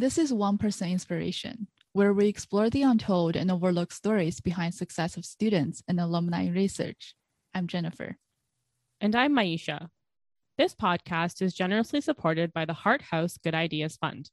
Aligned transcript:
This 0.00 0.16
is 0.16 0.32
1% 0.32 0.60
Person 0.60 0.90
Inspiration, 0.90 1.66
where 1.92 2.12
we 2.12 2.28
explore 2.28 2.70
the 2.70 2.82
untold 2.82 3.34
and 3.34 3.50
overlooked 3.50 3.92
stories 3.92 4.40
behind 4.40 4.72
success 4.74 5.16
of 5.16 5.24
students 5.24 5.82
and 5.88 5.98
alumni 5.98 6.46
research. 6.50 7.16
I'm 7.52 7.66
Jennifer. 7.66 8.16
And 9.00 9.16
I'm 9.16 9.34
Maisha. 9.34 9.88
This 10.56 10.72
podcast 10.72 11.42
is 11.42 11.52
generously 11.52 12.00
supported 12.00 12.52
by 12.52 12.64
the 12.64 12.74
Hart 12.74 13.02
House 13.02 13.38
Good 13.42 13.56
Ideas 13.56 13.96
Fund. 13.96 14.30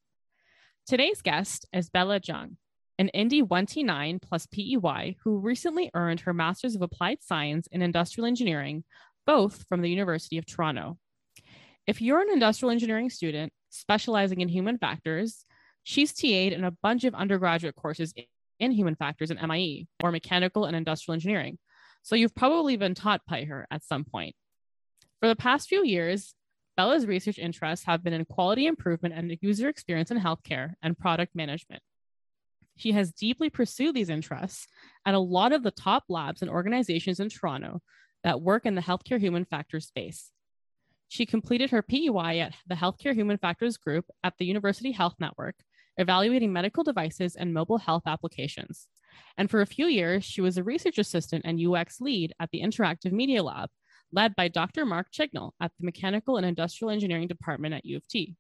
Today's 0.86 1.24
guest 1.24 1.66
is 1.74 1.90
Bella 1.90 2.20
Jung, 2.24 2.58
an 3.00 3.10
Indy 3.10 3.42
1T9 3.42 4.22
plus 4.22 4.46
PEY 4.46 5.18
who 5.24 5.40
recently 5.40 5.90
earned 5.96 6.20
her 6.20 6.34
Master's 6.34 6.76
of 6.76 6.84
Applied 6.84 7.24
Science 7.24 7.68
in 7.72 7.82
Industrial 7.82 8.28
Engineering, 8.28 8.84
both 9.26 9.66
from 9.68 9.82
the 9.82 9.90
University 9.90 10.38
of 10.38 10.46
Toronto. 10.46 11.00
If 11.88 12.04
you're 12.04 12.22
an 12.22 12.30
industrial 12.32 12.70
engineering 12.70 13.10
student 13.10 13.52
specializing 13.72 14.42
in 14.42 14.48
human 14.48 14.78
factors, 14.78 15.44
she's 15.86 16.14
TA'd 16.14 16.52
in 16.52 16.66
a 16.66 16.72
bunch 16.72 17.06
of 17.06 17.16
undergraduate 17.16 17.76
courses 17.76 18.14
in 18.60 18.72
human 18.72 18.96
factors 18.96 19.32
in 19.32 19.38
MIE 19.48 19.88
or 20.04 20.12
mechanical 20.12 20.66
and 20.66 20.76
industrial 20.76 21.14
engineering. 21.14 21.58
So 22.02 22.16
you've 22.16 22.36
probably 22.36 22.76
been 22.76 22.96
taught 22.96 23.22
by 23.28 23.46
her 23.46 23.66
at 23.72 23.86
some 23.86 24.04
point. 24.04 24.36
For 25.22 25.30
the 25.30 25.36
past 25.36 25.70
few 25.70 25.86
years, 25.86 26.36
Bella's 26.76 27.06
research 27.06 27.40
interests 27.40 27.86
have 27.86 28.04
been 28.04 28.14
in 28.14 28.26
quality 28.26 28.66
improvement 28.66 29.16
and 29.16 29.38
user 29.42 29.70
experience 29.70 30.12
in 30.12 30.20
healthcare 30.20 30.74
and 30.82 30.98
product 30.98 31.36
management. 31.36 31.82
She 32.78 32.92
has 32.92 33.14
deeply 33.14 33.50
pursued 33.50 33.96
these 33.96 34.10
interests 34.10 34.68
at 35.06 35.14
a 35.14 35.20
lot 35.20 35.54
of 35.54 35.64
the 35.64 35.72
top 35.72 36.04
labs 36.10 36.42
and 36.42 36.52
organizations 36.52 37.20
in 37.20 37.30
Toronto 37.30 37.82
that 38.24 38.42
work 38.42 38.66
in 38.66 38.76
the 38.76 38.82
healthcare 38.82 39.20
human 39.20 39.46
factors 39.46 39.86
space. 39.86 40.32
She 41.08 41.26
completed 41.26 41.70
her 41.70 41.82
PEY 41.82 42.10
at 42.42 42.56
the 42.68 42.76
Healthcare 42.76 43.14
Human 43.14 43.38
Factors 43.38 43.78
Group 43.78 44.06
at 44.24 44.34
the 44.38 44.46
University 44.46 44.92
Health 44.92 45.16
Network, 45.20 45.56
evaluating 45.98 46.52
medical 46.52 46.84
devices 46.84 47.36
and 47.36 47.54
mobile 47.54 47.78
health 47.78 48.04
applications. 48.06 48.88
And 49.38 49.50
for 49.50 49.62
a 49.62 49.68
few 49.68 49.88
years, 49.88 50.24
she 50.24 50.42
was 50.42 50.58
a 50.58 50.64
research 50.64 50.98
assistant 50.98 51.44
and 51.46 51.60
UX 51.60 52.02
lead 52.02 52.34
at 52.40 52.50
the 52.52 52.62
Interactive 52.62 53.12
Media 53.12 53.44
Lab, 53.44 53.70
led 54.12 54.36
by 54.36 54.48
Dr. 54.48 54.86
Mark 54.86 55.08
Chignell 55.12 55.52
at 55.60 55.72
the 55.80 55.86
Mechanical 55.86 56.38
and 56.38 56.46
Industrial 56.46 56.92
Engineering 56.92 57.28
Department 57.28 57.74
at 57.74 57.86
U 57.86 57.98
of 57.98 58.08
T. 58.08 58.36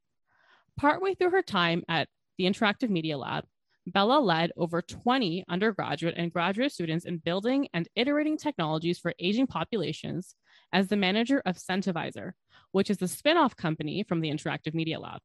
Partway 0.77 1.15
through 1.15 1.31
her 1.31 1.41
time 1.41 1.83
at 1.87 2.09
the 2.37 2.45
Interactive 2.45 2.89
Media 2.89 3.17
Lab, 3.17 3.45
Bella 3.87 4.19
led 4.19 4.51
over 4.57 4.81
20 4.81 5.45
undergraduate 5.47 6.15
and 6.17 6.33
graduate 6.33 6.71
students 6.71 7.05
in 7.05 7.17
building 7.17 7.67
and 7.73 7.87
iterating 7.95 8.37
technologies 8.37 8.97
for 8.97 9.13
aging 9.19 9.47
populations 9.47 10.35
as 10.73 10.87
the 10.87 10.97
manager 10.97 11.41
of 11.45 11.57
Centivizer, 11.57 12.31
which 12.71 12.89
is 12.89 12.97
the 12.97 13.07
spin-off 13.07 13.55
company 13.55 14.03
from 14.03 14.21
the 14.21 14.31
Interactive 14.31 14.73
Media 14.73 14.99
Lab. 14.99 15.21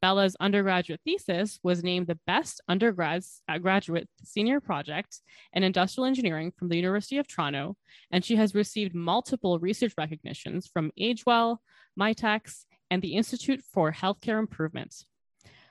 Bella's 0.00 0.36
undergraduate 0.38 1.00
thesis 1.04 1.58
was 1.62 1.82
named 1.82 2.06
the 2.06 2.18
best 2.26 2.60
undergraduate 2.68 3.38
uh, 3.48 4.24
senior 4.24 4.60
project 4.60 5.20
in 5.52 5.62
industrial 5.62 6.06
engineering 6.06 6.52
from 6.56 6.68
the 6.68 6.76
University 6.76 7.18
of 7.18 7.26
Toronto, 7.26 7.76
and 8.10 8.24
she 8.24 8.36
has 8.36 8.54
received 8.54 8.94
multiple 8.94 9.58
research 9.58 9.92
recognitions 9.98 10.66
from 10.66 10.92
AgeWell, 10.98 11.58
Mitacs, 11.98 12.64
and 12.90 13.02
the 13.02 13.14
Institute 13.14 13.62
for 13.72 13.92
Healthcare 13.92 14.38
Improvement. 14.38 14.94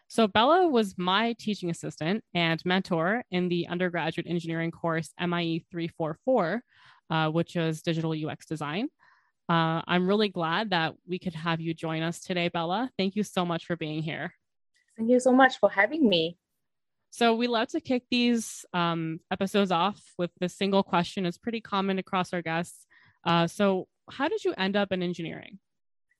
So 0.09 0.27
Bella 0.27 0.67
was 0.67 0.97
my 0.97 1.33
teaching 1.37 1.69
assistant 1.69 2.23
and 2.33 2.63
mentor 2.65 3.23
in 3.31 3.49
the 3.49 3.67
undergraduate 3.67 4.27
engineering 4.27 4.71
course 4.71 5.13
MIE 5.19 5.65
344, 5.71 6.63
uh, 7.09 7.29
which 7.29 7.55
is 7.55 7.81
digital 7.81 8.13
UX 8.13 8.45
design. 8.45 8.87
Uh, 9.49 9.81
I'm 9.87 10.07
really 10.07 10.29
glad 10.29 10.71
that 10.71 10.95
we 11.07 11.19
could 11.19 11.33
have 11.33 11.61
you 11.61 11.73
join 11.73 12.03
us 12.03 12.19
today, 12.19 12.49
Bella. 12.49 12.91
Thank 12.97 13.15
you 13.15 13.23
so 13.23 13.45
much 13.45 13.65
for 13.65 13.75
being 13.75 14.03
here. 14.03 14.33
Thank 14.97 15.09
you 15.09 15.19
so 15.19 15.31
much 15.31 15.59
for 15.59 15.69
having 15.69 16.07
me. 16.07 16.37
So, 17.11 17.35
we 17.35 17.47
love 17.47 17.69
to 17.69 17.79
kick 17.79 18.03
these 18.11 18.65
um, 18.73 19.21
episodes 19.31 19.71
off 19.71 20.01
with 20.17 20.31
the 20.39 20.49
single 20.49 20.83
question. 20.83 21.25
It's 21.25 21.37
pretty 21.37 21.61
common 21.61 21.97
across 21.97 22.33
our 22.33 22.41
guests. 22.41 22.85
Uh, 23.23 23.47
so, 23.47 23.87
how 24.09 24.27
did 24.27 24.43
you 24.43 24.53
end 24.57 24.75
up 24.75 24.91
in 24.91 25.01
engineering? 25.01 25.59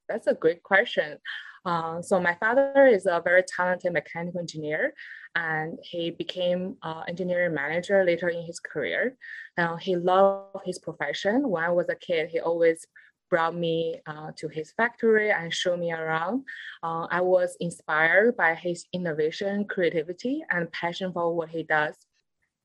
That's 0.08 0.28
a 0.28 0.34
great 0.34 0.64
question. 0.64 1.18
Uh, 1.66 2.02
so 2.02 2.18
my 2.20 2.34
father 2.36 2.88
is 2.88 3.06
a 3.06 3.22
very 3.22 3.44
talented 3.44 3.92
mechanical 3.92 4.40
engineer, 4.40 4.94
and 5.36 5.78
he 5.84 6.12
became 6.12 6.78
an 6.82 7.04
engineering 7.10 7.54
manager 7.54 8.06
later 8.06 8.30
in 8.30 8.46
his 8.46 8.60
career. 8.62 9.18
Uh, 9.58 9.76
he 9.76 9.98
loved 9.98 10.60
his 10.66 10.80
profession. 10.80 11.50
When 11.50 11.64
I 11.64 11.70
was 11.70 11.90
a 11.90 11.96
kid, 11.96 12.30
he 12.30 12.40
always 12.40 12.86
brought 13.30 13.56
me 13.56 14.02
uh, 14.06 14.32
to 14.38 14.48
his 14.48 14.72
factory 14.72 15.32
and 15.32 15.54
showed 15.54 15.80
me 15.80 15.92
around. 15.92 16.44
Uh, 16.84 17.08
I 17.10 17.22
was 17.22 17.56
inspired 17.60 18.38
by 18.38 18.56
his 18.56 18.86
innovation, 18.94 19.66
creativity, 19.66 20.44
and 20.52 20.72
passion 20.72 21.12
for 21.12 21.36
what 21.36 21.50
he 21.50 21.64
does. 21.64 21.96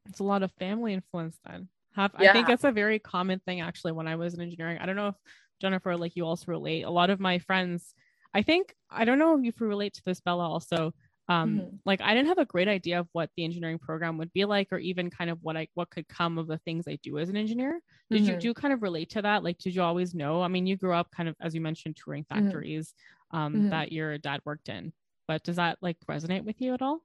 It's 0.09 0.21
a 0.21 0.25
lot 0.25 0.43
of 0.43 0.53
family 0.53 0.95
influence 0.95 1.39
then. 1.45 1.69
Have, 1.95 2.13
yeah. 2.19 2.31
I 2.31 2.33
think 2.33 2.47
that's 2.47 2.65
a 2.65 2.73
very 2.73 2.99
common 2.99 3.41
thing 3.41 3.61
actually 3.61 3.93
when 3.93 4.09
I 4.09 4.17
was 4.17 4.35
in 4.35 4.41
engineering. 4.41 4.79
I 4.81 4.87
don't 4.87 4.97
know 4.97 5.09
if 5.09 5.15
Jennifer, 5.61 5.97
like 5.97 6.17
you 6.17 6.27
also 6.27 6.47
relate. 6.49 6.83
A 6.83 6.91
lot 6.91 7.11
of 7.11 7.21
my 7.21 7.39
friends, 7.39 7.95
I 8.35 8.43
think, 8.43 8.75
I 8.91 9.05
don't 9.05 9.19
know 9.19 9.39
if 9.39 9.45
you 9.45 9.53
relate 9.67 9.95
to 9.95 10.03
this, 10.05 10.21
Bella, 10.21 10.49
also 10.49 10.95
um 11.33 11.51
mm-hmm. 11.51 11.77
like 11.85 12.01
i 12.01 12.15
didn't 12.15 12.29
have 12.29 12.39
a 12.39 12.45
great 12.45 12.69
idea 12.69 12.99
of 12.99 13.09
what 13.13 13.31
the 13.37 13.45
engineering 13.45 13.79
program 13.79 14.19
would 14.19 14.33
be 14.33 14.45
like 14.45 14.69
or 14.73 14.79
even 14.79 15.11
kind 15.11 15.31
of 15.31 15.39
what 15.43 15.57
i 15.57 15.67
what 15.75 15.91
could 15.91 16.09
come 16.09 16.39
of 16.39 16.47
the 16.47 16.59
things 16.59 16.85
i 16.89 16.99
do 17.03 17.19
as 17.19 17.29
an 17.29 17.37
engineer 17.37 17.81
did 18.11 18.23
mm-hmm. 18.23 18.33
you 18.33 18.39
do 18.39 18.55
kind 18.55 18.75
of 18.75 18.83
relate 18.83 19.11
to 19.11 19.23
that 19.23 19.43
like 19.43 19.59
did 19.59 19.75
you 19.75 19.83
always 19.83 20.15
know 20.15 20.43
i 20.43 20.49
mean 20.49 20.67
you 20.67 20.77
grew 20.77 20.93
up 20.93 21.11
kind 21.11 21.29
of 21.29 21.37
as 21.41 21.55
you 21.55 21.61
mentioned 21.61 21.97
touring 21.97 22.25
mm-hmm. 22.25 22.45
factories 22.45 22.95
mm-hmm. 23.35 23.39
um 23.39 23.71
that 23.71 23.93
your 23.93 24.19
dad 24.19 24.41
worked 24.45 24.69
in 24.69 24.93
but 25.29 25.43
does 25.43 25.57
that 25.57 25.79
like 25.81 25.97
resonate 26.09 26.45
with 26.45 26.61
you 26.61 26.75
at 26.75 26.83
all 26.83 27.01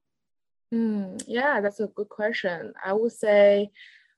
mm, 0.74 1.22
yeah 1.28 1.62
that's 1.62 1.80
a 1.80 1.88
good 1.88 2.10
question 2.10 2.74
i 2.84 2.92
would 2.92 3.12
say 3.12 3.70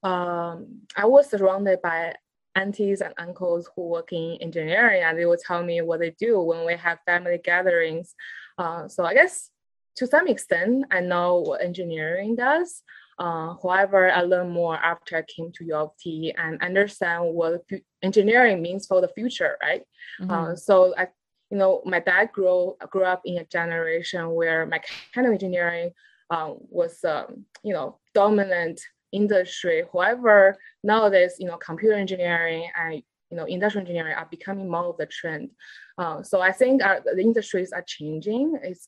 um 0.04 0.82
i 0.96 1.06
was 1.06 1.30
surrounded 1.30 1.82
by 1.82 2.14
aunties 2.56 3.02
and 3.02 3.14
uncles 3.18 3.70
who 3.76 3.88
work 3.88 4.12
in 4.12 4.38
engineering 4.42 5.04
and 5.04 5.18
they 5.18 5.26
will 5.26 5.38
tell 5.38 5.64
me 5.64 5.82
what 5.82 6.00
they 6.00 6.10
do 6.12 6.42
when 6.42 6.66
we 6.66 6.74
have 6.74 6.98
family 7.06 7.40
gatherings 7.44 8.16
uh, 8.58 8.88
so 8.88 9.06
i 9.06 9.14
guess 9.14 9.52
to 9.96 10.08
some 10.08 10.28
extent, 10.28 10.86
I 10.92 11.02
know 11.02 11.40
what 11.40 11.62
engineering 11.62 12.36
does. 12.36 12.82
Uh, 13.18 13.54
however, 13.62 14.10
I 14.10 14.22
learned 14.22 14.52
more 14.52 14.78
after 14.78 15.18
I 15.18 15.24
came 15.24 15.52
to 15.54 15.66
U 15.66 15.76
of 15.76 15.92
T 16.00 16.34
and 16.38 16.62
understand 16.62 17.34
what 17.34 17.66
engineering 18.02 18.62
means 18.62 18.88
for 18.88 19.02
the 19.02 19.10
future, 19.10 19.58
right? 19.62 19.84
Mm-hmm. 20.22 20.32
Uh, 20.32 20.56
so 20.56 20.94
I, 20.98 21.08
you 21.52 21.58
know, 21.58 21.82
my 21.86 22.00
dad 22.00 22.32
grew 22.32 22.76
grew 22.90 23.04
up 23.04 23.22
in 23.26 23.40
a 23.40 23.46
generation 23.46 24.30
where 24.30 24.66
mechanical 24.66 25.34
engineering 25.34 25.92
um, 26.30 26.60
was, 26.70 27.04
um, 27.04 27.46
you 27.64 27.74
know, 27.74 27.98
dominant 28.14 28.80
industry. 29.12 29.84
However, 29.92 30.58
nowadays, 30.84 31.36
you 31.40 31.48
know, 31.48 31.58
computer 31.58 31.96
engineering 31.96 32.70
and 32.80 33.04
you 33.32 33.38
know, 33.38 33.46
industrial 33.46 33.84
engineering 33.84 34.16
are 34.16 34.28
becoming 34.30 34.70
more 34.70 34.86
of 34.86 34.98
the 34.98 35.06
trend. 35.06 35.52
Uh, 35.98 36.24
so 36.24 36.42
I 36.42 36.52
think 36.52 36.82
our, 36.84 37.02
the 37.04 37.22
industries 37.22 37.72
are 37.72 37.84
changing. 37.86 38.58
It's 38.64 38.88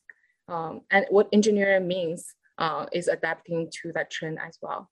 um, 0.51 0.81
and 0.91 1.05
what 1.09 1.29
engineering 1.31 1.87
means 1.87 2.35
uh, 2.57 2.85
is 2.91 3.07
adapting 3.07 3.69
to 3.81 3.91
that 3.93 4.11
trend 4.11 4.37
as 4.45 4.57
well. 4.61 4.89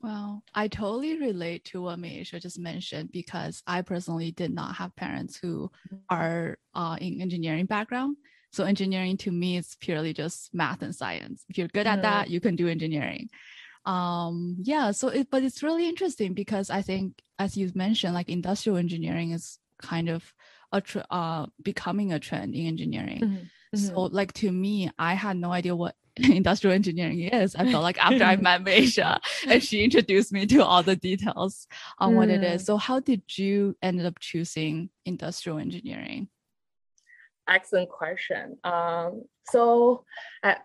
Well, 0.00 0.42
I 0.54 0.68
totally 0.68 1.18
relate 1.18 1.64
to 1.66 1.82
what 1.82 1.98
Maisha 1.98 2.40
just 2.40 2.58
mentioned 2.58 3.10
because 3.10 3.62
I 3.66 3.82
personally 3.82 4.32
did 4.32 4.52
not 4.52 4.76
have 4.76 4.94
parents 4.96 5.38
who 5.40 5.70
are 6.10 6.58
uh, 6.74 6.96
in 7.00 7.20
engineering 7.20 7.66
background. 7.66 8.18
So 8.52 8.64
engineering 8.64 9.16
to 9.18 9.32
me 9.32 9.56
is 9.56 9.76
purely 9.80 10.12
just 10.12 10.54
math 10.54 10.82
and 10.82 10.94
science. 10.94 11.44
If 11.48 11.58
you're 11.58 11.68
good 11.68 11.86
at 11.86 11.94
mm-hmm. 11.94 12.02
that, 12.02 12.30
you 12.30 12.40
can 12.40 12.54
do 12.54 12.68
engineering. 12.68 13.30
Um, 13.86 14.56
yeah. 14.62 14.92
So, 14.92 15.08
it, 15.08 15.28
but 15.30 15.42
it's 15.42 15.62
really 15.62 15.88
interesting 15.88 16.34
because 16.34 16.70
I 16.70 16.82
think, 16.82 17.20
as 17.38 17.56
you've 17.56 17.74
mentioned, 17.74 18.14
like 18.14 18.28
industrial 18.28 18.78
engineering 18.78 19.32
is 19.32 19.58
kind 19.80 20.08
of 20.08 20.32
a 20.70 20.80
tr- 20.80 21.00
uh, 21.10 21.46
becoming 21.62 22.12
a 22.12 22.18
trend 22.18 22.54
in 22.54 22.66
engineering. 22.66 23.20
Mm-hmm. 23.22 23.44
Mm-hmm. 23.74 23.94
So 23.94 24.00
like 24.02 24.32
to 24.34 24.50
me, 24.50 24.90
I 24.98 25.14
had 25.14 25.36
no 25.36 25.52
idea 25.52 25.74
what 25.74 25.94
industrial 26.16 26.74
engineering 26.74 27.20
is. 27.20 27.56
I 27.56 27.70
felt 27.70 27.82
like 27.82 27.98
after 27.98 28.22
I 28.22 28.36
met 28.48 28.62
Maisha 28.62 29.18
and 29.48 29.62
she 29.62 29.82
introduced 29.82 30.32
me 30.32 30.46
to 30.46 30.64
all 30.64 30.82
the 30.82 30.96
details 30.96 31.66
on 31.98 32.12
mm. 32.12 32.16
what 32.16 32.28
it 32.28 32.42
is. 32.42 32.62
Mm. 32.62 32.66
So 32.66 32.76
how 32.76 33.00
did 33.00 33.22
you 33.36 33.76
end 33.82 34.00
up 34.00 34.18
choosing 34.20 34.90
industrial 35.04 35.58
engineering? 35.58 36.28
Excellent 37.48 37.90
question. 37.90 38.56
Um, 38.64 39.24
so 39.50 40.04
I, 40.42 40.56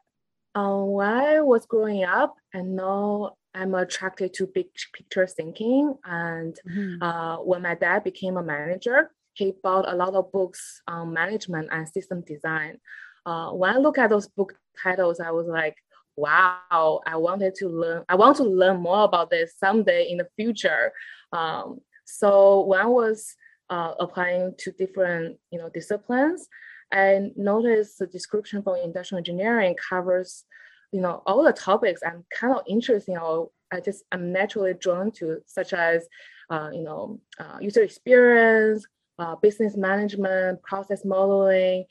uh, 0.56 0.84
when 0.84 1.08
I 1.08 1.42
was 1.42 1.66
growing 1.66 2.04
up, 2.04 2.36
I 2.54 2.62
know 2.62 3.36
I'm 3.54 3.74
attracted 3.74 4.34
to 4.36 4.48
big 4.48 4.68
picture 4.94 5.28
thinking. 5.28 5.96
And 6.06 6.58
mm-hmm. 6.68 7.02
uh, 7.02 7.38
when 7.38 7.64
my 7.64 7.76
dad 7.76 8.04
became 8.04 8.38
a 8.38 8.44
manager, 8.44 9.12
he 9.40 9.54
bought 9.64 9.92
a 9.92 9.96
lot 9.96 10.14
of 10.16 10.32
books 10.34 10.82
on 10.88 11.14
management 11.14 11.70
and 11.72 11.88
system 11.88 12.22
design. 12.22 12.78
Uh, 13.26 13.52
when 13.52 13.74
I 13.74 13.78
look 13.78 13.98
at 13.98 14.10
those 14.10 14.28
book 14.28 14.54
titles, 14.84 15.20
I 15.20 15.32
was 15.32 15.48
like, 15.48 15.76
wow, 16.18 17.00
I 17.08 17.16
wanted 17.16 17.56
to 17.56 17.70
learn, 17.70 18.04
I 18.10 18.16
want 18.16 18.36
to 18.38 18.44
learn 18.44 18.82
more 18.82 19.04
about 19.06 19.30
this 19.30 19.54
someday 19.58 20.10
in 20.10 20.18
the 20.18 20.28
future. 20.36 20.92
Um, 21.32 21.80
so 22.06 22.66
when 22.66 22.82
I 22.82 22.86
was 22.86 23.36
uh, 23.70 23.94
applying 24.00 24.56
to 24.58 24.72
different, 24.72 25.38
you 25.52 25.60
know, 25.60 25.70
disciplines, 25.70 26.48
I 26.92 27.32
noticed 27.38 28.00
the 28.00 28.08
description 28.08 28.62
for 28.62 28.78
industrial 28.78 29.20
engineering 29.20 29.76
covers, 29.90 30.44
you 30.92 31.00
know, 31.00 31.22
all 31.26 31.44
the 31.44 31.54
topics 31.54 32.02
I'm 32.06 32.26
kind 32.38 32.54
of 32.56 32.64
interested 32.68 33.12
in 33.14 33.20
or 33.20 33.52
I 33.72 33.80
just 33.80 34.04
I'm 34.12 34.34
naturally 34.34 34.74
drawn 34.74 35.12
to, 35.12 35.38
such 35.46 35.72
as, 35.74 36.08
uh, 36.50 36.72
you 36.74 36.82
know, 36.82 37.22
uh, 37.40 37.60
user 37.62 37.84
experience, 37.84 38.86
uh, 39.20 39.36
business 39.36 39.76
management, 39.76 40.64
process 40.64 41.06
modeling, 41.06 41.86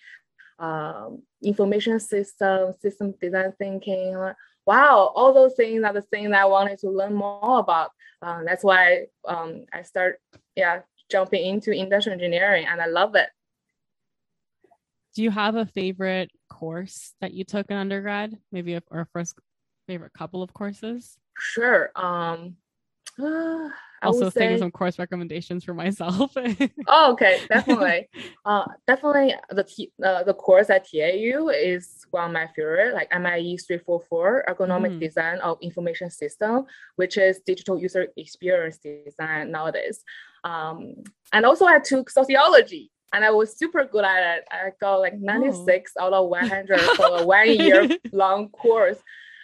um, 0.59 1.23
information 1.43 2.01
system, 2.01 2.73
system 2.81 3.15
design 3.21 3.53
thinking. 3.59 4.17
Wow, 4.67 5.13
all 5.15 5.33
those 5.33 5.55
things 5.55 5.85
are 5.85 5.93
the 5.93 6.03
things 6.03 6.33
I 6.33 6.45
wanted 6.47 6.79
to 6.81 6.91
learn 6.91 7.15
more 7.15 7.61
about. 7.61 7.91
Um, 8.21 8.45
that's 8.45 8.65
why 8.65 9.07
um, 9.27 9.65
I 9.73 9.83
start, 9.83 10.21
yeah, 10.57 10.81
jumping 11.11 11.45
into 11.45 11.71
industrial 11.71 12.15
engineering, 12.15 12.67
and 12.69 12.81
I 12.81 12.87
love 12.87 13.15
it. 13.15 13.29
Do 15.15 15.23
you 15.23 15.31
have 15.31 15.57
a 15.57 15.67
favorite 15.67 16.31
course 16.49 17.15
that 17.21 17.33
you 17.33 17.45
took 17.45 17.71
in 17.71 17.77
undergrad? 17.77 18.37
Maybe 18.53 18.75
a, 18.75 18.83
or 18.91 19.01
a 19.01 19.07
first 19.13 19.39
favorite 19.87 20.13
couple 20.13 20.43
of 20.43 20.53
courses? 20.53 21.17
Sure. 21.39 21.91
Um, 21.97 22.57
uh, 23.21 23.69
also 24.03 24.31
thinking 24.31 24.59
some 24.59 24.71
course 24.71 24.99
recommendations 24.99 25.65
for 25.65 25.75
myself. 25.75 26.33
oh, 26.87 27.13
okay, 27.13 27.41
definitely. 27.49 28.09
uh, 28.45 28.65
definitely 28.87 29.35
the 29.51 29.65
T, 29.65 29.93
uh, 30.05 30.23
the 30.25 30.35
course 30.35 30.71
at 30.71 30.89
TAU 30.89 31.49
is 31.49 32.07
one 32.11 32.27
of 32.27 32.33
my 32.33 32.47
favorite, 32.55 32.95
like 32.95 33.11
MIE 33.11 33.57
344, 33.57 34.45
Ergonomic 34.49 34.97
mm. 34.97 35.01
Design 35.01 35.39
of 35.39 35.59
Information 35.61 36.11
System, 36.11 36.67
which 36.97 37.17
is 37.17 37.41
digital 37.41 37.79
user 37.79 38.09
experience 38.17 38.79
design 38.79 39.51
nowadays. 39.51 40.05
Um, 40.45 40.95
and 41.33 41.45
also 41.45 41.67
I 41.67 41.79
took 41.79 42.11
sociology 42.11 42.91
and 43.13 43.25
I 43.25 43.31
was 43.31 43.57
super 43.57 43.85
good 43.85 44.05
at 44.05 44.39
it. 44.39 44.45
I 44.51 44.71
got 44.81 44.97
like 44.97 45.19
96 45.19 45.93
oh. 45.97 46.05
out 46.05 46.13
of 46.13 46.29
100 46.29 46.81
for 46.81 47.07
a 47.07 47.27
one 47.27 47.49
year 47.49 47.89
long 48.13 48.49
course. 48.51 48.99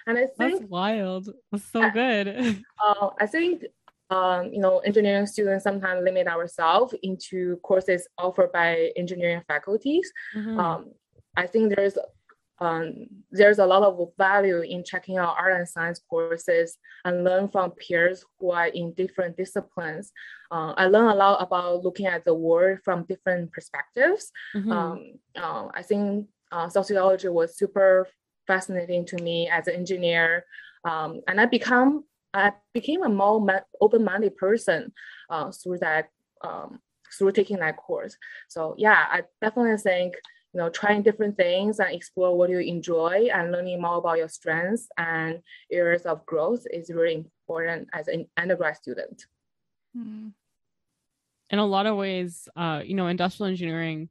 And 0.07 0.19
I 0.19 0.27
think 0.27 0.61
that's 0.61 0.71
wild. 0.71 1.31
That's 1.51 1.65
so 1.65 1.91
good. 1.91 2.63
Uh, 2.85 3.11
I 3.19 3.27
think 3.27 3.65
um, 4.11 4.53
you 4.53 4.61
know, 4.61 4.79
engineering 4.81 5.27
students 5.27 5.65
sometimes 5.65 6.05
limit 6.05 6.27
ourselves 6.27 6.95
into 7.03 7.57
courses 7.63 8.07
offered 8.19 8.53
by 8.53 8.93
engineering 8.97 9.43
faculties. 9.49 10.13
Mm-hmm. 10.37 10.61
Um, 10.61 10.93
I 11.37 11.47
think 11.47 11.75
there's 11.75 11.97
um, 12.61 13.07
there's 13.33 13.59
a 13.59 13.67
lot 13.67 13.83
of 13.83 14.11
value 14.17 14.61
in 14.61 14.85
checking 14.85 15.19
out 15.19 15.35
art 15.39 15.57
and 15.57 15.69
science 15.69 16.01
courses 16.09 16.79
and 17.05 17.25
learn 17.25 17.49
from 17.49 17.73
peers 17.73 18.25
who 18.39 18.53
are 18.53 18.69
in 18.69 18.93
different 18.93 19.37
disciplines. 19.37 20.13
Uh, 20.51 20.73
I 20.77 20.87
learn 20.87 21.11
a 21.11 21.17
lot 21.17 21.43
about 21.43 21.83
looking 21.83 22.07
at 22.07 22.25
the 22.25 22.35
world 22.35 22.79
from 22.85 23.05
different 23.05 23.53
perspectives. 23.53 24.31
Mm-hmm. 24.55 24.71
Um, 24.71 25.13
uh, 25.37 25.69
I 25.75 25.83
think 25.83 26.29
uh, 26.53 26.69
sociology 26.69 27.29
was 27.29 27.57
super 27.59 28.07
fascinating 28.47 29.05
to 29.07 29.23
me 29.23 29.49
as 29.49 29.69
an 29.69 29.75
engineer, 29.75 30.45
um, 30.85 31.21
and 31.29 31.41
I 31.41 31.47
become 31.47 32.05
I 32.35 32.53
became 32.73 33.05
a 33.05 33.09
more 33.09 33.65
open-minded 33.81 34.37
person 34.37 34.93
uh, 35.31 35.53
through 35.53 35.79
that 35.79 36.09
um, 36.43 36.81
through 37.17 37.33
taking 37.33 37.59
that 37.59 37.77
course. 37.77 38.17
So 38.49 38.75
yeah, 38.77 39.07
I 39.11 39.23
definitely 39.41 39.79
think 39.79 40.15
you 40.53 40.59
know 40.59 40.69
trying 40.69 41.03
different 41.03 41.37
things 41.37 41.79
and 41.79 41.95
explore 41.95 42.37
what 42.37 42.51
you 42.51 42.59
enjoy 42.59 43.29
and 43.33 43.53
learning 43.53 43.81
more 43.81 43.99
about 43.99 44.19
your 44.19 44.29
strengths 44.29 44.89
and 44.99 45.41
areas 45.71 46.03
of 46.03 46.27
growth 46.27 46.67
is 46.73 46.91
really 46.91 47.15
important 47.15 47.89
as 47.93 48.09
an 48.09 48.27
undergrad 48.37 48.77
student. 48.77 49.27
Hmm. 49.97 50.29
In 51.51 51.59
a 51.59 51.67
lot 51.67 51.87
of 51.87 51.97
ways, 51.97 52.49
uh, 52.57 52.83
you 52.85 52.95
know, 52.95 53.07
industrial 53.07 53.51
engineering, 53.51 54.09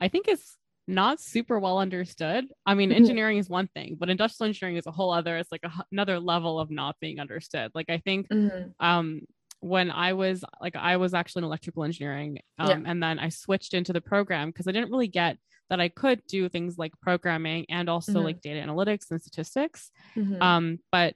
I 0.00 0.08
think 0.08 0.28
is 0.28 0.56
not 0.86 1.20
super 1.20 1.58
well 1.58 1.78
understood. 1.78 2.46
I 2.66 2.74
mean, 2.74 2.90
mm-hmm. 2.90 2.98
engineering 2.98 3.38
is 3.38 3.48
one 3.48 3.68
thing, 3.68 3.96
but 3.98 4.10
industrial 4.10 4.48
engineering 4.48 4.76
is 4.76 4.86
a 4.86 4.90
whole 4.90 5.12
other. 5.12 5.36
It's 5.36 5.50
like 5.50 5.64
a, 5.64 5.72
another 5.92 6.20
level 6.20 6.60
of 6.60 6.70
not 6.70 6.96
being 7.00 7.20
understood. 7.20 7.70
Like 7.74 7.88
I 7.88 7.98
think 7.98 8.28
mm-hmm. 8.28 8.70
um, 8.84 9.22
when 9.60 9.90
I 9.90 10.12
was 10.12 10.44
like 10.60 10.76
I 10.76 10.98
was 10.98 11.14
actually 11.14 11.40
in 11.40 11.44
electrical 11.44 11.84
engineering, 11.84 12.40
um, 12.58 12.68
yeah. 12.68 12.90
and 12.90 13.02
then 13.02 13.18
I 13.18 13.30
switched 13.30 13.72
into 13.72 13.92
the 13.92 14.00
program 14.00 14.50
because 14.50 14.68
I 14.68 14.72
didn't 14.72 14.90
really 14.90 15.08
get 15.08 15.38
that 15.70 15.80
I 15.80 15.88
could 15.88 16.20
do 16.26 16.48
things 16.48 16.76
like 16.76 16.92
programming 17.00 17.66
and 17.70 17.88
also 17.88 18.12
mm-hmm. 18.12 18.24
like 18.24 18.40
data 18.42 18.60
analytics 18.60 19.10
and 19.10 19.20
statistics. 19.20 19.90
Mm-hmm. 20.16 20.42
Um, 20.42 20.78
but 20.92 21.14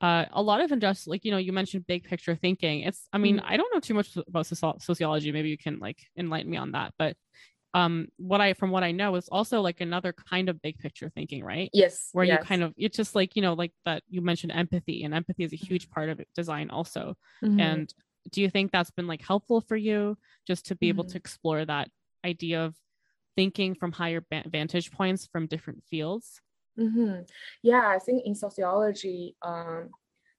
uh, 0.00 0.24
a 0.32 0.42
lot 0.42 0.60
of 0.60 0.72
industrial, 0.72 1.12
like 1.12 1.24
you 1.24 1.30
know, 1.30 1.36
you 1.36 1.52
mentioned 1.52 1.86
big 1.86 2.04
picture 2.04 2.34
thinking. 2.34 2.80
It's, 2.80 3.06
I 3.12 3.18
mean, 3.18 3.36
mm-hmm. 3.36 3.46
I 3.46 3.56
don't 3.56 3.72
know 3.72 3.80
too 3.80 3.94
much 3.94 4.16
about 4.26 4.46
sociology. 4.46 5.30
Maybe 5.30 5.50
you 5.50 5.58
can 5.58 5.78
like 5.78 5.98
enlighten 6.16 6.50
me 6.50 6.56
on 6.56 6.72
that. 6.72 6.94
But 6.98 7.16
um 7.74 8.06
what 8.16 8.40
i 8.40 8.52
from 8.52 8.70
what 8.70 8.82
i 8.82 8.92
know 8.92 9.14
is 9.14 9.28
also 9.28 9.60
like 9.60 9.80
another 9.80 10.12
kind 10.12 10.48
of 10.48 10.60
big 10.62 10.78
picture 10.78 11.10
thinking 11.10 11.44
right 11.44 11.70
yes 11.72 12.08
where 12.12 12.24
yes. 12.24 12.38
you 12.38 12.46
kind 12.46 12.62
of 12.62 12.74
it's 12.76 12.96
just 12.96 13.14
like 13.14 13.34
you 13.34 13.42
know 13.42 13.54
like 13.54 13.72
that 13.84 14.02
you 14.08 14.20
mentioned 14.20 14.52
empathy 14.52 15.04
and 15.04 15.14
empathy 15.14 15.44
is 15.44 15.52
a 15.52 15.56
huge 15.56 15.90
part 15.90 16.08
of 16.08 16.20
design 16.34 16.70
also 16.70 17.16
mm-hmm. 17.42 17.60
and 17.60 17.94
do 18.30 18.40
you 18.40 18.50
think 18.50 18.70
that's 18.70 18.90
been 18.90 19.06
like 19.06 19.22
helpful 19.22 19.60
for 19.60 19.76
you 19.76 20.16
just 20.46 20.66
to 20.66 20.74
be 20.74 20.86
mm-hmm. 20.86 21.00
able 21.00 21.04
to 21.04 21.16
explore 21.16 21.64
that 21.64 21.88
idea 22.24 22.64
of 22.64 22.76
thinking 23.36 23.74
from 23.74 23.92
higher 23.92 24.22
vantage 24.46 24.92
points 24.92 25.26
from 25.26 25.46
different 25.46 25.82
fields 25.88 26.40
mm-hmm. 26.78 27.20
yeah 27.62 27.88
i 27.88 27.98
think 27.98 28.22
in 28.26 28.34
sociology 28.34 29.34
um 29.42 29.88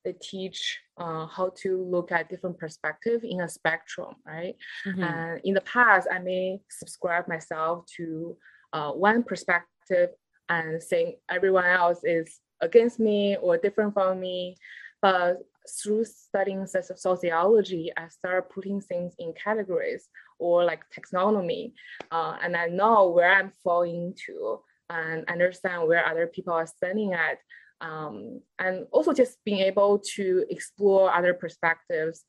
they 0.03 0.13
teach 0.13 0.79
uh, 0.97 1.25
how 1.27 1.51
to 1.61 1.83
look 1.83 2.11
at 2.11 2.29
different 2.29 2.57
perspective 2.57 3.21
in 3.23 3.41
a 3.41 3.50
spectrum, 3.50 4.15
right? 4.25 4.55
Mm-hmm. 4.85 5.03
And 5.03 5.41
in 5.44 5.53
the 5.53 5.61
past, 5.61 6.07
I 6.11 6.19
may 6.19 6.59
subscribe 6.69 7.27
myself 7.27 7.85
to 7.97 8.38
uh, 8.73 8.91
one 8.91 9.23
perspective 9.23 10.09
and 10.50 10.81
saying 10.81 11.15
everyone 11.29 11.65
else 11.65 12.00
is 12.03 12.39
against 12.61 13.00
me 13.00 13.38
or 13.38 13.57
different 13.57 13.94
from 13.94 14.19
me. 14.19 14.57
But 15.01 15.39
through 15.81 16.06
studying 16.06 16.65
sociology, 16.67 17.91
I 17.95 18.07
start 18.09 18.51
putting 18.53 18.81
things 18.81 19.13
in 19.19 19.33
categories 19.33 20.09
or 20.39 20.65
like 20.65 20.83
taxonomy, 20.91 21.73
uh, 22.11 22.35
and 22.41 22.56
I 22.56 22.67
know 22.67 23.09
where 23.09 23.31
I'm 23.31 23.51
falling 23.63 23.95
into 24.13 24.59
and 24.89 25.23
understand 25.29 25.88
where 25.88 26.06
other 26.06 26.27
people 26.27 26.53
are 26.53 26.67
standing 26.67 27.13
at 27.13 27.38
um, 27.83 28.39
and 28.57 28.88
also 28.91 29.13
just 29.13 29.38
being 29.44 29.59
able 29.59 30.00
to 30.15 30.45
explore 30.50 31.13
other 31.13 31.33
perspectives 31.33 32.24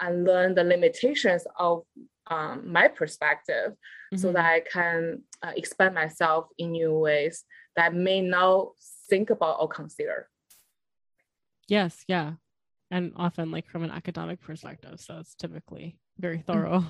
and 0.00 0.24
learn 0.24 0.54
the 0.54 0.62
limitations 0.62 1.44
of 1.58 1.82
um, 2.28 2.70
my 2.70 2.88
perspective 2.88 3.72
mm-hmm. 3.72 4.16
so 4.18 4.32
that 4.32 4.44
I 4.44 4.60
can 4.60 5.22
uh, 5.42 5.52
expand 5.56 5.94
myself 5.94 6.48
in 6.58 6.72
new 6.72 6.92
ways 6.92 7.44
that 7.74 7.86
I 7.86 7.88
may 7.88 8.20
not 8.20 8.68
think 9.08 9.30
about 9.30 9.56
or 9.60 9.68
consider. 9.68 10.28
Yes, 11.68 12.04
yeah. 12.06 12.34
And 12.90 13.12
often, 13.16 13.50
like 13.50 13.68
from 13.68 13.84
an 13.84 13.90
academic 13.90 14.40
perspective. 14.40 15.00
So 15.00 15.18
it's 15.18 15.34
typically 15.34 15.98
very 16.18 16.38
mm-hmm. 16.38 16.52
thorough. 16.52 16.84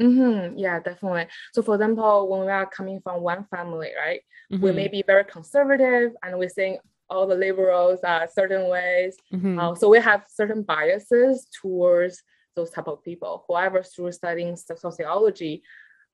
Mm-hmm. 0.00 0.58
Yeah, 0.58 0.80
definitely. 0.80 1.26
So, 1.52 1.62
for 1.62 1.74
example, 1.74 2.28
when 2.28 2.40
we 2.40 2.50
are 2.50 2.66
coming 2.66 3.00
from 3.00 3.22
one 3.22 3.44
family, 3.44 3.90
right, 3.96 4.20
mm-hmm. 4.52 4.62
we 4.62 4.72
may 4.72 4.88
be 4.88 5.04
very 5.06 5.24
conservative 5.24 6.12
and 6.22 6.38
we 6.38 6.48
think, 6.48 6.80
all 7.10 7.26
the 7.26 7.34
liberals 7.34 8.00
are 8.04 8.28
certain 8.32 8.68
ways. 8.68 9.16
Mm-hmm. 9.32 9.58
Uh, 9.58 9.74
so 9.74 9.88
we 9.88 10.00
have 10.00 10.24
certain 10.28 10.62
biases 10.62 11.46
towards 11.60 12.22
those 12.56 12.70
type 12.70 12.88
of 12.88 13.02
people. 13.02 13.44
However, 13.48 13.82
through 13.82 14.12
studying 14.12 14.56
sociology, 14.56 15.62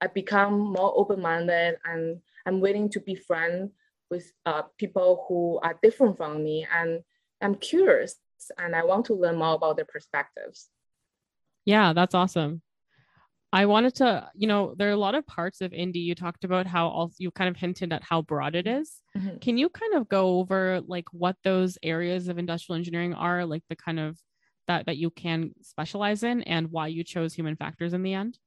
I 0.01 0.07
become 0.07 0.59
more 0.59 0.93
open-minded 0.95 1.77
and 1.85 2.19
I'm 2.45 2.59
willing 2.59 2.89
to 2.89 2.99
be 2.99 3.15
friends 3.15 3.71
with 4.09 4.31
uh, 4.45 4.63
people 4.77 5.25
who 5.27 5.59
are 5.63 5.77
different 5.81 6.17
from 6.17 6.43
me 6.43 6.67
and 6.73 7.01
I'm 7.41 7.55
curious 7.55 8.15
and 8.57 8.75
I 8.75 8.83
want 8.83 9.05
to 9.05 9.13
learn 9.13 9.37
more 9.37 9.55
about 9.55 9.75
their 9.77 9.85
perspectives. 9.85 10.69
Yeah, 11.65 11.93
that's 11.93 12.15
awesome. 12.15 12.61
I 13.53 13.65
wanted 13.65 13.95
to, 13.95 14.29
you 14.33 14.47
know, 14.47 14.73
there 14.77 14.87
are 14.87 14.93
a 14.93 14.97
lot 14.97 15.15
of 15.15 15.27
parts 15.27 15.59
of 15.59 15.73
Indy. 15.73 15.99
You 15.99 16.15
talked 16.15 16.45
about 16.45 16.67
how 16.67 16.87
also 16.87 17.15
you 17.17 17.31
kind 17.31 17.49
of 17.49 17.57
hinted 17.57 17.91
at 17.91 18.03
how 18.03 18.21
broad 18.21 18.55
it 18.55 18.65
is. 18.65 19.01
Mm-hmm. 19.17 19.37
Can 19.39 19.57
you 19.57 19.67
kind 19.67 19.95
of 19.95 20.07
go 20.07 20.39
over 20.39 20.81
like 20.87 21.05
what 21.11 21.35
those 21.43 21.77
areas 21.83 22.29
of 22.29 22.37
industrial 22.37 22.77
engineering 22.77 23.13
are, 23.13 23.45
like 23.45 23.63
the 23.67 23.75
kind 23.75 23.99
of 23.99 24.17
that 24.67 24.85
that 24.85 24.97
you 24.97 25.09
can 25.09 25.51
specialize 25.61 26.23
in, 26.23 26.43
and 26.43 26.71
why 26.71 26.87
you 26.87 27.03
chose 27.03 27.33
human 27.33 27.57
factors 27.57 27.93
in 27.93 28.03
the 28.03 28.13
end? 28.13 28.39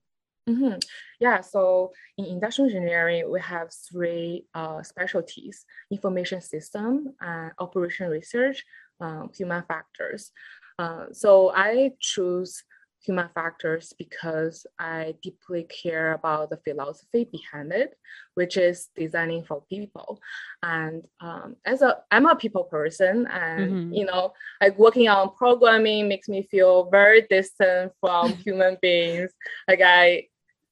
Mm-hmm. 0.48 0.78
Yeah, 1.20 1.40
so 1.40 1.92
in 2.16 2.24
industrial 2.26 2.70
engineering, 2.70 3.30
we 3.30 3.40
have 3.40 3.70
three 3.90 4.46
uh, 4.54 4.82
specialties: 4.82 5.66
information 5.90 6.40
system, 6.40 7.14
uh, 7.20 7.50
operation 7.58 8.08
research, 8.08 8.64
uh, 9.00 9.26
human 9.36 9.64
factors. 9.68 10.30
Uh, 10.78 11.06
so 11.12 11.52
I 11.54 11.92
choose 12.00 12.64
human 13.04 13.28
factors 13.34 13.92
because 13.98 14.66
I 14.78 15.14
deeply 15.22 15.64
care 15.64 16.12
about 16.12 16.50
the 16.50 16.56
philosophy 16.58 17.24
behind 17.24 17.72
it, 17.72 17.96
which 18.34 18.56
is 18.56 18.88
designing 18.96 19.44
for 19.44 19.62
people. 19.68 20.20
And 20.62 21.02
um, 21.20 21.56
as 21.64 21.82
a, 21.82 21.98
I'm 22.10 22.26
a 22.26 22.36
people 22.36 22.64
person, 22.64 23.26
and 23.26 23.70
mm-hmm. 23.70 23.92
you 23.92 24.06
know, 24.06 24.32
like 24.60 24.78
working 24.78 25.08
on 25.08 25.34
programming 25.34 26.08
makes 26.08 26.28
me 26.28 26.48
feel 26.50 26.88
very 26.90 27.26
distant 27.28 27.92
from 28.00 28.32
human 28.44 28.78
beings. 28.80 29.30
Like 29.68 29.80
I, 29.82 30.28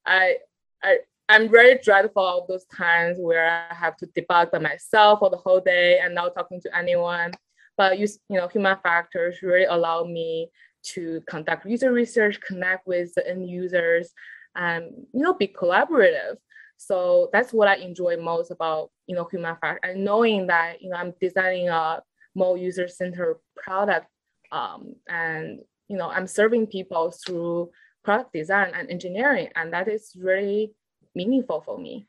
I, 0.07 0.37
I. 0.83 0.99
I'm 1.29 1.49
very 1.49 1.79
dreadful 1.79 2.27
of 2.27 2.47
those 2.47 2.67
times 2.67 3.17
where 3.19 3.67
I 3.71 3.75
have 3.75 3.97
to 3.99 4.07
debug 4.09 4.51
by 4.51 4.59
myself 4.59 5.21
for 5.21 5.31
the 5.31 5.39
whole 5.39 5.61
day 5.61 5.99
and 5.99 6.15
not 6.15 6.35
talking 6.35 6.61
to 6.61 6.77
anyone. 6.77 7.33
But 7.79 7.99
you, 7.99 8.07
you 8.29 8.37
know, 8.37 8.49
human 8.49 8.77
factors 8.83 9.41
really 9.41 9.65
allow 9.65 10.05
me 10.05 10.51
to 10.83 11.23
conduct 11.29 11.67
user 11.67 11.93
research, 11.93 12.41
connect 12.41 12.87
with 12.87 13.15
the 13.15 13.29
end 13.29 13.49
users, 13.49 14.13
and 14.55 14.85
you 15.13 15.23
know, 15.23 15.35
be 15.35 15.49
collaborative. 15.49 16.37
So 16.77 17.31
that's 17.33 17.53
what 17.53 17.69
I 17.69 17.77
enjoy 17.77 18.17
most 18.17 18.51
about 18.51 18.91
you 19.07 19.15
know 19.15 19.29
human 19.31 19.57
factor 19.61 19.89
and 19.89 20.05
knowing 20.05 20.49
that 20.49 20.83
you 20.83 20.91
know 20.91 20.97
I'm 20.97 21.15
designing 21.21 21.69
a 21.69 22.03
more 22.35 22.57
user-centered 22.57 23.37
product, 23.57 24.07
um, 24.51 24.95
and 25.09 25.61
you 25.89 25.97
know 25.97 26.09
I'm 26.09 26.27
serving 26.27 26.67
people 26.67 27.13
through 27.13 27.71
product 28.05 28.33
design 28.33 28.73
and 28.75 28.91
engineering, 28.91 29.49
and 29.55 29.73
that 29.73 29.89
is 29.89 30.13
really 30.19 30.75
meaningful 31.15 31.61
for 31.61 31.79
me. 31.79 32.07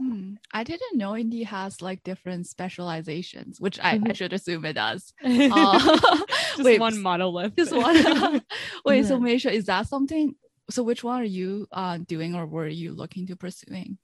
Hmm. 0.00 0.34
I 0.52 0.62
didn't 0.62 0.96
know 0.96 1.16
Indy 1.16 1.42
has 1.42 1.82
like 1.82 2.04
different 2.04 2.46
specializations, 2.46 3.60
which 3.60 3.80
I, 3.80 3.98
Mhm. 3.98 4.10
I 4.10 4.12
should 4.12 4.32
assume 4.32 4.64
it 4.64 4.74
does. 4.74 5.12
Uh, 5.24 5.78
just 6.56 6.62
wait, 6.64 6.80
one 6.80 7.00
monolith. 7.02 7.56
Just 7.56 7.72
one. 7.74 8.42
Wait, 8.84 9.06
so. 9.06 9.18
Maisha, 9.18 9.50
is 9.50 9.66
that 9.66 9.88
something? 9.88 10.34
So 10.70 10.82
which 10.82 11.02
one 11.02 11.20
are 11.20 11.24
you 11.24 11.66
uh, 11.72 11.98
doing 11.98 12.34
or 12.34 12.46
were 12.46 12.68
you 12.68 12.92
looking 12.92 13.26
to 13.28 13.36
pursuing? 13.36 13.98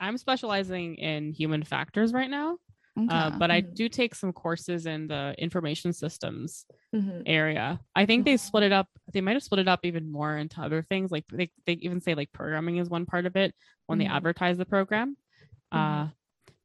I'm 0.00 0.18
specializing 0.18 0.96
in 0.96 1.32
human 1.32 1.62
factors 1.62 2.12
right 2.12 2.30
now, 2.30 2.58
uh, 3.08 3.30
but 3.38 3.50
I 3.50 3.62
Mhm. 3.62 3.74
do 3.74 3.88
take 3.88 4.14
some 4.14 4.32
courses 4.32 4.86
in 4.86 5.08
the 5.08 5.34
information 5.38 5.92
systems 5.92 6.66
Mhm. 6.94 7.22
area. 7.26 7.80
I 7.94 8.06
think 8.06 8.24
they 8.24 8.36
split 8.36 8.64
it 8.64 8.72
up. 8.72 8.88
They 9.12 9.20
might 9.20 9.34
have 9.34 9.42
split 9.42 9.60
it 9.60 9.68
up 9.68 9.84
even 9.84 10.10
more 10.10 10.36
into 10.36 10.60
other 10.60 10.82
things. 10.82 11.10
Like 11.10 11.26
they, 11.30 11.50
they 11.66 11.74
even 11.74 12.00
say 12.00 12.14
like 12.14 12.32
programming 12.32 12.76
is 12.78 12.88
one 12.88 13.06
part 13.06 13.26
of 13.26 13.36
it 13.36 13.54
when 13.86 13.98
they 13.98 14.06
Mhm. 14.06 14.10
advertise 14.16 14.56
the 14.58 14.66
program. 14.66 15.16
Uh, 15.72 16.08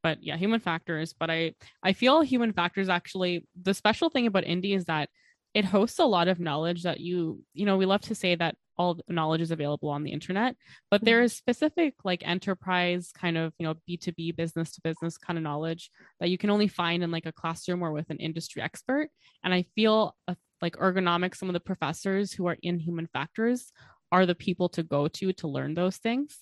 but 0.02 0.22
yeah, 0.22 0.36
human 0.36 0.60
factors. 0.60 1.12
But 1.12 1.30
I 1.30 1.54
I 1.82 1.92
feel 1.92 2.20
human 2.22 2.52
factors 2.52 2.88
actually 2.88 3.46
the 3.60 3.74
special 3.74 4.10
thing 4.10 4.26
about 4.26 4.44
Indy 4.44 4.72
is 4.74 4.84
that 4.86 5.08
it 5.54 5.64
hosts 5.64 5.98
a 5.98 6.04
lot 6.04 6.28
of 6.28 6.40
knowledge 6.40 6.82
that 6.82 7.00
you 7.00 7.42
you 7.52 7.64
know 7.66 7.76
we 7.76 7.86
love 7.86 8.00
to 8.02 8.14
say 8.14 8.34
that 8.34 8.56
all 8.76 8.98
knowledge 9.08 9.40
is 9.40 9.52
available 9.52 9.88
on 9.88 10.02
the 10.02 10.10
internet 10.10 10.56
but 10.90 11.04
there 11.04 11.22
Mhm. 11.22 11.30
specific 11.30 11.94
like 12.04 12.26
enterprise 12.26 13.12
kind 13.12 13.36
of 13.38 13.52
you 13.58 13.66
know 13.66 13.74
b2b 13.88 14.32
business 14.36 14.72
to 14.72 14.80
business 14.82 15.16
kind 15.16 15.36
of 15.38 15.42
knowledge 15.44 15.90
that 16.20 16.28
you 16.28 16.36
can 16.38 16.50
only 16.50 16.66
find 16.68 17.02
in 17.02 17.10
like 17.10 17.26
a 17.26 17.32
classroom 17.32 17.82
or 17.82 17.92
with 17.92 18.10
an 18.10 18.18
industry 18.18 18.60
expert 18.60 19.08
and 19.44 19.54
i 19.54 19.62
feel 19.74 20.16
uh, 20.28 20.34
like 20.60 20.76
ergonomics 20.76 21.36
some 21.36 21.48
of 21.48 21.52
the 21.54 21.60
professors 21.60 22.32
who 22.32 22.46
are 22.46 22.56
in 22.62 22.78
human 22.78 23.06
factors 23.12 23.72
are 24.10 24.26
the 24.26 24.34
people 24.34 24.68
to 24.68 24.82
go 24.82 25.08
to 25.08 25.32
to 25.32 25.48
learn 25.48 25.74
those 25.74 25.96
things 25.98 26.38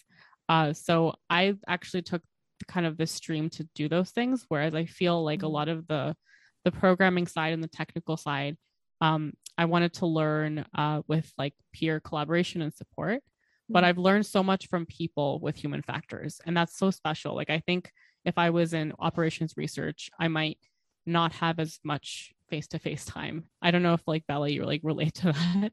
uh, 0.48 0.72
so 0.72 1.14
i 1.30 1.54
actually 1.68 2.02
took 2.02 2.22
kind 2.68 2.86
of 2.86 2.96
this 2.96 3.10
stream 3.12 3.50
to 3.50 3.68
do 3.74 3.88
those 3.88 4.10
things 4.10 4.44
whereas 4.48 4.74
i 4.74 4.84
feel 4.86 5.22
like 5.24 5.42
a 5.42 5.48
Mhm. 5.48 5.52
lot 5.52 5.68
of 5.68 5.86
the 5.88 6.14
the 6.64 6.70
programming 6.72 7.26
side 7.26 7.52
and 7.52 7.62
the 7.62 7.68
technical 7.68 8.16
side 8.16 8.56
um, 9.02 9.32
i 9.58 9.64
wanted 9.66 9.92
to 9.92 10.06
learn 10.06 10.64
uh, 10.82 11.02
with 11.08 11.30
like 11.38 11.54
peer 11.74 12.00
collaboration 12.00 12.62
and 12.62 12.72
support 12.72 13.20
but 13.68 13.82
Mhm. 13.82 13.86
i've 13.88 13.98
learned 13.98 14.26
so 14.26 14.42
much 14.42 14.68
from 14.68 14.86
people 14.86 15.38
with 15.40 15.56
human 15.56 15.82
factors 15.82 16.40
and 16.46 16.56
that's 16.56 16.76
so 16.78 16.90
special 16.90 17.34
like 17.36 17.50
i 17.50 17.60
think 17.60 17.90
if 18.24 18.36
i 18.38 18.48
was 18.50 18.72
in 18.72 18.92
operations 18.98 19.54
research 19.56 20.10
i 20.18 20.28
might 20.28 20.58
not 21.06 21.32
have 21.32 21.58
as 21.58 21.80
much 21.84 22.32
face-to-face 22.48 23.04
time 23.04 23.44
i 23.60 23.70
don't 23.70 23.82
know 23.82 23.94
if 23.94 24.06
like 24.06 24.26
bella 24.26 24.48
you 24.48 24.64
like 24.64 24.80
relate 24.84 25.14
to 25.14 25.32
that 25.32 25.72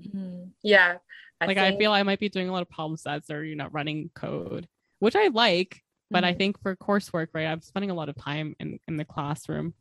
Mhm. 0.00 0.52
Yeah. 0.62 0.98
like 1.46 1.58
i 1.58 1.76
feel 1.76 1.92
i 1.92 2.02
might 2.02 2.18
be 2.20 2.28
doing 2.28 2.48
a 2.48 2.52
lot 2.52 2.62
of 2.62 2.70
problem 2.70 2.96
sets 2.96 3.30
or 3.30 3.44
you 3.44 3.56
know 3.56 3.68
running 3.70 4.10
code 4.14 4.66
which 4.98 5.14
i 5.16 5.28
like 5.28 5.80
but 6.10 6.24
i 6.24 6.32
Mhm. 6.32 6.38
think 6.38 6.60
for 6.62 6.74
coursework 6.76 7.28
right 7.34 7.46
i'm 7.46 7.60
spending 7.62 7.90
a 7.90 7.94
lot 7.94 8.08
of 8.08 8.16
time 8.16 8.54
in 8.60 8.78
in 8.88 8.96
the 8.96 9.04
classroom 9.04 9.74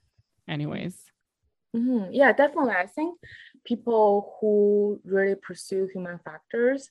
anyways 0.47 1.03
Mhm. 1.77 2.09
Yeah, 2.11 2.31
definitely. 2.33 2.73
I 2.73 2.87
think 2.87 3.19
people 3.63 4.35
who 4.39 4.99
really 5.05 5.35
pursue 5.35 5.87
human 5.93 6.17
factors 6.19 6.89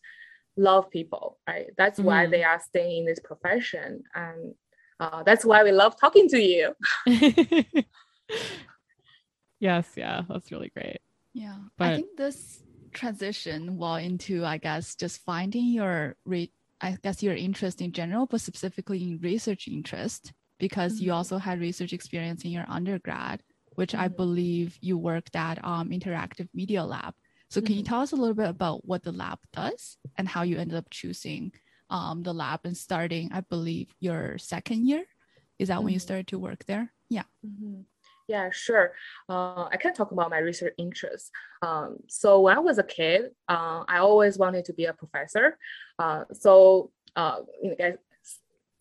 love 0.56 0.88
people, 0.90 1.38
right? 1.48 1.68
That's 1.76 1.98
why 1.98 2.26
Mhm. 2.26 2.30
they 2.30 2.44
are 2.44 2.60
staying 2.60 2.98
in 3.00 3.04
this 3.06 3.20
profession. 3.20 4.04
And 4.14 4.54
uh, 5.00 5.22
that's 5.24 5.44
why 5.44 5.62
we 5.64 5.72
love 5.72 5.98
talking 6.00 6.28
to 6.28 6.38
you. 6.38 6.74
yes 9.60 9.88
yeah 9.96 10.22
that's 10.28 10.50
really 10.52 10.70
great 10.76 11.00
Yeah, 11.32 11.56
But- 11.78 11.84
I 11.92 11.96
think 11.96 12.16
this 12.16 12.62
transition 12.92 13.76
well 13.76 13.96
into 13.96 14.44
I 14.44 14.56
guess 14.58 14.94
just 14.94 15.22
finding 15.24 15.66
your 15.66 16.16
re- 16.24 16.52
I 16.80 16.96
guess 17.02 17.22
your 17.22 17.34
interest 17.34 17.80
in 17.80 17.92
general, 17.92 18.26
but 18.26 18.40
specifically 18.42 19.02
in 19.02 19.18
research 19.22 19.66
interest 19.68 20.32
because 20.58 21.00
you 21.00 21.10
Mhm. 21.10 21.16
also 21.16 21.36
had 21.38 21.58
research 21.60 21.92
experience 21.92 22.44
in 22.44 22.50
your 22.52 22.64
undergrad, 22.68 23.42
which 23.76 23.94
I 23.94 24.08
Mhm. 24.08 24.16
believe 24.16 24.78
you 24.82 24.98
worked 24.98 25.36
at 25.36 25.64
um, 25.64 25.90
Interactive 25.90 26.48
Media 26.52 26.84
Lab. 26.84 27.14
So 27.48 27.60
can 27.62 27.76
you 27.76 27.82
Mhm. 27.82 27.86
tell 27.86 28.00
us 28.00 28.12
a 28.12 28.16
little 28.16 28.34
bit 28.34 28.48
about 28.48 28.84
what 28.84 29.04
the 29.04 29.12
lab 29.12 29.38
does 29.52 29.98
and 30.16 30.28
how 30.28 30.42
you 30.42 30.58
ended 30.58 30.76
up 30.76 30.90
choosing 30.90 31.52
um, 31.88 32.22
the 32.24 32.34
lab 32.34 32.60
and 32.64 32.76
starting, 32.76 33.30
I 33.32 33.42
believe, 33.42 33.94
your 34.00 34.38
second 34.38 34.88
year? 34.88 35.04
Is 35.58 35.68
that 35.68 35.82
when 35.84 35.92
you 35.94 36.00
Mhm. 36.00 36.02
started 36.02 36.26
to 36.28 36.38
work 36.38 36.64
there? 36.66 36.92
Yeah. 37.08 37.24
Mhm. 37.44 37.84
Yeah, 38.28 38.50
sure. 38.50 38.94
Uh, 39.28 39.68
I 39.70 39.76
can 39.76 39.94
talk 39.94 40.10
about 40.10 40.30
my 40.30 40.38
research 40.38 40.74
interests. 40.78 41.30
Um, 41.62 41.98
so 42.08 42.40
when 42.40 42.56
I 42.56 42.60
was 42.60 42.78
a 42.78 42.82
kid, 42.82 43.30
uh, 43.48 43.84
I 43.86 43.98
always 43.98 44.36
wanted 44.36 44.64
to 44.66 44.72
be 44.72 44.86
a 44.86 44.92
professor. 44.92 45.58
Uh, 45.98 46.24
so 46.32 46.90
uh, 47.14 47.42
you 47.62 47.70
know, 47.70 47.76
guys, 47.76 47.98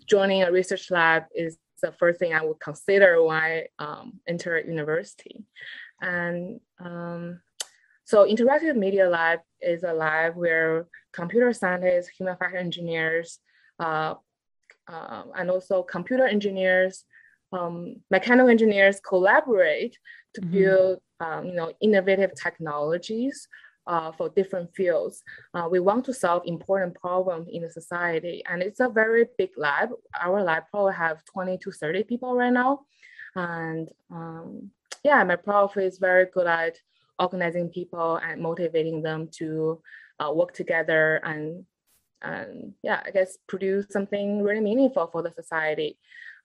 joining 0.08 0.44
a 0.44 0.52
research 0.52 0.90
lab 0.92 1.26
is 1.36 1.58
the 1.82 1.92
first 1.94 2.20
thing 2.20 2.34
I 2.34 2.44
would 2.46 2.60
consider 2.60 3.24
when 3.24 3.38
I 3.38 3.68
um, 3.80 4.20
enter 4.28 4.60
university. 4.60 5.46
And 6.02 6.60
um, 6.80 7.42
so 8.04 8.26
Interactive 8.26 8.76
Media 8.76 9.10
Lab 9.10 9.40
is 9.62 9.84
a 9.84 9.94
lab 9.94 10.36
where 10.36 10.88
computer 11.14 11.52
scientists, 11.54 12.10
human 12.10 12.38
factor 12.38 12.58
engineers, 12.58 13.40
uh, 13.80 14.16
um, 14.88 15.32
and 15.36 15.50
also 15.50 15.82
computer 15.82 16.28
engineers, 16.28 17.06
um, 17.52 17.98
mechanical 18.12 18.50
engineers 18.50 19.00
collaborate 19.00 19.98
to 20.36 20.42
Mhm. 20.42 20.52
build, 20.52 21.02
um, 21.20 21.46
you 21.46 21.54
know, 21.54 21.74
innovative 21.82 22.34
technologies 22.36 23.48
uh, 23.88 24.12
for 24.12 24.30
different 24.30 24.74
fields. 24.76 25.24
Uh, 25.54 25.68
we 25.70 25.80
want 25.80 26.06
to 26.06 26.14
solve 26.14 26.44
important 26.46 26.96
problems 27.00 27.48
in 27.52 27.62
the 27.62 27.70
society, 27.70 28.44
and 28.50 28.62
it's 28.62 28.80
a 28.80 28.90
very 28.90 29.26
big 29.38 29.52
lab. 29.58 29.90
Our 30.20 30.44
lab 30.44 30.64
probably 30.72 30.94
have 30.94 31.24
20 31.26 31.58
to 31.60 31.72
30 31.72 32.04
people 32.04 32.36
right 32.36 32.54
now, 32.54 32.82
and 33.36 33.90
um, 34.12 34.72
yeah, 35.04 35.24
my 35.24 35.36
prof 35.36 35.78
is 35.78 35.98
very 35.98 36.26
good 36.34 36.48
at 36.48 36.78
organizing 37.20 37.70
people 37.70 38.18
and 38.18 38.42
motivating 38.42 39.02
them 39.02 39.30
to 39.38 39.82
uh, 40.20 40.32
work 40.34 40.54
together 40.54 41.18
and 41.24 41.66
and 42.22 42.74
yeah, 42.82 43.02
I 43.06 43.12
guess 43.12 43.38
produce 43.48 43.86
something 43.92 44.42
really 44.42 44.62
meaningful 44.62 45.08
for 45.12 45.22
the 45.22 45.32
society. 45.32 45.98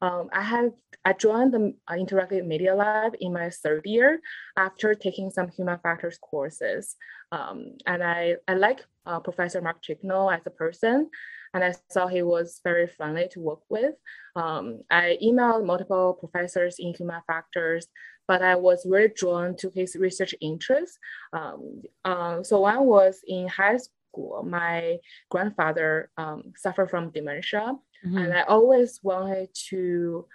Um, 0.02 0.28
I 0.33 0.42
have 0.42 0.73
I 1.04 1.12
joined 1.12 1.52
the 1.52 1.75
uh, 1.88 1.95
Interactive 1.95 2.47
Media 2.47 2.75
Lab 2.75 3.14
in 3.21 3.33
my 3.33 3.50
third 3.50 3.87
year 3.87 4.21
after 4.57 4.95
taking 4.95 5.30
some 5.30 5.49
human 5.49 5.78
factors 5.78 6.19
courses, 6.21 6.97
um, 7.33 7.76
and 7.87 8.02
I 8.02 8.37
I 8.49 8.54
like 8.54 8.85
uh, 9.07 9.21
Professor 9.21 9.61
Mark 9.61 9.83
Chignell 9.83 10.35
as 10.35 10.42
a 10.47 10.50
person, 10.50 11.11
and 11.54 11.64
I 11.64 11.75
saw 11.90 12.07
he 12.07 12.23
was 12.23 12.61
very 12.64 12.87
friendly 12.87 13.28
to 13.33 13.40
work 13.40 13.61
with. 13.69 13.95
Um, 14.37 14.83
I 14.90 15.19
emailed 15.23 15.66
multiple 15.66 16.14
professors 16.14 16.76
in 16.78 16.95
human 16.95 17.21
factors, 17.26 17.87
but 18.26 18.42
I 18.42 18.57
was 18.57 18.87
really 18.87 19.12
drawn 19.14 19.57
to 19.57 19.71
his 19.75 19.97
research 19.97 20.35
interests. 20.40 20.99
Um, 21.33 21.83
uh, 22.04 22.42
so 22.42 22.61
when 22.61 22.75
I 22.75 22.80
was 22.80 23.21
in 23.26 23.49
high 23.49 23.78
school, 23.78 24.45
my 24.45 24.99
grandfather 25.30 26.11
um, 26.16 26.52
suffered 26.57 26.90
from 26.90 27.11
dementia, 27.11 27.75
Mhm. 28.04 28.25
and 28.25 28.35
I 28.35 28.42
always 28.42 29.00
wanted 29.02 29.50
to 29.69 30.26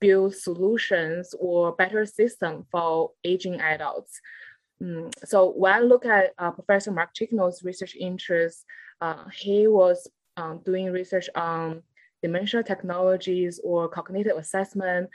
build 0.00 0.34
solutions 0.34 1.34
or 1.38 1.72
better 1.72 2.04
system 2.04 2.66
for 2.70 3.12
aging 3.24 3.60
adults. 3.60 4.20
Mm, 4.82 5.12
so 5.24 5.50
when 5.50 5.72
I 5.72 5.80
look 5.80 6.04
at 6.04 6.34
uh, 6.38 6.50
Professor 6.50 6.90
Mark 6.90 7.14
Chignell's 7.14 7.62
research 7.62 7.96
interests, 7.98 8.64
uh, 9.00 9.28
he 9.28 9.66
was 9.66 10.08
um, 10.36 10.60
doing 10.64 10.90
research 10.90 11.28
on 11.34 11.82
dementia 12.22 12.62
technologies 12.62 13.60
or 13.62 13.88
cognitive 13.88 14.36
assessment. 14.36 15.08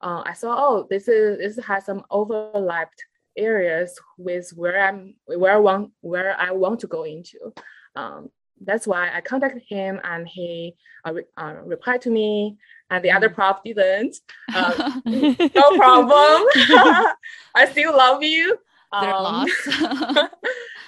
Uh, 0.00 0.22
I 0.26 0.34
saw, 0.34 0.54
oh, 0.58 0.86
this 0.90 1.08
is 1.08 1.38
this 1.38 1.64
has 1.64 1.86
some 1.86 2.02
overlapped 2.10 3.04
areas 3.36 3.98
with 4.18 4.50
where 4.54 4.80
I'm 4.86 5.14
where 5.24 5.54
I 5.54 5.58
want 5.58 5.92
where 6.00 6.38
I 6.38 6.50
want 6.52 6.80
to 6.80 6.86
go 6.86 7.04
into. 7.04 7.52
Um, 7.94 8.30
that's 8.60 8.86
why 8.86 9.10
I 9.14 9.20
contacted 9.20 9.62
him 9.68 10.00
and 10.04 10.26
he 10.26 10.74
uh, 11.06 11.12
re- 11.12 11.24
uh, 11.36 11.56
replied 11.64 12.02
to 12.02 12.10
me 12.10 12.56
and 12.90 13.04
the 13.04 13.10
other 13.10 13.28
prof 13.28 13.58
didn't. 13.64 14.16
Uh, 14.54 15.00
no 15.04 15.76
problem. 15.76 16.46
I 17.54 17.68
still 17.70 17.96
love 17.96 18.22
you. 18.22 18.58
Um, 18.92 19.46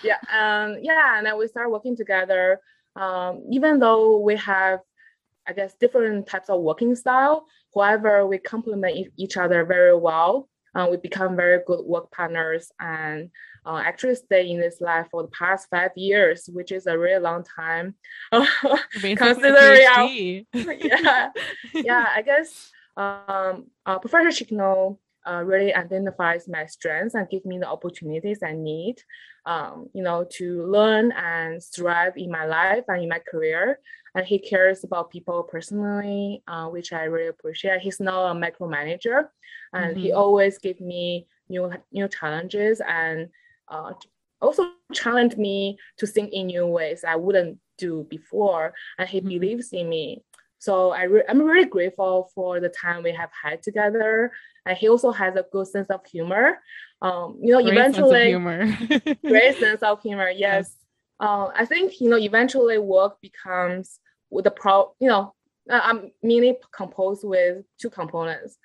yeah, 0.02 0.18
um, 0.32 0.78
yeah, 0.80 1.18
and 1.18 1.26
then 1.26 1.36
we 1.36 1.48
started 1.48 1.70
working 1.70 1.96
together. 1.96 2.60
um, 2.96 3.44
even 3.50 3.78
though 3.78 4.18
we 4.18 4.36
have, 4.36 4.80
I 5.46 5.52
guess, 5.52 5.74
different 5.74 6.26
types 6.26 6.48
of 6.48 6.60
working 6.60 6.94
style, 6.94 7.46
however, 7.74 8.26
we 8.26 8.38
complement 8.38 9.08
each 9.16 9.36
other 9.36 9.64
very 9.64 9.96
well. 9.96 10.48
Uh, 10.74 10.86
we 10.90 10.96
become 10.96 11.36
very 11.36 11.60
good 11.66 11.84
work 11.84 12.10
partners 12.10 12.70
and 12.78 13.30
uh, 13.66 13.82
actually 13.84 14.14
stay 14.14 14.50
in 14.50 14.60
this 14.60 14.80
life 14.80 15.06
for 15.10 15.22
the 15.22 15.28
past 15.28 15.68
five 15.70 15.90
years, 15.96 16.48
which 16.52 16.72
is 16.72 16.86
a 16.86 16.98
really 16.98 17.20
long 17.20 17.44
time. 17.44 17.94
Considering 18.92 19.86
our, 19.94 20.04
yeah, 20.54 21.30
yeah, 21.74 22.06
I 22.14 22.22
guess 22.22 22.70
um, 22.96 23.66
uh, 23.86 23.98
Professor 23.98 24.44
Chignell 24.44 24.98
uh, 25.28 25.42
really 25.44 25.74
identifies 25.74 26.48
my 26.48 26.66
strengths 26.66 27.14
and 27.14 27.28
give 27.28 27.44
me 27.44 27.58
the 27.58 27.68
opportunities 27.68 28.42
I 28.42 28.52
need, 28.52 28.96
um, 29.46 29.88
you 29.92 30.02
know, 30.02 30.26
to 30.32 30.66
learn 30.66 31.12
and 31.12 31.62
thrive 31.62 32.16
in 32.16 32.30
my 32.30 32.46
life 32.46 32.84
and 32.88 33.02
in 33.02 33.08
my 33.08 33.18
career. 33.18 33.78
And 34.14 34.26
he 34.26 34.38
cares 34.38 34.84
about 34.84 35.10
people 35.10 35.42
personally, 35.42 36.42
uh, 36.48 36.66
which 36.68 36.92
I 36.92 37.04
really 37.04 37.28
appreciate. 37.28 37.80
He's 37.80 38.00
not 38.00 38.30
a 38.30 38.34
micromanager, 38.34 39.28
and 39.72 39.92
mm-hmm. 39.92 40.00
he 40.00 40.12
always 40.12 40.58
give 40.58 40.80
me 40.80 41.26
new 41.48 41.70
new 41.92 42.08
challenges 42.08 42.80
and 42.86 43.28
uh, 43.70 43.92
also 44.40 44.70
challenged 44.92 45.38
me 45.38 45.78
to 45.98 46.06
think 46.06 46.32
in 46.32 46.46
new 46.46 46.66
ways 46.66 47.04
I 47.04 47.16
wouldn't 47.16 47.58
do 47.76 48.06
before. 48.08 48.74
And 48.98 49.08
he 49.08 49.18
mm-hmm. 49.18 49.28
believes 49.28 49.72
in 49.72 49.88
me. 49.88 50.22
So 50.58 50.90
I 50.90 51.04
re- 51.04 51.24
I'm 51.28 51.40
really 51.40 51.66
grateful 51.66 52.30
for 52.34 52.60
the 52.60 52.68
time 52.68 53.04
we 53.04 53.12
have 53.12 53.30
had 53.42 53.62
together. 53.62 54.32
And 54.66 54.76
he 54.76 54.88
also 54.88 55.12
has 55.12 55.36
a 55.36 55.46
good 55.52 55.68
sense 55.68 55.88
of 55.88 56.04
humor. 56.04 56.58
Um, 57.00 57.38
you 57.40 57.52
know, 57.52 57.62
great 57.62 57.74
eventually, 57.74 58.10
sense 58.10 58.28
humor. 58.28 59.14
great 59.22 59.56
sense 59.56 59.82
of 59.82 60.02
humor. 60.02 60.30
Yes. 60.30 60.38
yes. 60.40 60.76
Uh, 61.20 61.48
I 61.54 61.64
think 61.64 62.00
you 62.00 62.08
know, 62.10 62.18
eventually, 62.18 62.78
work 62.78 63.20
becomes 63.20 64.00
with 64.30 64.44
the 64.44 64.50
pro. 64.50 64.92
You 65.00 65.08
know, 65.08 65.34
I'm 65.70 66.10
mainly 66.22 66.56
composed 66.72 67.24
with 67.24 67.64
two 67.80 67.90
components: 67.90 68.58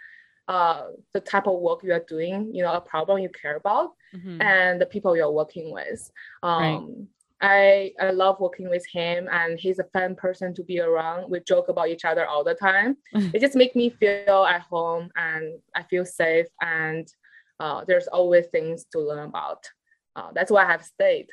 uh, 0.48 0.88
the 1.14 1.20
type 1.20 1.48
of 1.48 1.60
work 1.60 1.84
you 1.84 1.94
are 1.94 2.04
doing, 2.08 2.54
you 2.54 2.64
know, 2.64 2.74
a 2.74 2.82
problem 2.82 3.20
you 3.20 3.30
care 3.30 3.56
about, 3.56 3.92
mm-hmm. 4.16 4.42
and 4.42 4.80
the 4.80 4.86
people 4.86 5.16
you're 5.16 5.32
working 5.32 5.72
with. 5.72 6.12
Um, 6.42 6.62
right. 6.62 7.08
I, 7.44 7.92
I 8.00 8.12
love 8.12 8.40
working 8.40 8.70
with 8.70 8.86
him 8.90 9.28
and 9.30 9.60
he's 9.60 9.80
a 9.80 9.84
fun 9.92 10.16
person 10.16 10.54
to 10.56 10.64
be 10.64 10.80
around. 10.80 11.30
We 11.30 11.42
joke 11.42 11.68
about 11.68 11.90
each 11.90 12.06
other 12.06 12.26
all 12.26 12.44
the 12.44 12.54
time. 12.54 12.96
it 13.14 13.42
just 13.42 13.56
makes 13.56 13.76
me 13.76 13.90
feel 13.90 14.46
at 14.50 14.62
home 14.62 15.10
and 15.18 15.60
I 15.76 15.84
feel 15.84 16.06
safe 16.06 16.48
and 16.62 17.06
uh, 17.60 17.84
there's 17.86 18.08
always 18.08 18.48
things 18.48 18.86
to 18.94 19.00
learn 19.00 19.28
about. 19.28 19.70
Uh, 20.16 20.30
that's 20.34 20.52
why 20.52 20.64
I 20.64 20.72
have 20.72 20.84
stayed. 20.84 21.28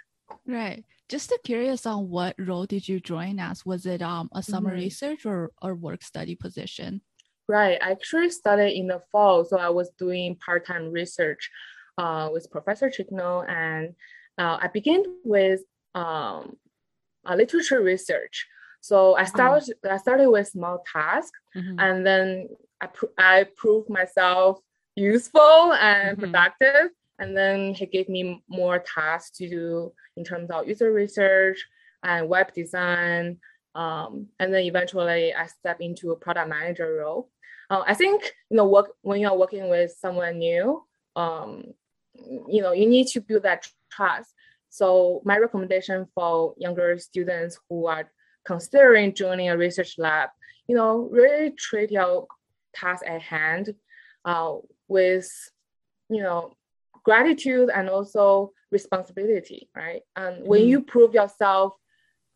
Right. 0.46 0.84
Just 1.08 1.32
curious 1.44 1.86
on 1.86 2.08
what 2.08 2.34
role 2.38 2.66
did 2.66 2.88
you 2.88 2.98
join 2.98 3.38
as? 3.38 3.64
Was 3.64 3.86
it 3.86 4.02
um, 4.02 4.28
a 4.32 4.42
summer 4.42 4.70
mm-hmm. 4.70 4.80
research 4.80 5.26
or, 5.26 5.52
or 5.62 5.74
work 5.74 6.02
study 6.02 6.34
position? 6.34 7.02
Right. 7.48 7.78
I 7.80 7.92
actually 7.92 8.30
started 8.30 8.76
in 8.76 8.88
the 8.88 9.00
fall. 9.12 9.44
So 9.44 9.58
I 9.58 9.70
was 9.70 9.90
doing 9.98 10.36
part-time 10.36 10.90
research 10.90 11.50
uh, 12.00 12.30
with 12.32 12.50
Professor 12.50 12.88
Chignell 12.88 13.46
and 13.48 13.94
uh, 14.38 14.56
I 14.60 14.68
began 14.68 15.02
with 15.22 15.60
um, 15.94 16.56
literature 17.28 17.82
research. 17.82 18.46
So 18.80 19.14
I 19.14 19.24
started 19.24 19.74
I 19.88 19.98
started 19.98 20.30
with 20.30 20.48
small 20.48 20.82
tasks, 20.90 21.38
mm-hmm. 21.54 21.78
and 21.78 22.06
then 22.06 22.48
I 22.80 22.86
pr- 22.86 23.16
I 23.18 23.46
proved 23.54 23.90
myself 23.90 24.58
useful 24.96 25.74
and 25.74 26.16
mm-hmm. 26.16 26.20
productive. 26.20 26.90
And 27.18 27.36
then 27.36 27.74
he 27.74 27.84
gave 27.84 28.08
me 28.08 28.42
more 28.48 28.78
tasks 28.78 29.36
to 29.36 29.50
do 29.50 29.92
in 30.16 30.24
terms 30.24 30.50
of 30.50 30.66
user 30.66 30.90
research 30.90 31.58
and 32.02 32.30
web 32.30 32.54
design. 32.54 33.36
Um, 33.74 34.28
and 34.38 34.54
then 34.54 34.62
eventually 34.62 35.34
I 35.34 35.46
stepped 35.46 35.82
into 35.82 36.12
a 36.12 36.16
product 36.16 36.48
manager 36.48 36.96
role. 37.00 37.28
Uh, 37.68 37.82
I 37.86 37.92
think 37.92 38.32
you 38.50 38.56
know 38.56 38.66
work 38.66 38.92
when 39.02 39.20
you're 39.20 39.36
working 39.36 39.68
with 39.68 39.92
someone 40.00 40.38
new, 40.38 40.82
um, 41.14 41.74
you 42.14 42.62
know 42.62 42.72
you 42.72 42.86
need 42.86 43.06
to 43.06 43.20
build 43.20 43.42
that 43.42 43.66
trust 43.90 44.34
so 44.70 45.20
my 45.24 45.36
recommendation 45.36 46.06
for 46.14 46.54
younger 46.56 46.96
students 46.98 47.58
who 47.68 47.86
are 47.86 48.08
considering 48.44 49.12
joining 49.12 49.50
a 49.50 49.56
research 49.56 49.96
lab, 49.98 50.30
you 50.68 50.76
know, 50.76 51.08
really 51.10 51.50
treat 51.50 51.90
your 51.90 52.26
task 52.74 53.04
at 53.06 53.20
hand 53.20 53.74
uh, 54.24 54.54
with, 54.86 55.28
you 56.08 56.22
know, 56.22 56.52
gratitude 57.04 57.68
and 57.74 57.88
also 57.88 58.52
responsibility, 58.70 59.68
right? 59.74 60.02
And 60.14 60.36
mm-hmm. 60.36 60.46
when 60.46 60.68
you 60.68 60.82
prove 60.82 61.14
yourself, 61.14 61.74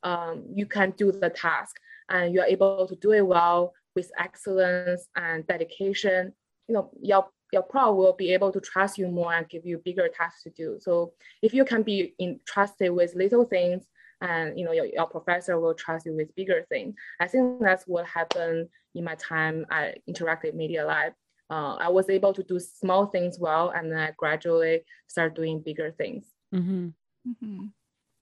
um, 0.03 0.45
you 0.53 0.67
can 0.67 0.91
do 0.91 1.13
the 1.13 1.31
task 1.31 1.77
and 2.09 2.35
you're 2.35 2.45
able 2.45 2.87
to 2.89 2.97
do 2.97 3.13
it 3.13 3.27
well 3.27 3.73
with 3.95 4.11
excellence 4.19 5.07
and 5.15 5.47
dedication. 5.47 6.33
You 6.69 6.75
know, 6.75 6.91
your 7.01 7.29
your 7.55 7.63
pro 7.63 7.95
will 7.95 8.13
be 8.13 8.35
able 8.35 8.51
to 8.53 8.61
trust 8.61 8.99
you 8.99 9.07
more 9.09 9.33
and 9.33 9.49
give 9.49 9.65
you 9.65 9.79
bigger 9.79 10.09
tasks 10.09 10.43
to 10.43 10.51
do. 10.51 10.77
So 10.81 11.13
if 11.41 11.55
you 11.55 11.65
can 11.65 11.83
be 11.83 12.15
entrusted 12.21 12.91
with 12.91 13.15
little 13.15 13.45
things 13.45 13.85
and 14.21 14.59
you 14.59 14.65
know 14.65 14.73
your, 14.73 14.87
your 14.87 15.07
professor 15.07 15.59
will 15.59 15.75
trust 15.75 16.05
you 16.07 16.15
with 16.15 16.35
bigger 16.35 16.67
things. 16.69 16.95
I 17.21 17.29
think 17.29 17.61
that's 17.61 17.85
what 17.87 18.07
happened 18.07 18.69
in 18.95 19.05
my 19.05 19.15
time 19.15 19.65
at 19.71 19.99
Interactive 20.11 20.55
Media 20.55 20.85
Lab. 20.85 21.13
Uh, 21.49 21.77
I 21.77 21.89
was 21.89 22.11
able 22.11 22.33
to 22.35 22.43
do 22.43 22.59
small 22.59 23.07
things 23.07 23.39
well 23.39 23.71
and 23.71 23.91
then 23.91 23.99
I 23.99 24.13
gradually 24.17 24.85
start 25.07 25.37
doing 25.37 25.63
bigger 25.63 25.93
things. 25.93 26.27
Mm-hmm. 26.55 26.89
Mm-hmm. 27.29 27.67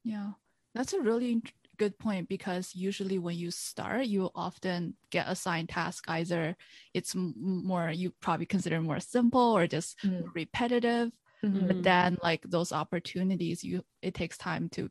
Yeah, 0.05 0.33
that's 0.75 0.93
a 0.93 1.01
really 1.01 1.43
good 1.79 1.99
point 1.99 2.29
because 2.29 2.75
usually 2.75 3.19
when 3.19 3.37
you 3.37 3.51
start, 3.51 4.07
you 4.07 4.31
often 4.35 4.95
get 5.11 5.29
assigned 5.29 5.69
task. 5.69 6.05
Either 6.09 6.57
it's 6.95 7.15
more 7.15 7.91
you 7.91 8.13
probably 8.21 8.47
consider 8.47 8.81
more 8.81 9.01
simple 9.01 9.57
or 9.57 9.67
just 9.67 9.99
mm. 10.05 10.25
repetitive. 10.35 11.11
Mm-hmm. 11.45 11.67
But 11.67 11.83
then 11.83 12.19
like 12.23 12.43
those 12.43 12.73
opportunities, 12.73 13.65
you 13.65 13.85
it 14.01 14.15
takes 14.15 14.39
time 14.39 14.69
to 14.71 14.91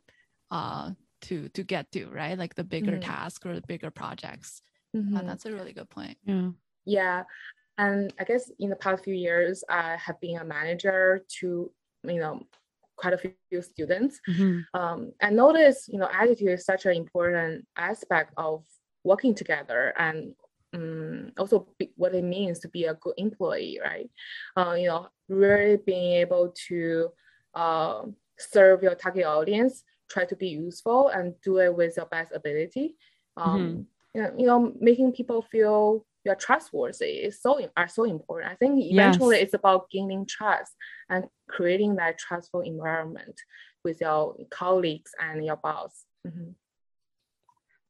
uh 0.49 0.91
to 1.21 1.49
to 1.49 1.63
get 1.63 1.91
to 1.93 2.07
right 2.07 2.37
like 2.37 2.55
the 2.55 2.63
bigger 2.63 2.93
mm-hmm. 2.93 3.09
task 3.09 3.45
or 3.45 3.55
the 3.55 3.61
bigger 3.67 3.91
projects. 3.91 4.61
Mm-hmm. 4.95 5.15
And 5.15 5.29
that's 5.29 5.45
a 5.45 5.53
really 5.53 5.73
good 5.73 5.89
point. 5.89 6.17
Yeah. 6.25 6.49
Yeah. 6.85 7.23
And 7.77 8.13
I 8.19 8.25
guess 8.25 8.51
in 8.59 8.69
the 8.69 8.75
past 8.75 9.03
few 9.03 9.13
years, 9.13 9.63
I 9.69 9.95
have 9.97 10.19
been 10.19 10.37
a 10.37 10.45
manager 10.45 11.23
to, 11.39 11.71
you 12.03 12.19
know, 12.19 12.43
quite 13.01 13.13
a 13.13 13.17
few 13.17 13.61
students. 13.61 14.19
Mm-hmm. 14.29 14.79
Um, 14.79 15.11
I 15.21 15.29
noticed, 15.31 15.91
you 15.91 15.99
know, 15.99 16.09
attitude 16.13 16.49
is 16.49 16.65
such 16.65 16.85
an 16.85 16.93
important 16.93 17.65
aspect 17.75 18.31
of 18.37 18.63
working 19.03 19.33
together 19.33 19.93
and 19.97 20.35
um, 20.73 21.31
also 21.37 21.67
be, 21.79 21.91
what 21.95 22.13
it 22.13 22.23
means 22.23 22.59
to 22.59 22.69
be 22.69 22.85
a 22.85 22.93
good 22.93 23.15
employee, 23.17 23.79
right? 23.83 24.09
Uh, 24.55 24.73
you 24.73 24.87
know, 24.87 25.07
really 25.27 25.77
being 25.77 26.13
able 26.23 26.53
to 26.67 27.09
uh, 27.55 28.03
serve 28.37 28.83
your 28.83 28.95
target 28.95 29.25
audience, 29.25 29.83
try 30.09 30.23
to 30.25 30.35
be 30.35 30.49
useful 30.49 31.09
and 31.09 31.33
do 31.41 31.57
it 31.57 31.75
with 31.75 31.97
your 31.97 32.05
best 32.05 32.31
ability. 32.33 32.95
Um, 33.35 33.59
mm-hmm. 33.59 33.81
you, 34.13 34.21
know, 34.21 34.31
you 34.37 34.45
know, 34.45 34.73
making 34.79 35.11
people 35.13 35.41
feel 35.41 36.05
you're 36.23 36.35
trustworthy 36.35 37.05
is 37.05 37.41
so 37.41 37.59
are 37.75 37.87
so 37.87 38.03
important. 38.03 38.51
I 38.51 38.55
think 38.55 38.79
eventually 38.83 39.37
yes. 39.37 39.45
it's 39.45 39.53
about 39.53 39.89
gaining 39.89 40.25
trust 40.25 40.73
and 41.09 41.25
creating 41.49 41.95
that 41.95 42.19
trustful 42.19 42.61
environment 42.61 43.39
with 43.83 44.01
your 44.01 44.35
colleagues 44.49 45.11
and 45.19 45.43
your 45.43 45.57
boss. 45.57 46.05
Mm-hmm. 46.27 46.51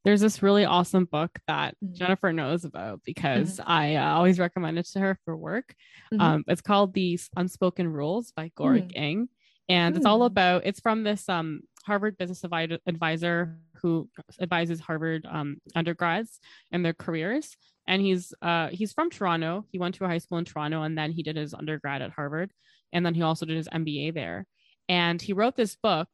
There's 0.04 0.20
this 0.20 0.42
really 0.42 0.64
awesome 0.64 1.04
book 1.04 1.38
that 1.46 1.76
mm-hmm. 1.76 1.94
Jennifer 1.94 2.32
knows 2.32 2.64
about 2.64 3.02
because 3.04 3.58
mm-hmm. 3.58 3.70
I 3.70 3.96
uh, 3.96 4.14
always 4.14 4.38
recommend 4.38 4.78
it 4.78 4.86
to 4.92 5.00
her 5.00 5.18
for 5.24 5.36
work. 5.36 5.74
Mm-hmm. 6.12 6.20
Um, 6.20 6.44
it's 6.48 6.62
called 6.62 6.92
The 6.94 7.20
Unspoken 7.36 7.86
Rules 7.86 8.32
by 8.32 8.50
Gorick 8.58 8.92
mm. 8.92 8.96
Ng. 8.96 9.28
And 9.68 9.96
it's 9.96 10.06
all 10.06 10.20
mm. 10.20 10.26
about, 10.26 10.66
it's 10.66 10.80
from 10.80 11.04
this 11.04 11.28
um, 11.28 11.60
Harvard 11.86 12.18
business 12.18 12.42
advisor 12.44 13.58
who 13.82 14.08
advises 14.40 14.80
Harvard 14.80 15.26
um, 15.28 15.56
undergrads 15.74 16.38
and 16.70 16.84
their 16.84 16.94
careers 16.94 17.56
and 17.86 18.00
he's 18.00 18.32
uh 18.42 18.68
he's 18.68 18.92
from 18.92 19.10
Toronto. 19.10 19.64
He 19.70 19.78
went 19.78 19.96
to 19.96 20.04
a 20.04 20.08
high 20.08 20.18
school 20.18 20.38
in 20.38 20.44
Toronto 20.44 20.82
and 20.82 20.96
then 20.96 21.12
he 21.12 21.22
did 21.22 21.36
his 21.36 21.54
undergrad 21.54 22.02
at 22.02 22.12
Harvard 22.12 22.52
and 22.92 23.04
then 23.04 23.14
he 23.14 23.22
also 23.22 23.46
did 23.46 23.56
his 23.56 23.68
MBA 23.68 24.14
there. 24.14 24.46
And 24.88 25.20
he 25.20 25.32
wrote 25.32 25.56
this 25.56 25.76
book 25.76 26.08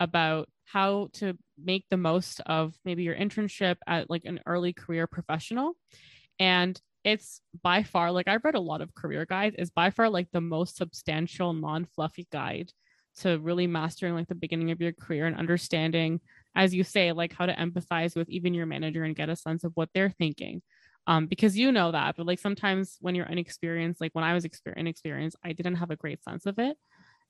about 0.00 0.48
how 0.64 1.08
to 1.14 1.36
make 1.62 1.84
the 1.90 1.96
most 1.96 2.40
of 2.46 2.74
maybe 2.84 3.02
your 3.02 3.14
internship 3.14 3.76
at 3.86 4.10
like 4.10 4.24
an 4.24 4.40
early 4.46 4.72
career 4.72 5.06
professional. 5.06 5.76
And 6.38 6.80
it's 7.04 7.42
by 7.62 7.82
far 7.82 8.10
like 8.10 8.28
I've 8.28 8.44
read 8.44 8.54
a 8.54 8.60
lot 8.60 8.80
of 8.80 8.94
career 8.94 9.26
guides, 9.26 9.56
is 9.58 9.70
by 9.70 9.90
far 9.90 10.08
like 10.08 10.28
the 10.32 10.40
most 10.40 10.76
substantial, 10.76 11.52
non-fluffy 11.52 12.26
guide 12.32 12.72
to 13.18 13.38
really 13.38 13.66
mastering 13.66 14.14
like 14.14 14.26
the 14.26 14.34
beginning 14.34 14.70
of 14.70 14.80
your 14.80 14.92
career 14.92 15.26
and 15.26 15.36
understanding, 15.36 16.20
as 16.54 16.74
you 16.74 16.84
say, 16.84 17.12
like 17.12 17.32
how 17.32 17.46
to 17.46 17.54
empathize 17.54 18.16
with 18.16 18.28
even 18.28 18.54
your 18.54 18.66
manager 18.66 19.04
and 19.04 19.16
get 19.16 19.28
a 19.28 19.36
sense 19.36 19.64
of 19.64 19.72
what 19.74 19.88
they're 19.94 20.10
thinking 20.10 20.62
um, 21.06 21.26
because 21.26 21.56
you 21.56 21.72
know 21.72 21.92
that. 21.92 22.16
But 22.16 22.26
like 22.26 22.38
sometimes 22.38 22.96
when 23.00 23.14
you're 23.14 23.26
inexperienced, 23.26 24.00
like 24.00 24.14
when 24.14 24.24
I 24.24 24.34
was 24.34 24.44
exper- 24.44 24.76
inexperienced, 24.76 25.36
I 25.44 25.52
didn't 25.52 25.76
have 25.76 25.90
a 25.90 25.96
great 25.96 26.22
sense 26.22 26.46
of 26.46 26.58
it. 26.58 26.76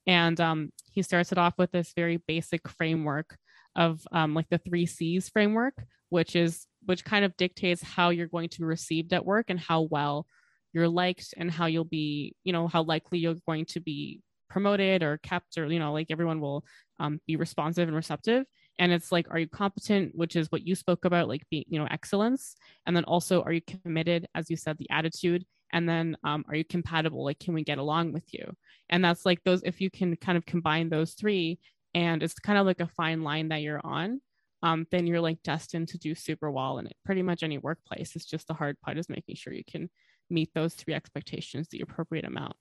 And 0.07 0.39
um, 0.41 0.71
he 0.93 1.03
starts 1.03 1.33
it 1.33 1.39
off 1.39 1.55
with 1.59 1.73
this 1.73 1.93
very 1.97 2.19
basic 2.29 2.69
framework 2.69 3.37
of 3.75 4.07
um, 4.13 4.35
like 4.35 4.49
the 4.51 4.59
three 4.59 4.87
C's 4.87 5.29
framework, 5.29 5.83
which 6.11 6.37
is 6.37 6.67
which 6.85 7.05
kind 7.05 7.25
of 7.25 7.37
dictates 7.37 7.83
how 7.83 8.11
you're 8.11 8.29
going 8.29 8.51
to 8.51 8.59
be 8.61 8.65
received 8.65 9.13
at 9.15 9.25
work 9.25 9.47
and 9.49 9.59
how 9.59 9.83
well 9.83 10.27
you're 10.73 10.89
liked 10.89 11.33
and 11.39 11.51
how 11.51 11.67
you'll 11.67 11.85
be, 11.85 12.35
you 12.45 12.53
know, 12.53 12.69
how 12.69 12.83
likely 12.83 13.19
you're 13.19 13.37
going 13.47 13.65
to 13.65 13.81
be 13.81 14.21
promoted 14.51 15.03
or 15.03 15.19
kept 15.19 15.59
or 15.59 15.67
you 15.67 15.81
know 15.81 15.93
like 15.93 16.07
everyone 16.11 16.41
will 16.41 16.65
um, 17.01 17.19
be 17.27 17.35
responsive 17.35 17.89
and 17.89 17.97
receptive 17.97 18.45
and 18.79 18.93
it's 18.93 19.13
like 19.13 19.27
are 19.31 19.39
you 19.39 19.49
competent 19.49 20.13
which 20.15 20.37
is 20.37 20.51
what 20.51 20.67
you 20.67 20.75
spoke 20.75 21.05
about 21.05 21.29
like 21.29 21.43
being 21.51 21.65
you 21.69 21.79
know 21.79 21.89
excellence? 21.91 22.57
And 22.87 22.97
then 22.97 23.05
also 23.05 23.43
are 23.43 23.53
you 23.53 23.63
committed 23.63 24.29
as 24.35 24.51
you 24.51 24.57
said 24.57 24.79
the 24.79 24.91
attitude? 24.91 25.45
And 25.73 25.89
then 25.89 26.17
um, 26.23 26.45
are 26.49 26.55
you 26.55 26.65
compatible? 26.65 27.25
Like 27.25 27.39
can 27.39 27.55
we 27.55 27.65
get 27.65 27.79
along 27.79 28.13
with 28.13 28.33
you? 28.33 28.53
And 28.91 29.05
that's 29.05 29.27
like 29.27 29.43
those 29.45 29.63
if 29.65 29.81
you 29.81 29.91
can 29.91 30.17
kind 30.17 30.39
of 30.39 30.47
combine 30.47 30.89
those 30.89 31.15
three 31.15 31.59
and 31.95 32.23
it's 32.23 32.35
kind 32.35 32.59
of 32.59 32.67
like 32.67 32.81
a 32.81 32.89
fine 32.89 33.23
line 33.23 33.49
that 33.49 33.63
you're 33.63 33.85
on 33.85 34.21
um, 34.65 34.87
then 34.91 35.07
you're 35.07 35.21
like 35.21 35.43
destined 35.43 35.89
to 35.89 35.99
do 35.99 36.15
super 36.15 36.51
well 36.51 36.79
in 36.79 36.87
it 36.87 36.97
pretty 37.05 37.23
much 37.23 37.43
any 37.43 37.59
workplace. 37.59 38.17
It's 38.17 38.25
just 38.25 38.49
the 38.49 38.55
hard 38.55 38.81
part 38.81 38.97
is 38.97 39.11
making 39.11 39.37
sure 39.37 39.53
you 39.53 39.63
can 39.71 39.91
meet 40.31 40.51
those 40.55 40.73
three 40.73 40.95
expectations 40.95 41.69
the 41.69 41.83
appropriate 41.83 42.25
amount. 42.25 42.57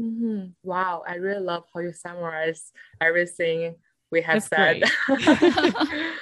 Mm-hmm. 0.00 0.50
Wow, 0.62 1.02
I 1.06 1.16
really 1.16 1.42
love 1.42 1.64
how 1.74 1.80
you 1.80 1.92
summarize 1.92 2.70
everything 3.00 3.74
we 4.12 4.20
have 4.22 4.36
it's 4.36 4.46
said. 4.46 4.82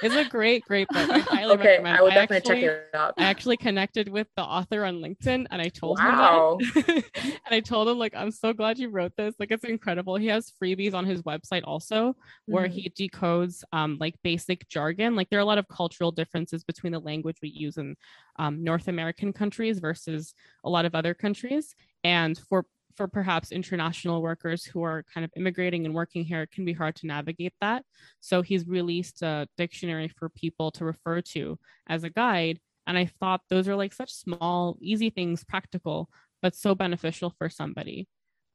it's 0.03 0.15
a 0.15 0.25
great, 0.25 0.65
great 0.65 0.89
book. 0.89 1.11
I 1.11 1.19
highly 1.19 1.55
okay, 1.55 1.69
recommend. 1.69 1.99
I 1.99 2.01
will 2.03 2.11
I 2.11 2.15
definitely 2.15 2.37
actually, 2.37 2.61
check 2.63 2.73
it 2.93 2.97
out. 2.97 3.15
I 3.19 3.25
actually 3.25 3.57
connected 3.57 4.09
with 4.09 4.29
the 4.37 4.43
author 4.43 4.85
on 4.85 5.01
LinkedIn 5.01 5.47
and 5.51 5.61
I 5.61 5.69
told 5.69 5.99
Wow. 5.99 6.59
him 6.61 6.85
that. 6.87 7.05
and 7.25 7.55
I 7.55 7.61
told 7.61 7.89
him 7.89 7.99
like 7.99 8.15
I'm 8.15 8.31
so 8.31 8.53
glad 8.53 8.79
you 8.79 8.89
wrote 8.89 9.13
this. 9.17 9.35
Like 9.39 9.51
it's 9.51 9.65
incredible. 9.65 10.17
He 10.17 10.29
has 10.29 10.53
freebies 10.63 10.95
on 10.95 11.05
his 11.05 11.23
website 11.23 11.63
also 11.65 12.15
where 12.47 12.69
Mhm. 12.69 12.73
he 12.73 12.91
decodes 12.91 13.63
um 13.73 13.99
like 14.01 14.15
basic 14.23 14.69
jargon. 14.69 15.17
Like 15.17 15.29
there 15.29 15.39
are 15.41 15.43
a 15.43 15.47
lot 15.47 15.59
of 15.59 15.69
cultural 15.69 16.13
differences 16.13 16.65
between 16.65 16.93
the 16.93 17.01
language 17.01 17.37
we 17.43 17.49
use 17.51 17.77
in 17.77 17.97
um, 18.39 18.63
North 18.65 18.89
American 18.89 19.33
countries 19.33 19.81
versus 19.81 20.35
a 20.65 20.71
lot 20.71 20.85
of 20.85 20.95
other 20.95 21.13
countries. 21.13 21.75
And 22.05 22.39
for 22.39 22.65
for 22.97 23.09
perhaps 23.09 23.53
international 23.53 24.23
workers 24.23 24.65
who 24.65 24.83
are 24.83 25.05
kind 25.13 25.25
of 25.25 25.31
immigrating 25.37 25.87
and 25.87 25.95
working 25.95 26.25
here, 26.25 26.43
it 26.43 26.51
can 26.51 26.65
be 26.65 26.73
hard 26.73 26.97
to 26.97 27.07
navigate 27.07 27.55
that. 27.61 27.85
So 28.21 28.43
he's 28.43 28.67
released 28.67 29.23
a 29.23 29.47
dictionary 29.57 30.09
for 30.09 30.29
people 30.29 30.71
to 30.73 30.85
refer 30.85 31.21
to 31.23 31.59
as 31.89 32.05
a 32.05 32.11
guide. 32.11 32.61
And 32.87 32.99
I 32.99 33.07
thought 33.07 33.43
those 33.49 33.69
are 33.69 33.77
like 33.77 33.93
such 33.93 34.13
small, 34.13 34.77
easy 34.81 35.11
things, 35.11 35.45
practical, 35.45 36.09
but 36.43 36.55
so 36.55 36.75
beneficial 36.75 37.35
for 37.39 37.49
somebody. 37.49 38.09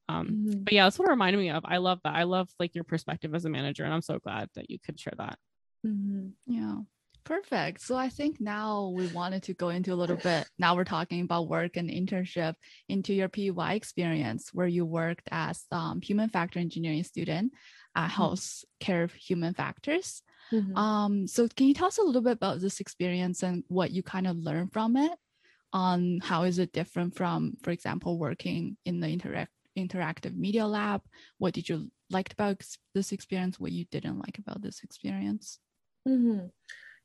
Um, 0.10 0.28
Mhm. 0.28 0.63
But 0.65 0.74
yeah, 0.74 0.86
that's 0.86 1.00
what 1.00 1.08
it 1.08 1.12
reminded 1.12 1.39
me 1.39 1.50
of. 1.50 1.63
I 1.65 1.78
love 1.78 2.00
that. 2.04 2.15
I 2.15 2.24
love 2.24 2.50
like 2.60 2.76
your 2.76 2.84
perspective 2.84 3.34
as 3.34 3.45
a 3.45 3.50
manager, 3.50 3.84
and 3.86 3.93
I'm 3.93 4.02
so 4.02 4.19
glad 4.19 4.50
that 4.56 4.69
you 4.69 4.78
could 4.80 5.00
share 5.00 5.13
that. 5.17 5.39
Mhm. 5.86 6.34
Yeah. 6.45 6.82
Perfect. 7.26 7.82
So 7.82 7.96
I 7.98 8.08
think 8.10 8.40
now 8.40 8.94
we 8.96 9.08
wanted 9.08 9.42
to 9.44 9.56
go 9.56 9.70
into 9.70 9.92
a 9.92 9.96
little 9.96 10.16
bit. 10.16 10.48
Now 10.60 10.76
we're 10.76 10.84
talking 10.84 11.22
about 11.22 11.50
work 11.50 11.76
and 11.76 11.90
internship 11.90 12.54
into 12.88 13.14
your 13.14 13.30
PEY 13.30 13.76
experience, 13.76 14.52
where 14.54 14.68
you 14.68 14.86
worked 14.86 15.28
as 15.32 15.66
um, 15.72 16.02
human 16.02 16.30
factor 16.30 16.60
engineering 16.60 17.04
student 17.04 17.52
at 17.96 18.12
Health 18.12 18.64
Care 18.80 19.08
Human 19.08 19.56
Factors. 19.56 20.22
Mhm. 20.52 20.78
Um, 20.78 21.28
so 21.28 21.48
can 21.48 21.68
you 21.68 21.74
tell 21.74 21.88
us 21.88 21.98
a 21.98 22.04
little 22.04 22.22
bit 22.22 22.34
about 22.34 22.62
this 22.62 22.80
experience 22.80 23.42
and 23.42 23.64
what 23.68 23.90
you 23.90 24.04
kind 24.04 24.28
of 24.28 24.38
learned 24.38 24.72
from 24.72 24.96
it? 24.96 25.18
On 25.74 26.20
how 26.22 26.44
is 26.44 26.60
it 26.60 26.72
different 26.72 27.16
from, 27.16 27.58
for 27.64 27.72
example, 27.72 28.20
working 28.20 28.78
in 28.86 29.00
the 29.00 29.10
interact 29.10 29.52
interactive 29.76 30.38
media 30.38 30.68
lab? 30.68 31.02
What 31.40 31.56
did 31.56 31.68
you 31.68 31.92
liked 32.12 32.34
about 32.34 32.64
this 32.94 33.12
experience? 33.12 33.60
What 33.60 33.72
you 33.72 33.86
didn't 33.86 34.20
like 34.20 34.38
about 34.38 34.62
this 34.62 34.84
experience? 34.84 35.60
Mhm. 36.08 36.52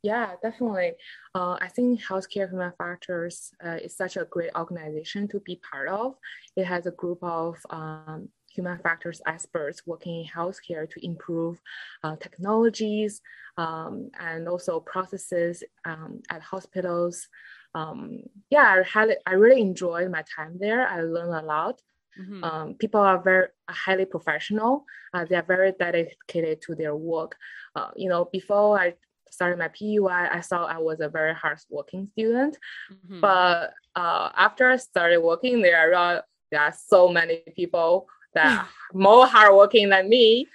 Yeah, 0.02 0.34
definitely. 0.42 0.92
Uh, 1.34 1.58
I 1.60 1.68
think 1.68 2.00
Healthcare 2.00 2.48
Human 2.48 2.72
Factors 2.78 3.52
uh, 3.64 3.76
is 3.82 3.94
such 3.96 4.16
a 4.16 4.24
great 4.24 4.50
organization 4.56 5.28
to 5.28 5.40
be 5.40 5.60
part 5.70 5.88
of. 5.88 6.14
It 6.56 6.64
has 6.64 6.86
a 6.86 6.90
group 6.90 7.18
of 7.22 7.58
um, 7.68 8.30
human 8.50 8.78
factors 8.78 9.20
experts 9.26 9.86
working 9.86 10.20
in 10.20 10.26
healthcare 10.26 10.88
to 10.90 11.04
improve 11.04 11.60
uh, 12.02 12.16
technologies 12.16 13.20
um, 13.58 14.10
and 14.18 14.48
also 14.48 14.80
processes 14.80 15.62
um, 15.84 16.20
at 16.30 16.40
hospitals. 16.40 17.28
Um, 17.74 18.20
yeah, 18.48 18.80
I, 18.80 18.82
had, 18.88 19.16
I 19.26 19.32
really 19.34 19.60
enjoyed 19.60 20.10
my 20.10 20.24
time 20.34 20.56
there. 20.58 20.88
I 20.88 21.02
learned 21.02 21.34
a 21.34 21.46
lot. 21.46 21.80
Mhm. 22.18 22.42
Um, 22.42 22.74
people 22.74 23.00
are 23.00 23.22
very 23.22 23.48
highly 23.68 24.04
professional. 24.04 24.84
Uh, 25.14 25.24
they 25.24 25.36
are 25.36 25.42
very 25.46 25.72
dedicated 25.78 26.60
to 26.62 26.74
their 26.74 26.96
work. 26.96 27.36
Uh, 27.76 27.90
you 27.96 28.08
know, 28.08 28.24
before 28.32 28.78
I 28.78 28.94
started 29.32 29.58
my 29.58 29.68
PEY, 29.68 29.98
I 30.08 30.40
thought 30.40 30.70
I 30.70 30.78
was 30.78 31.00
a 31.00 31.08
very 31.08 31.34
hardworking 31.34 32.08
student. 32.12 32.58
Mhm. 32.92 33.20
But 33.20 33.74
uh, 33.96 34.30
after 34.36 34.70
I 34.70 34.76
started 34.76 35.20
working 35.20 35.62
there, 35.62 35.78
I 35.80 35.84
realized 35.84 36.24
there 36.50 36.60
are 36.60 36.74
so 36.74 37.08
many 37.08 37.42
people 37.56 38.08
that 38.34 38.46
are 38.60 38.68
more 38.92 39.26
hardworking 39.26 39.88
than 39.90 40.08
me, 40.08 40.46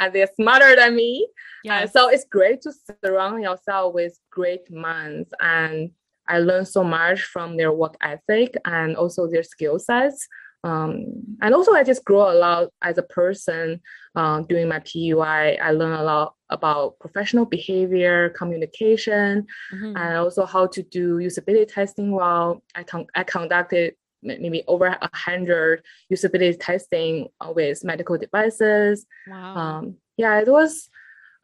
and 0.00 0.12
they're 0.12 0.30
smarter 0.34 0.74
than 0.76 0.94
me. 0.96 1.28
And 1.64 1.82
Yes. 1.84 1.92
so 1.92 2.08
it's 2.08 2.24
great 2.24 2.60
to 2.62 2.72
surround 3.04 3.42
yourself 3.42 3.94
with 3.94 4.18
great 4.30 4.70
minds. 4.70 5.28
And 5.40 5.92
I 6.28 6.38
learned 6.38 6.68
so 6.68 6.82
much 6.84 7.22
from 7.22 7.56
their 7.56 7.72
work 7.72 7.96
ethic 8.00 8.56
and 8.64 8.96
also 8.96 9.26
their 9.28 9.42
skill 9.42 9.78
sets. 9.78 10.26
Um, 10.64 11.36
and 11.40 11.54
also, 11.54 11.72
I 11.72 11.82
just 11.82 12.04
grow 12.04 12.30
a 12.32 12.38
lot 12.38 12.68
as 12.82 12.98
a 12.98 13.02
person 13.02 13.80
uh, 14.14 14.40
during 14.42 14.68
my 14.68 14.78
PEY. 14.80 15.58
I 15.58 15.70
learn 15.72 15.92
a 15.98 16.04
lot 16.04 16.34
about 16.50 16.98
professional 17.00 17.46
behavior, 17.46 18.30
communication, 18.30 19.46
Mhm. 19.72 19.96
and 19.96 20.16
also 20.18 20.44
how 20.46 20.66
to 20.68 20.82
do 20.82 21.16
usability 21.18 21.66
testing 21.68 22.12
While 22.12 22.62
I, 22.74 22.84
con- 22.84 23.06
I 23.14 23.24
conducted 23.24 23.94
maybe 24.22 24.62
over 24.68 24.86
a 24.86 25.10
hundred 25.16 25.82
usability 26.12 26.56
testing 26.60 27.28
uh, 27.40 27.52
with 27.52 27.82
medical 27.84 28.16
devices. 28.16 29.04
wow. 29.28 29.56
Um, 29.56 29.96
yeah, 30.16 30.38
it 30.40 30.46
was 30.48 30.88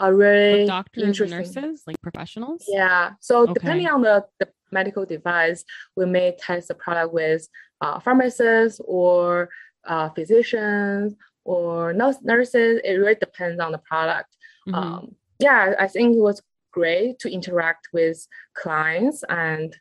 a 0.00 0.12
really 0.14 0.60
With 0.60 0.68
doctors 0.68 1.20
and 1.20 1.30
nurses, 1.30 1.82
like 1.86 2.00
professionals. 2.00 2.64
Yeah. 2.68 3.12
So 3.20 3.42
Okay. 3.42 3.54
depending 3.54 3.88
on 3.88 4.02
the, 4.02 4.24
the 4.38 4.48
medical 4.70 5.04
device, 5.04 5.64
we 5.96 6.06
may 6.06 6.36
test 6.38 6.68
the 6.68 6.74
product 6.74 7.12
with 7.12 7.48
uh, 7.80 7.98
pharmacists 8.00 8.80
or 8.84 9.50
uh, 9.86 10.08
physicians 10.10 11.14
or 11.44 11.92
nurses. 11.92 12.80
It 12.84 12.94
really 12.94 13.14
depends 13.16 13.60
on 13.60 13.72
the 13.72 13.78
product. 13.78 14.36
Mhm. 14.68 14.74
Um, 14.74 15.16
yeah, 15.38 15.74
I 15.78 15.88
think 15.88 16.16
it 16.16 16.20
was 16.20 16.42
great 16.72 17.18
to 17.20 17.30
interact 17.30 17.88
with 17.92 18.26
clients 18.54 19.24
and 19.28 19.76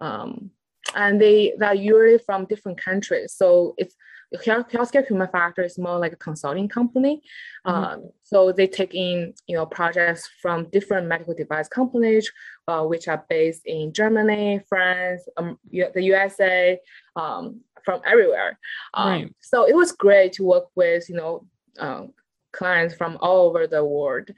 um, 0.00 0.50
and 0.96 1.20
they 1.20 1.54
they're 1.58 1.74
usually 1.74 2.18
from 2.18 2.44
different 2.46 2.78
countries. 2.82 3.32
So 3.34 3.74
it's 3.78 3.94
healthcare 4.34 5.06
human 5.06 5.28
factor 5.28 5.62
is 5.62 5.78
more 5.78 5.98
like 5.98 6.12
a 6.12 6.16
consulting 6.16 6.68
company. 6.68 7.22
Mhm. 7.66 7.72
Um, 7.72 8.10
so 8.22 8.52
they 8.52 8.66
take 8.66 8.94
in 8.94 9.34
you 9.46 9.56
know 9.56 9.66
projects 9.66 10.28
from 10.40 10.70
different 10.70 11.06
medical 11.06 11.34
device 11.34 11.68
companies, 11.68 12.30
uh, 12.68 12.84
which 12.84 13.08
are 13.08 13.24
based 13.28 13.62
in 13.66 13.92
Germany, 13.92 14.60
France, 14.68 15.28
um, 15.36 15.58
the 15.70 16.02
USA, 16.02 16.80
um, 17.16 17.60
from 17.84 18.00
everywhere. 18.04 18.58
Um, 18.94 19.08
Right. 19.08 19.34
So 19.40 19.64
it 19.64 19.76
was 19.76 19.92
great 19.92 20.32
to 20.34 20.44
work 20.44 20.66
with 20.74 21.08
you 21.08 21.16
know 21.16 21.46
uh, 21.78 22.06
clients 22.52 22.94
from 22.94 23.18
all 23.20 23.48
over 23.48 23.66
the 23.66 23.84
world. 23.84 24.30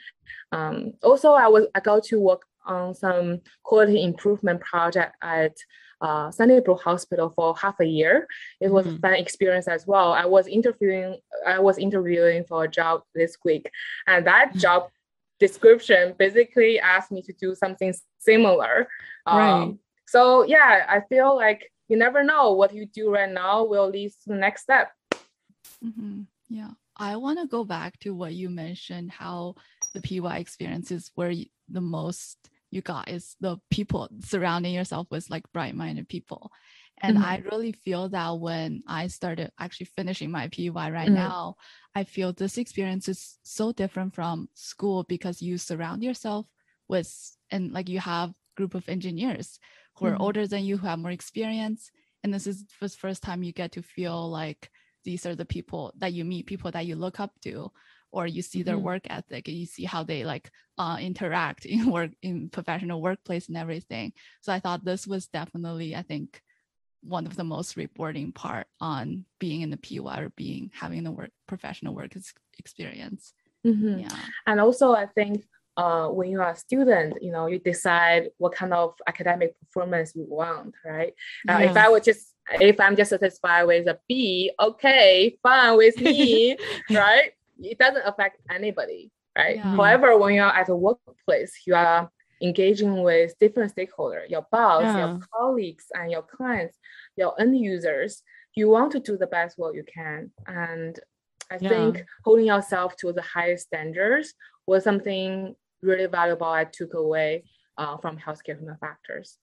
Um, 0.52 0.94
also, 1.02 1.32
I 1.32 1.48
was 1.48 1.66
I 1.74 1.80
got 1.80 2.04
to 2.04 2.20
work 2.20 2.42
on 2.66 2.94
some 2.94 3.40
quality 3.62 4.02
improvement 4.02 4.60
project 4.60 5.14
at 5.22 5.54
uh, 6.00 6.30
Sunnybrook 6.30 6.80
Hospital 6.82 7.30
for 7.30 7.56
half 7.56 7.78
a 7.80 7.84
year. 7.86 8.26
It 8.60 8.70
was 8.70 8.86
a 8.86 8.90
Mhm. 8.90 9.00
fun 9.00 9.14
experience 9.14 9.68
as 9.68 9.86
well. 9.86 10.12
I 10.12 10.26
was 10.26 10.46
interviewing 10.46 11.20
I 11.46 11.58
was 11.58 11.78
interviewing 11.78 12.44
for 12.44 12.64
a 12.64 12.68
job 12.68 13.02
this 13.14 13.36
week, 13.44 13.70
and 14.06 14.26
that 14.26 14.52
Mhm. 14.52 14.60
job 14.60 14.90
description 15.40 16.14
basically 16.18 16.78
asked 16.80 17.10
me 17.12 17.20
to 17.22 17.32
do 17.32 17.54
something 17.54 17.92
similar. 18.18 18.88
Right. 19.26 19.76
So 20.06 20.44
yeah, 20.44 20.86
I 20.88 21.00
feel 21.08 21.34
like 21.36 21.70
you 21.88 21.96
never 21.96 22.22
know 22.24 22.52
what 22.52 22.74
you 22.74 22.86
do 22.86 23.10
right 23.10 23.30
now 23.30 23.64
will 23.64 23.88
lead 23.88 24.10
to 24.22 24.28
the 24.28 24.36
next 24.36 24.62
step. 24.62 24.92
Mhm. 25.84 26.26
Yeah. 26.48 26.70
I 26.96 27.16
want 27.16 27.38
to 27.40 27.46
go 27.46 27.64
back 27.64 27.98
to 28.00 28.14
what 28.14 28.32
you 28.34 28.48
mentioned 28.48 29.10
how 29.10 29.56
the 29.92 30.00
PEY 30.00 30.38
experiences 30.40 31.10
were 31.16 31.34
the 31.68 31.80
most 31.80 32.38
you 32.74 32.82
got 32.82 33.08
is 33.08 33.36
the 33.40 33.58
people 33.70 34.08
surrounding 34.20 34.74
yourself 34.74 35.06
with 35.10 35.30
like 35.30 35.50
bright 35.52 35.74
minded 35.74 36.08
people. 36.08 36.50
And 37.02 37.18
Mhm. 37.18 37.22
I 37.24 37.38
really 37.50 37.72
feel 37.72 38.08
that 38.10 38.38
when 38.38 38.82
I 38.86 39.08
started 39.08 39.52
actually 39.58 39.86
finishing 39.86 40.30
my 40.30 40.48
PEY 40.48 40.70
right 40.70 41.10
Mhm. 41.10 41.14
now, 41.14 41.56
I 41.94 42.04
feel 42.04 42.32
this 42.32 42.58
experience 42.58 43.08
is 43.08 43.38
so 43.42 43.72
different 43.72 44.14
from 44.14 44.48
school 44.54 45.04
because 45.04 45.42
you 45.42 45.58
surround 45.58 46.02
yourself 46.02 46.46
with 46.88 47.36
and 47.50 47.72
like 47.72 47.88
you 47.88 48.00
have 48.00 48.34
group 48.56 48.74
of 48.74 48.88
engineers 48.88 49.58
who 49.96 50.06
are 50.06 50.16
Mhm. 50.16 50.20
older 50.20 50.46
than 50.46 50.64
you 50.64 50.76
who 50.78 50.86
have 50.86 50.98
more 50.98 51.10
experience 51.10 51.90
and 52.22 52.32
this 52.32 52.46
is 52.46 52.64
the 52.80 52.88
first 52.88 53.22
time 53.22 53.42
you 53.42 53.52
get 53.52 53.72
to 53.72 53.82
feel 53.82 54.30
like 54.30 54.70
these 55.04 55.26
are 55.26 55.34
the 55.36 55.44
people 55.44 55.92
that 55.98 56.12
you 56.12 56.24
meet 56.24 56.46
people 56.46 56.70
that 56.70 56.86
you 56.86 56.96
look 56.96 57.20
up 57.20 57.32
to 57.42 57.70
or 58.10 58.26
you 58.26 58.42
see 58.42 58.62
their 58.62 58.76
Mhm. 58.78 58.82
work 58.82 59.02
ethic 59.10 59.48
and 59.48 59.56
you 59.56 59.66
see 59.66 59.84
how 59.84 60.02
they 60.02 60.24
like 60.24 60.50
uh, 60.78 60.96
interact 61.00 61.64
in 61.74 61.90
work 61.90 62.10
in 62.22 62.48
professional 62.48 63.00
workplace 63.02 63.48
and 63.48 63.56
everything 63.56 64.12
so 64.40 64.52
i 64.52 64.60
thought 64.60 64.84
this 64.84 65.06
was 65.06 65.26
definitely 65.28 65.94
i 65.94 66.02
think 66.02 66.40
one 67.02 67.26
of 67.26 67.36
the 67.36 67.44
most 67.44 67.76
rewarding 67.76 68.32
part 68.32 68.66
on 68.80 69.26
being 69.38 69.60
in 69.60 69.68
the 69.70 69.76
PEY 69.76 69.98
or 69.98 70.30
being 70.36 70.70
having 70.72 71.04
the 71.04 71.12
work 71.12 71.30
professional 71.46 71.94
work 71.94 72.16
ex- 72.16 72.32
experience 72.58 73.34
Mhm. 73.66 74.00
yeah 74.00 74.24
And 74.46 74.60
also, 74.60 74.92
I 74.92 75.06
think 75.06 75.44
uh, 75.76 76.08
when 76.08 76.30
you 76.30 76.40
are 76.40 76.50
a 76.50 76.56
student, 76.56 77.20
you 77.22 77.32
know, 77.32 77.46
you 77.46 77.58
decide 77.58 78.30
what 78.38 78.54
kind 78.54 78.72
of 78.72 78.94
academic 79.06 79.58
performance 79.60 80.14
you 80.14 80.24
want, 80.28 80.74
right? 80.84 81.14
Uh, 81.48 81.58
if 81.62 81.76
I 81.76 81.88
would 81.88 82.04
just, 82.04 82.34
if 82.60 82.78
I'm 82.78 82.96
just 82.96 83.10
satisfied 83.10 83.64
with 83.64 83.86
a 83.88 83.98
B, 84.08 84.52
okay, 84.60 85.36
fine 85.42 85.76
with 85.76 86.00
me, 86.00 86.56
right? 86.90 87.32
It 87.60 87.78
doesn't 87.78 88.06
affect 88.06 88.38
anybody, 88.50 89.10
right? 89.36 89.56
Yeah. 89.56 89.76
However, 89.76 90.16
when 90.18 90.34
you're 90.34 90.46
at 90.46 90.68
a 90.68 90.76
workplace, 90.76 91.52
you 91.66 91.74
are 91.74 92.08
engaging 92.42 93.02
with 93.02 93.34
different 93.40 93.74
stakeholders, 93.74 94.28
your 94.28 94.46
boss, 94.52 94.84
Yeah. 94.84 94.98
your 94.98 95.20
colleagues, 95.34 95.86
and 95.94 96.10
your 96.10 96.22
clients, 96.22 96.78
your 97.16 97.40
end 97.40 97.58
users. 97.58 98.22
You 98.54 98.68
want 98.68 98.92
to 98.92 99.00
do 99.00 99.16
the 99.16 99.26
best 99.26 99.58
work 99.58 99.74
you 99.74 99.82
can, 99.92 100.30
and 100.46 100.98
I 101.50 101.58
think 101.58 102.04
holding 102.24 102.46
yourself 102.46 102.96
to 102.98 103.12
the 103.12 103.22
highest 103.22 103.66
standards 103.66 104.34
was 104.66 104.84
something 104.84 105.54
really 105.84 106.06
valuable 106.06 106.46
I 106.46 106.64
took 106.64 106.94
away 106.94 107.44
uh, 107.78 107.96
from 107.98 108.16
healthcare 108.18 108.58
human 108.58 108.76
factors. 108.78 109.38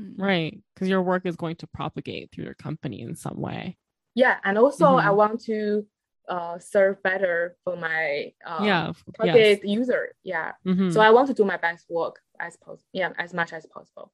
Mm. 0.00 0.14
Right. 0.18 0.62
Because 0.74 0.88
your 0.88 1.02
work 1.02 1.26
is 1.26 1.36
going 1.36 1.56
to 1.56 1.66
propagate 1.66 2.30
through 2.32 2.44
your 2.44 2.54
company 2.54 3.00
in 3.02 3.14
some 3.14 3.40
way. 3.40 3.76
Yeah, 4.14 4.36
and 4.44 4.58
also 4.58 4.86
I 4.96 5.06
Mhm. 5.06 5.16
want 5.16 5.40
to 5.44 5.86
uh, 6.28 6.58
serve 6.60 7.02
better 7.02 7.56
for 7.64 7.76
my 7.76 8.32
um, 8.46 8.64
yeah. 8.64 8.88
of- 8.88 9.02
Yes. 9.06 9.16
target 9.16 9.64
user. 9.68 10.14
Yeah, 10.22 10.52
Mhm. 10.64 10.92
so 10.92 11.00
I 11.00 11.10
want 11.10 11.26
to 11.28 11.34
do 11.34 11.44
my 11.44 11.56
best 11.56 11.86
work 11.90 12.20
as 12.38 12.56
possible. 12.56 12.86
Yeah, 12.92 13.12
as 13.18 13.32
much 13.34 13.52
as 13.52 13.66
possible. 13.66 14.12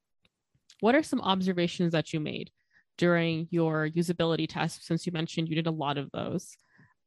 what 0.81 0.95
are 0.95 1.03
some 1.03 1.23
observations 1.23 1.93
that 1.93 2.13
you 2.13 2.21
made 2.21 2.51
during 2.99 3.49
your 3.51 3.89
usability 4.01 4.47
test 4.47 4.85
since 4.85 5.07
you 5.07 5.13
mentioned 5.13 5.49
you 5.49 5.55
did 5.55 5.67
a 5.67 5.71
lot 5.85 5.97
of 5.97 6.11
those 6.13 6.45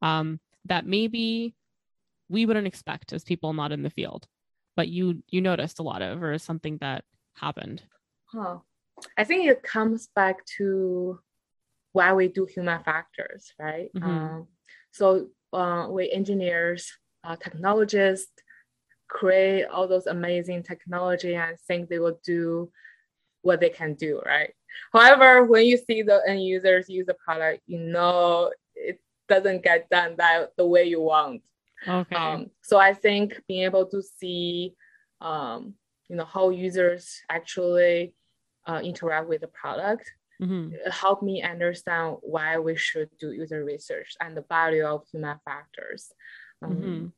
um, 0.02 0.40
that 0.66 0.88
maybe 0.88 1.56
we 2.30 2.46
wouldn't 2.48 2.66
expect 2.66 3.14
as 3.14 3.24
people 3.24 3.54
not 3.54 3.72
in 3.72 3.84
the 3.84 3.92
field 3.92 4.28
but 4.80 4.88
you 4.88 5.22
you 5.28 5.42
noticed 5.42 5.80
a 5.80 5.84
lot 5.84 6.02
of 6.02 6.24
or 6.24 6.38
something 6.38 6.78
that 6.78 7.04
happened 7.34 7.84
Huh. 8.32 8.60
I 9.18 9.24
think 9.26 9.50
it 9.50 9.62
comes 9.62 10.08
back 10.16 10.46
to 10.58 11.20
why 11.94 12.14
we 12.14 12.28
do 12.30 12.46
human 12.46 12.82
factors, 12.84 13.52
right? 13.60 13.90
Mhm. 13.94 14.04
Um, 14.04 14.48
so 14.92 15.28
uh, 15.52 15.88
we 15.90 16.10
engineers, 16.12 16.82
uh, 17.26 17.36
technologists 17.36 18.32
create 19.10 19.66
all 19.66 19.88
those 19.88 20.08
amazing 20.08 20.64
technology 20.64 21.36
and 21.36 21.60
think 21.68 21.90
they 21.90 22.00
will 22.00 22.20
do 22.24 22.72
what 23.42 23.60
they 23.60 23.72
can 23.80 23.96
do, 23.96 24.22
right? 24.26 24.54
However, 24.94 25.44
when 25.44 25.66
you 25.66 25.78
see 25.78 26.04
the 26.04 26.22
end 26.26 26.44
users 26.56 26.88
use 26.88 27.08
the 27.08 27.16
product, 27.26 27.64
you 27.66 27.80
know 27.80 28.54
it 28.76 29.02
doesn't 29.28 29.64
get 29.64 29.90
done 29.90 30.16
that 30.18 30.56
the 30.56 30.68
way 30.74 30.84
you 30.86 31.02
want. 31.02 31.42
Okay 31.88 32.16
Um, 32.16 32.52
so 32.62 32.78
I 32.78 32.94
think 32.94 33.42
being 33.48 33.64
able 33.64 33.86
to 33.88 34.02
see, 34.02 34.76
um, 35.22 35.76
you 36.10 36.16
know, 36.16 36.26
how 36.26 36.50
users 36.50 37.22
actually 37.30 38.14
uh, 38.68 38.82
interact 38.84 39.28
with 39.30 39.42
the 39.42 39.48
product 39.48 40.12
Mhm. 40.42 40.72
help 40.92 41.22
me 41.22 41.44
understand 41.44 42.18
why 42.22 42.58
we 42.58 42.76
should 42.76 43.10
do 43.20 43.32
user 43.32 43.64
research 43.66 44.16
and 44.22 44.38
the 44.38 44.46
value 44.48 44.86
of 44.86 45.06
human 45.12 45.38
factors. 45.44 46.12
Um, 46.62 46.72
Mhm. 46.72 47.14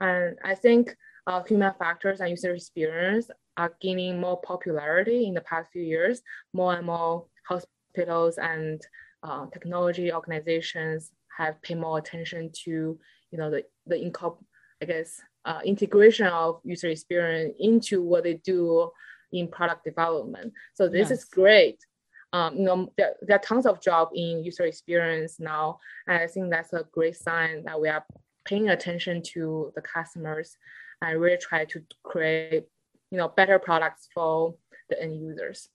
And 0.00 0.38
I 0.44 0.54
think 0.54 0.96
uh, 1.26 1.42
human 1.42 1.74
factors 1.74 2.20
and 2.20 2.30
user 2.30 2.54
experience 2.54 3.30
are 3.56 3.76
gaining 3.80 4.20
more 4.20 4.40
popularity 4.40 5.26
in 5.26 5.34
the 5.34 5.40
past 5.42 5.70
few 5.72 5.82
years. 5.82 6.22
More 6.52 6.74
and 6.74 6.86
more 6.86 7.26
hospitals 7.46 8.38
and 8.38 8.80
uh, 9.22 9.46
technology 9.52 10.12
organizations 10.12 11.10
have 11.36 11.60
paid 11.62 11.78
more 11.78 11.98
attention 11.98 12.50
to, 12.64 12.98
you 13.30 13.38
know, 13.38 13.50
the 13.50 13.64
the 13.86 13.96
incorp- 13.96 14.44
I 14.82 14.84
guess 14.86 15.20
uh, 15.44 15.60
integration 15.64 16.26
of 16.26 16.60
user 16.64 16.88
experience 16.88 17.54
into 17.58 18.02
what 18.02 18.24
they 18.24 18.34
do 18.34 18.90
in 19.32 19.48
product 19.48 19.84
development. 19.84 20.52
So 20.74 20.88
this 20.88 21.10
Yes. 21.10 21.18
is 21.18 21.24
great. 21.24 21.84
Um, 22.32 22.56
you 22.56 22.64
know, 22.64 22.92
there, 22.98 23.14
there 23.22 23.36
are 23.36 23.40
tons 23.40 23.64
of 23.64 23.80
job 23.80 24.10
in 24.14 24.44
user 24.44 24.64
experience 24.64 25.40
now, 25.40 25.78
and 26.06 26.18
I 26.18 26.26
think 26.26 26.50
that's 26.50 26.72
a 26.74 26.86
great 26.92 27.16
sign 27.16 27.64
that 27.64 27.80
we 27.80 27.88
are 27.88 28.04
paying 28.44 28.68
attention 28.68 29.22
to 29.34 29.72
the 29.74 29.80
customers 29.80 30.56
and 31.00 31.20
really 31.20 31.38
try 31.38 31.64
to 31.66 31.82
create, 32.02 32.64
you 33.10 33.18
know, 33.18 33.28
better 33.28 33.58
products 33.58 34.08
for 34.12 34.54
the 34.90 35.02
end 35.02 35.20
users. 35.20 35.68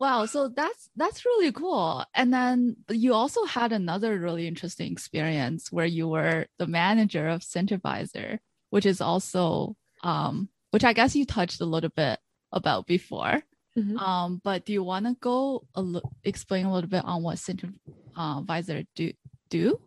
Wow, 0.00 0.26
so 0.26 0.48
that's 0.48 0.88
that's 0.96 1.24
really 1.24 1.50
cool. 1.50 2.04
And 2.14 2.32
then 2.32 2.76
you 2.88 3.14
also 3.14 3.44
had 3.44 3.72
another 3.72 4.18
really 4.18 4.46
interesting 4.46 4.92
experience 4.92 5.72
where 5.72 5.86
you 5.86 6.06
were 6.08 6.46
the 6.58 6.68
manager 6.68 7.26
of 7.28 7.40
Centivizer, 7.42 8.38
which 8.70 8.86
is 8.86 9.00
also 9.00 9.76
um, 10.04 10.48
which 10.70 10.84
I 10.84 10.92
guess 10.92 11.16
you 11.16 11.24
touched 11.26 11.60
a 11.60 11.64
little 11.66 11.90
bit 11.90 12.20
about 12.52 12.86
before. 12.86 13.42
Mhm. 13.76 13.98
Um, 14.00 14.40
but 14.44 14.64
do 14.64 14.72
you 14.72 14.84
want 14.84 15.06
to 15.06 15.16
go 15.20 15.66
a 15.74 15.82
li- 15.82 16.00
explain 16.22 16.66
a 16.66 16.72
little 16.72 16.90
bit 16.90 17.04
on 17.04 17.22
what 17.24 17.38
Centivizer 17.38 18.86
do 18.94 19.12
do, 19.50 19.80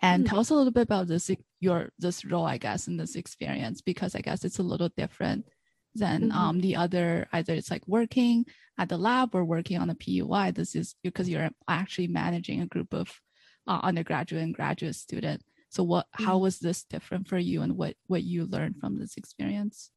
and 0.00 0.24
Mm. 0.24 0.28
tell 0.28 0.40
us 0.40 0.50
a 0.50 0.54
little 0.54 0.72
bit 0.72 0.82
about 0.84 1.08
this 1.08 1.30
your 1.60 1.90
this 1.98 2.24
role, 2.24 2.46
I 2.46 2.56
guess, 2.56 2.88
in 2.88 2.96
this 2.96 3.14
experience 3.16 3.82
because 3.82 4.14
I 4.14 4.20
guess 4.22 4.44
it's 4.44 4.58
a 4.58 4.62
little 4.62 4.88
different 4.96 5.46
than 5.94 6.30
Mhm. 6.30 6.34
um 6.34 6.60
the 6.60 6.76
other 6.76 7.28
either 7.32 7.54
it's 7.54 7.70
like 7.70 7.86
working 7.86 8.46
at 8.78 8.88
the 8.88 8.96
lab 8.98 9.34
or 9.34 9.44
working 9.44 9.78
on 9.78 9.88
the 9.88 9.94
PEY. 9.94 10.50
This 10.52 10.74
is 10.74 10.94
because 11.02 11.28
you're 11.28 11.50
actually 11.68 12.08
managing 12.08 12.60
a 12.62 12.66
group 12.66 12.94
of 12.94 13.20
uh, 13.66 13.80
undergraduate 13.82 14.42
and 14.42 14.54
graduate 14.54 14.94
student. 14.94 15.42
So 15.68 15.82
what 15.84 16.06
how 16.12 16.38
Mhm. 16.38 16.40
was 16.40 16.58
this 16.58 16.84
different 16.84 17.28
for 17.28 17.38
you 17.38 17.62
and 17.62 17.76
what 17.76 17.96
what 18.06 18.22
you 18.22 18.46
learned 18.46 18.76
from 18.80 18.98
this 18.98 19.16
experience? 19.16 19.90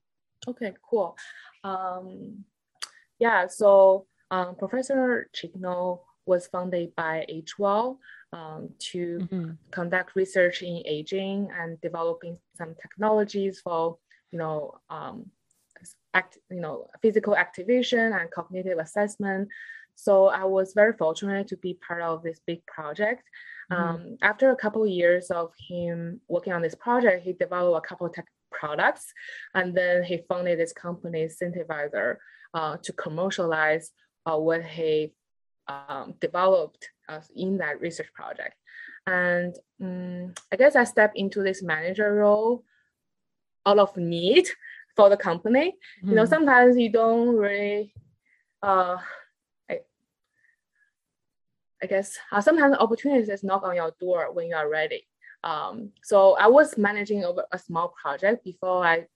Okay, 0.47 0.73
cool. 0.89 1.15
Um, 1.63 2.43
yeah, 3.19 3.47
so 3.47 4.07
um, 4.31 4.55
Professor 4.55 5.29
Chignell 5.33 6.01
was 6.25 6.47
founded 6.47 6.93
by 6.95 7.25
AgeWell 7.29 7.97
um, 8.33 8.69
to 8.91 9.27
Mhm. 9.31 9.57
conduct 9.71 10.15
research 10.15 10.61
in 10.61 10.81
aging 10.85 11.49
and 11.51 11.79
developing 11.81 12.37
some 12.57 12.75
technologies 12.75 13.61
for, 13.61 13.97
you 14.31 14.39
know, 14.39 14.79
um, 14.89 15.31
act, 16.13 16.37
you 16.49 16.61
know, 16.61 16.87
physical 17.01 17.35
activation 17.35 18.13
and 18.13 18.31
cognitive 18.31 18.77
assessment. 18.77 19.49
So 19.95 20.27
I 20.27 20.43
was 20.43 20.73
very 20.73 20.93
fortunate 20.93 21.47
to 21.49 21.57
be 21.57 21.79
part 21.87 22.01
of 22.01 22.23
this 22.23 22.39
big 22.45 22.65
project. 22.65 23.23
Mhm. 23.71 23.77
Um, 23.77 24.17
after 24.21 24.51
a 24.51 24.55
couple 24.55 24.83
of 24.83 24.89
years 24.89 25.31
of 25.31 25.53
him 25.69 26.21
working 26.27 26.53
on 26.53 26.61
this 26.61 26.75
project, 26.75 27.23
he 27.23 27.33
developed 27.33 27.85
a 27.85 27.87
couple 27.87 28.07
of 28.07 28.13
tech 28.13 28.27
products, 28.51 29.13
and 29.53 29.75
then 29.75 30.03
he 30.03 30.17
founded 30.29 30.59
this 30.59 30.73
company, 30.73 31.25
Centivizer, 31.27 32.17
uh, 32.53 32.77
to 32.77 32.93
commercialize 32.93 33.91
uh, 34.25 34.37
what 34.37 34.63
he 34.63 35.13
um, 35.67 36.13
developed 36.19 36.89
uh, 37.09 37.21
in 37.35 37.57
that 37.57 37.79
research 37.81 38.11
project. 38.13 38.55
And 39.07 39.55
um, 39.81 40.33
I 40.51 40.55
guess 40.55 40.75
I 40.75 40.83
stepped 40.83 41.17
into 41.17 41.41
this 41.43 41.61
manager 41.61 42.13
role 42.13 42.63
out 43.65 43.79
of 43.79 43.95
need 43.97 44.47
for 44.95 45.09
the 45.09 45.17
company. 45.17 45.75
You 46.03 46.15
know, 46.15 46.23
Mhm. 46.23 46.29
sometimes 46.29 46.77
you 46.77 46.89
don't 46.89 47.35
really, 47.35 47.93
uh, 48.61 48.97
I, 49.69 49.81
I 51.81 51.85
guess 51.87 52.17
uh, 52.31 52.41
sometimes 52.41 52.75
opportunities 52.77 53.43
knock 53.43 53.63
on 53.63 53.75
your 53.75 53.91
door 53.99 54.31
when 54.31 54.47
you 54.47 54.55
are 54.55 54.69
ready. 54.69 55.07
Um, 55.43 55.91
so 56.01 56.37
I 56.37 56.47
was 56.47 56.77
managing 56.77 57.25
over 57.25 57.45
a 57.51 57.57
small 57.59 57.89
project 58.01 58.43
before 58.45 58.85
I 58.85 59.07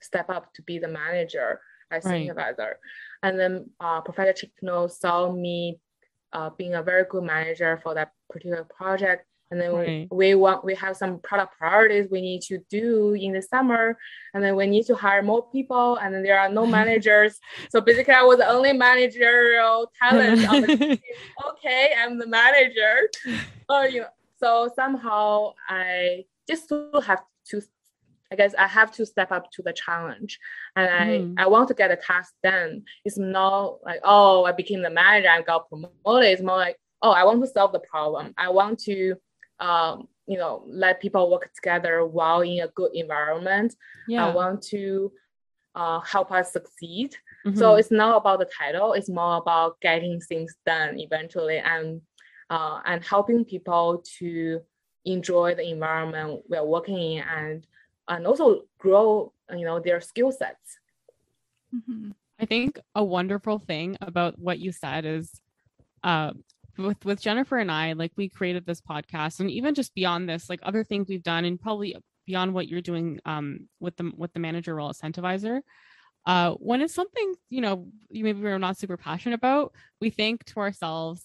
step 0.00 0.28
up 0.30 0.52
to 0.54 0.62
be 0.62 0.78
the 0.78 0.88
manager 0.88 1.60
as 1.90 2.04
Right. 2.04 2.12
senior 2.12 2.32
advisor. 2.32 2.78
And 3.22 3.38
then 3.38 3.70
uh, 3.78 4.00
Professor 4.00 4.32
Chignell 4.32 4.90
saw 4.90 5.30
me 5.30 5.80
uh, 6.32 6.50
being 6.50 6.74
a 6.74 6.82
very 6.82 7.04
good 7.04 7.22
manager 7.22 7.78
for 7.82 7.94
that 7.94 8.12
particular 8.28 8.64
project. 8.64 9.26
And 9.50 9.60
then 9.60 9.72
Right. 9.72 10.08
we, 10.10 10.28
we 10.30 10.34
want 10.34 10.64
we 10.64 10.74
have 10.74 10.96
some 10.96 11.20
product 11.20 11.56
priorities 11.58 12.08
we 12.10 12.20
need 12.20 12.42
to 12.42 12.58
do 12.68 13.14
in 13.14 13.32
the 13.32 13.42
summer, 13.42 13.96
and 14.34 14.42
then 14.42 14.56
we 14.56 14.66
need 14.66 14.86
to 14.86 14.94
hire 14.96 15.22
more 15.22 15.48
people, 15.50 15.96
and 15.96 16.12
then 16.14 16.22
there 16.22 16.38
are 16.38 16.48
no 16.48 16.66
managers. 16.78 17.38
so 17.70 17.80
basically, 17.80 18.14
I 18.14 18.22
was 18.22 18.38
the 18.38 18.48
only 18.48 18.72
managerial 18.72 19.90
talent 20.00 20.48
on 20.48 20.62
the 20.62 20.76
team. 20.76 20.98
Okay, 21.50 21.94
I'm 21.98 22.18
the 22.18 22.26
manager. 22.26 23.08
Oh, 23.68 23.82
you 23.82 24.02
know, 24.02 24.06
so 24.36 24.70
somehow 24.76 25.52
I 25.68 26.24
just 26.48 26.64
still 26.64 27.00
have 27.00 27.22
to. 27.50 27.60
I 28.32 28.36
guess 28.36 28.54
I 28.56 28.68
have 28.68 28.92
to 28.92 29.04
step 29.06 29.30
up 29.32 29.50
to 29.52 29.62
the 29.62 29.72
challenge, 29.72 30.38
and 30.76 30.88
Mhm. 30.88 31.34
I 31.38 31.42
I 31.42 31.46
want 31.48 31.66
to 31.68 31.74
get 31.74 31.90
a 31.90 31.96
task 31.96 32.32
done. 32.44 32.84
It's 33.04 33.18
not 33.18 33.78
like 33.84 34.00
oh 34.04 34.44
I 34.44 34.52
became 34.52 34.82
the 34.82 34.90
manager 34.90 35.28
and 35.28 35.44
got 35.44 35.68
promoted. 35.68 36.30
It's 36.30 36.42
more 36.42 36.56
like 36.56 36.76
oh 37.02 37.10
I 37.10 37.24
want 37.24 37.40
to 37.42 37.48
solve 37.48 37.72
the 37.72 37.80
problem. 37.80 38.34
I 38.38 38.48
want 38.50 38.78
to 38.80 39.16
um, 39.60 40.08
you 40.26 40.38
know 40.38 40.64
let 40.66 41.00
people 41.00 41.30
work 41.30 41.52
together 41.54 42.04
while 42.04 42.40
in 42.40 42.60
a 42.60 42.68
good 42.68 42.92
environment. 42.94 43.74
Yeah. 44.08 44.26
I 44.26 44.34
want 44.34 44.62
to 44.74 45.12
uh, 45.74 46.00
help 46.00 46.32
us 46.32 46.52
succeed. 46.52 47.16
Mhm. 47.44 47.56
So 47.56 47.74
it's 47.76 47.90
not 47.90 48.16
about 48.16 48.38
the 48.40 48.50
title; 48.58 48.92
it's 48.92 49.08
more 49.08 49.36
about 49.36 49.80
getting 49.80 50.20
things 50.20 50.54
done 50.64 50.98
eventually, 50.98 51.58
and 51.58 52.00
uh, 52.50 52.80
and 52.84 53.04
helping 53.04 53.44
people 53.44 54.02
to 54.18 54.60
enjoy 55.04 55.54
the 55.54 55.68
environment 55.70 56.42
we're 56.48 56.64
working 56.64 56.98
in, 56.98 57.22
and 57.22 57.66
and 58.08 58.26
also 58.26 58.62
grow 58.78 59.32
you 59.50 59.64
know 59.64 59.80
their 59.80 60.00
skill 60.00 60.32
sets. 60.32 60.78
Mhm. 61.74 62.12
I 62.38 62.44
think 62.46 62.78
a 62.94 63.02
wonderful 63.02 63.58
thing 63.58 63.96
about 64.00 64.38
what 64.38 64.58
you 64.58 64.72
said 64.72 65.04
is 65.04 65.40
uh 66.02 66.32
with 66.78 67.04
with 67.04 67.20
Jennifer 67.20 67.58
and 67.58 67.70
I, 67.70 67.92
like 67.94 68.12
we 68.16 68.28
created 68.28 68.66
this 68.66 68.80
podcast 68.80 69.40
and 69.40 69.50
even 69.50 69.74
just 69.74 69.94
beyond 69.94 70.28
this, 70.28 70.48
like 70.50 70.60
other 70.62 70.84
things 70.84 71.08
we've 71.08 71.22
done 71.22 71.44
and 71.44 71.60
probably 71.60 71.96
beyond 72.26 72.54
what 72.54 72.68
you're 72.68 72.80
doing 72.80 73.20
um 73.24 73.68
with 73.80 73.96
the 73.96 74.10
with 74.16 74.32
the 74.32 74.40
manager 74.40 74.74
role 74.74 74.90
at 74.90 74.96
Centivizer. 74.96 75.60
Uh 76.26 76.52
when 76.54 76.80
it's 76.82 76.94
something, 76.94 77.34
you 77.50 77.60
know, 77.60 77.86
you 78.10 78.24
maybe 78.24 78.40
we're 78.40 78.58
not 78.58 78.76
super 78.78 78.96
passionate 78.96 79.36
about, 79.36 79.72
we 80.00 80.10
think 80.10 80.44
to 80.46 80.60
ourselves, 80.60 81.24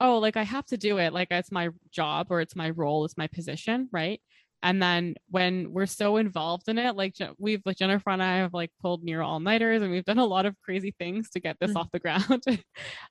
oh, 0.00 0.18
like 0.18 0.36
I 0.36 0.42
have 0.42 0.66
to 0.66 0.76
do 0.76 0.98
it, 0.98 1.12
like 1.12 1.28
it's 1.30 1.52
my 1.52 1.70
job 1.90 2.26
or 2.30 2.40
it's 2.40 2.56
my 2.56 2.70
role, 2.70 3.04
it's 3.04 3.16
my 3.16 3.28
position, 3.28 3.88
right? 3.92 4.20
And 4.64 4.80
then 4.80 5.14
when 5.28 5.72
we're 5.72 5.86
so 5.86 6.18
involved 6.18 6.68
in 6.68 6.78
it, 6.78 6.94
like 6.94 7.16
we've 7.38 7.62
like 7.66 7.78
Jennifer 7.78 8.10
and 8.10 8.22
I 8.22 8.36
have 8.38 8.54
like 8.54 8.70
pulled 8.80 9.02
near 9.02 9.20
all 9.20 9.40
nighters 9.40 9.82
and 9.82 9.90
we've 9.90 10.04
done 10.04 10.18
a 10.18 10.24
lot 10.24 10.46
of 10.46 10.54
crazy 10.60 10.94
things 10.98 11.30
to 11.30 11.40
get 11.40 11.56
this 11.60 11.72
Mm. 11.72 11.76
off 11.76 11.90
the 11.90 11.98
ground. 11.98 12.44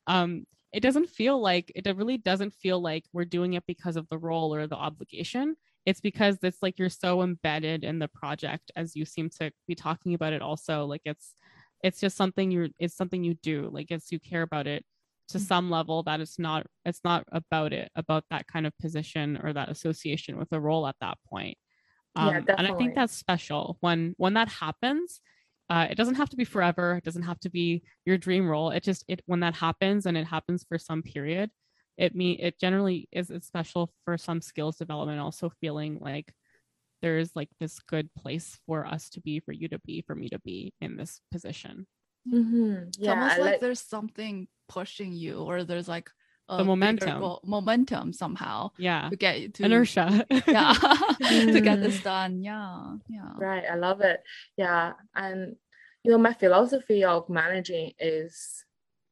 um, 0.08 0.45
it 0.73 0.79
doesn't 0.81 1.10
feel 1.10 1.39
like 1.41 1.71
it 1.75 1.86
really 1.97 2.17
doesn't 2.17 2.53
feel 2.53 2.79
like 2.81 3.05
we're 3.13 3.25
doing 3.25 3.53
it 3.53 3.65
because 3.67 3.97
of 3.97 4.07
the 4.10 4.17
role 4.17 4.53
or 4.55 4.67
the 4.67 4.75
obligation. 4.75 5.55
It's 5.86 6.01
because 6.01 6.38
it's 6.43 6.62
like 6.62 6.79
you're 6.79 6.89
so 6.89 7.21
embedded 7.23 7.84
in 7.84 7.99
the 7.99 8.07
project 8.07 8.71
as 8.75 8.95
you 8.95 9.05
seem 9.05 9.29
to 9.39 9.51
be 9.67 9.75
talking 9.75 10.13
about 10.13 10.34
it 10.34 10.41
also. 10.41 10.86
Like 10.86 11.01
it's 11.05 11.36
it's 11.84 11.99
just 11.99 12.15
something 12.17 12.51
you're 12.51 12.69
it's 12.79 12.95
something 12.95 13.23
you 13.23 13.34
do. 13.36 13.69
Like 13.71 13.91
it's 13.91 14.12
you 14.12 14.19
care 14.19 14.43
about 14.43 14.67
it 14.67 14.86
to 15.29 15.39
Mhm. 15.39 15.41
some 15.47 15.69
level 15.69 16.03
that 16.03 16.19
it's 16.21 16.38
not 16.39 16.67
it's 16.86 17.01
not 17.03 17.25
about 17.31 17.73
it 17.73 17.89
about 17.95 18.25
that 18.29 18.47
kind 18.47 18.67
of 18.67 18.77
position 18.77 19.38
or 19.43 19.53
that 19.53 19.69
association 19.69 20.38
with 20.38 20.51
a 20.51 20.60
role 20.60 20.88
at 20.88 20.95
that 21.01 21.17
point 21.27 21.57
Yeah, 22.15 22.39
um, 22.39 22.45
and 22.57 22.67
i 22.67 22.73
think 22.73 22.93
that's 22.95 23.13
special 23.15 23.77
when 23.81 24.13
when 24.17 24.34
that 24.34 24.49
happens 24.49 25.21
uh, 25.71 25.88
it 25.89 25.95
doesn't 25.95 26.15
have 26.15 26.29
to 26.29 26.38
be 26.38 26.45
forever. 26.45 26.97
It 26.97 27.05
doesn't 27.05 27.23
have 27.23 27.39
to 27.41 27.49
be 27.49 27.84
your 28.05 28.17
dream 28.17 28.47
role. 28.47 28.71
It 28.71 28.84
just 28.84 29.05
it 29.07 29.21
when 29.25 29.41
that 29.41 29.55
happens 29.55 30.05
and 30.05 30.17
it 30.17 30.25
happens 30.27 30.65
for 30.67 30.77
some 30.77 31.01
period 31.03 31.49
it 31.97 32.15
me 32.15 32.31
it 32.47 32.60
generally 32.60 33.07
is 33.12 33.29
it's 33.29 33.47
special 33.47 33.93
for 34.05 34.17
some 34.17 34.41
skills 34.41 34.77
development 34.77 35.19
also 35.19 35.51
feeling 35.62 35.99
like 35.99 36.34
there's 37.01 37.36
like 37.36 37.49
this 37.60 37.79
good 37.79 38.10
place 38.15 38.60
for 38.65 38.86
us 38.86 39.10
to 39.10 39.21
be 39.21 39.39
for 39.39 39.51
you 39.51 39.67
to 39.67 39.79
be 39.86 40.01
for 40.07 40.15
me 40.15 40.29
to 40.29 40.39
be 40.39 40.73
in 40.81 40.97
this 40.97 41.21
position. 41.31 41.88
Mhm. 42.27 42.88
It's 42.89 43.07
almost 43.07 43.38
like 43.38 43.51
like 43.51 43.60
there's 43.60 43.81
something 43.81 44.47
pushing 44.67 45.13
you, 45.13 45.39
or 45.39 45.63
there's 45.63 45.88
like 45.88 46.10
a 46.10 46.13
The 46.57 46.63
momentum. 46.65 47.19
goal- 47.19 47.41
momentum 47.45 48.11
somehow 48.13 48.71
yeah 48.77 49.09
to 49.09 49.15
get 49.15 49.53
to 49.55 49.63
inertia 49.65 50.25
Yeah, 50.29 50.73
to 50.73 51.61
get 51.61 51.79
Mm. 51.79 51.81
this 51.81 52.01
done. 52.01 52.43
Yeah, 52.43 52.95
yeah. 53.09 53.31
Right, 53.37 53.63
I 53.71 53.75
love 53.75 54.01
it. 54.01 54.21
Yeah, 54.57 54.93
and 55.15 55.55
you 56.03 56.11
know, 56.11 56.17
my 56.17 56.33
philosophy 56.33 57.03
of 57.03 57.29
managing 57.29 57.93
is 57.99 58.65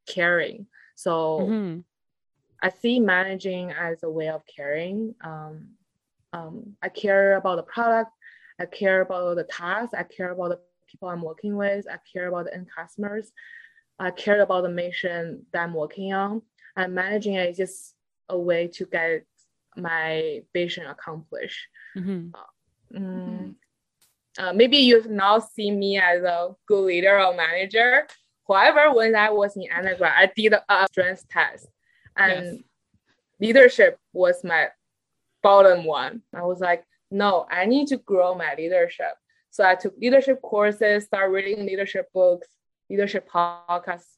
caring. 0.07 0.67
So 0.95 1.39
Mhm. 1.41 1.83
I 2.61 2.69
see 2.69 2.99
managing 2.99 3.71
as 3.71 4.03
a 4.03 4.09
way 4.09 4.27
of 4.29 4.41
caring. 4.45 5.15
Um, 5.23 5.75
um, 6.33 6.75
I 6.81 6.89
care 6.89 7.37
about 7.37 7.55
the 7.55 7.63
product. 7.63 8.11
I 8.59 8.65
care 8.65 9.01
about 9.01 9.35
the 9.37 9.45
task. 9.45 9.93
I 9.97 10.03
care 10.03 10.31
about 10.31 10.49
the 10.49 10.59
people 10.89 11.07
I'm 11.07 11.21
working 11.21 11.55
with. 11.55 11.87
I 11.89 11.99
care 12.11 12.27
about 12.27 12.45
the 12.45 12.53
end 12.53 12.67
customers. 12.75 13.31
I 13.97 14.11
care 14.11 14.41
about 14.41 14.63
the 14.63 14.69
mission 14.69 15.45
that 15.53 15.63
I'm 15.63 15.73
working 15.73 16.11
on. 16.13 16.41
And 16.79 16.95
managing 16.95 17.33
it 17.33 17.49
is 17.49 17.57
just 17.57 17.95
a 18.29 18.39
way 18.39 18.69
to 18.69 18.85
get 18.85 19.25
my 19.75 20.43
vision 20.53 20.85
accomplished. 20.85 21.67
Mhm. 21.97 22.33
Mm, 22.93 23.55
uh, 24.37 24.53
maybe 24.53 24.77
you've 24.77 25.09
now 25.09 25.39
seen 25.39 25.77
me 25.77 25.99
as 25.99 26.23
a 26.23 26.55
good 26.67 26.85
leader 26.85 27.19
or 27.19 27.33
manager. 27.35 28.07
However, 28.47 28.93
when 28.93 29.13
I 29.13 29.29
was 29.29 29.57
in 29.57 29.69
undergrad, 29.75 30.13
I 30.15 30.31
did 30.33 30.53
a 30.53 30.87
strengths 30.89 31.25
test, 31.29 31.67
and 32.15 32.45
Yes. 32.45 32.63
leadership 33.41 33.99
was 34.13 34.41
my 34.45 34.69
bottom 35.43 35.83
one. 35.83 36.23
I 36.33 36.43
was 36.43 36.61
like, 36.61 36.85
no, 37.11 37.45
I 37.51 37.65
need 37.65 37.87
to 37.87 37.97
grow 37.97 38.35
my 38.35 38.55
leadership. 38.55 39.15
So 39.49 39.65
I 39.65 39.75
took 39.75 39.97
leadership 39.97 40.41
courses, 40.41 41.05
started 41.05 41.33
reading 41.33 41.65
leadership 41.65 42.07
books, 42.13 42.47
leadership 42.89 43.29
podcasts, 43.29 44.15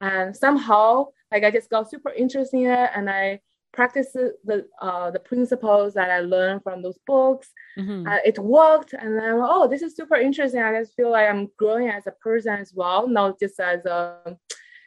and 0.00 0.36
somehow 0.36 1.08
like 1.34 1.44
I 1.44 1.50
just 1.50 1.68
got 1.68 1.90
super 1.90 2.10
interested 2.10 2.56
in 2.58 2.70
it, 2.70 2.90
and 2.94 3.10
I 3.10 3.40
practiced 3.72 4.12
the 4.14 4.66
uh, 4.80 5.10
the 5.10 5.18
principles 5.18 5.94
that 5.94 6.08
I 6.08 6.20
learned 6.20 6.62
from 6.62 6.80
those 6.82 6.98
books 7.06 7.48
Mhm. 7.76 8.06
uh, 8.08 8.20
it 8.24 8.38
worked 8.38 8.92
and 8.92 9.18
then 9.18 9.34
oh 9.54 9.66
this 9.66 9.82
is 9.82 9.96
super 9.96 10.14
interesting 10.28 10.62
i 10.62 10.72
just 10.80 10.94
feel 10.94 11.10
like 11.10 11.28
i'm 11.28 11.44
growing 11.62 11.88
as 11.88 12.06
a 12.06 12.14
person 12.26 12.52
as 12.64 12.70
well 12.80 13.00
not 13.08 13.30
just 13.42 13.58
as 13.58 13.80
a 13.86 13.98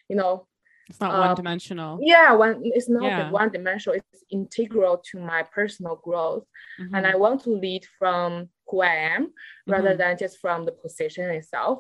you 0.10 0.16
know 0.16 0.48
it's 0.90 1.02
not 1.02 1.14
uh, 1.14 1.20
one 1.26 1.36
dimensional 1.36 1.94
yeah 2.02 2.32
one 2.46 2.54
it's 2.78 2.88
not 2.88 3.04
Yeah. 3.04 3.30
one 3.40 3.50
dimensional 3.58 3.98
it's 4.00 4.24
integral 4.40 4.96
to 5.10 5.16
my 5.20 5.42
personal 5.58 5.96
growth 6.08 6.46
and 6.94 7.04
Mhm. 7.06 7.12
i 7.12 7.16
want 7.24 7.38
to 7.44 7.50
lead 7.66 7.84
from 8.00 8.48
who 8.68 8.78
i 8.94 8.96
am 9.16 9.24
rather 9.74 9.94
Mhm. 9.96 9.98
than 10.02 10.14
just 10.24 10.36
from 10.44 10.60
the 10.68 10.76
position 10.84 11.26
itself 11.40 11.78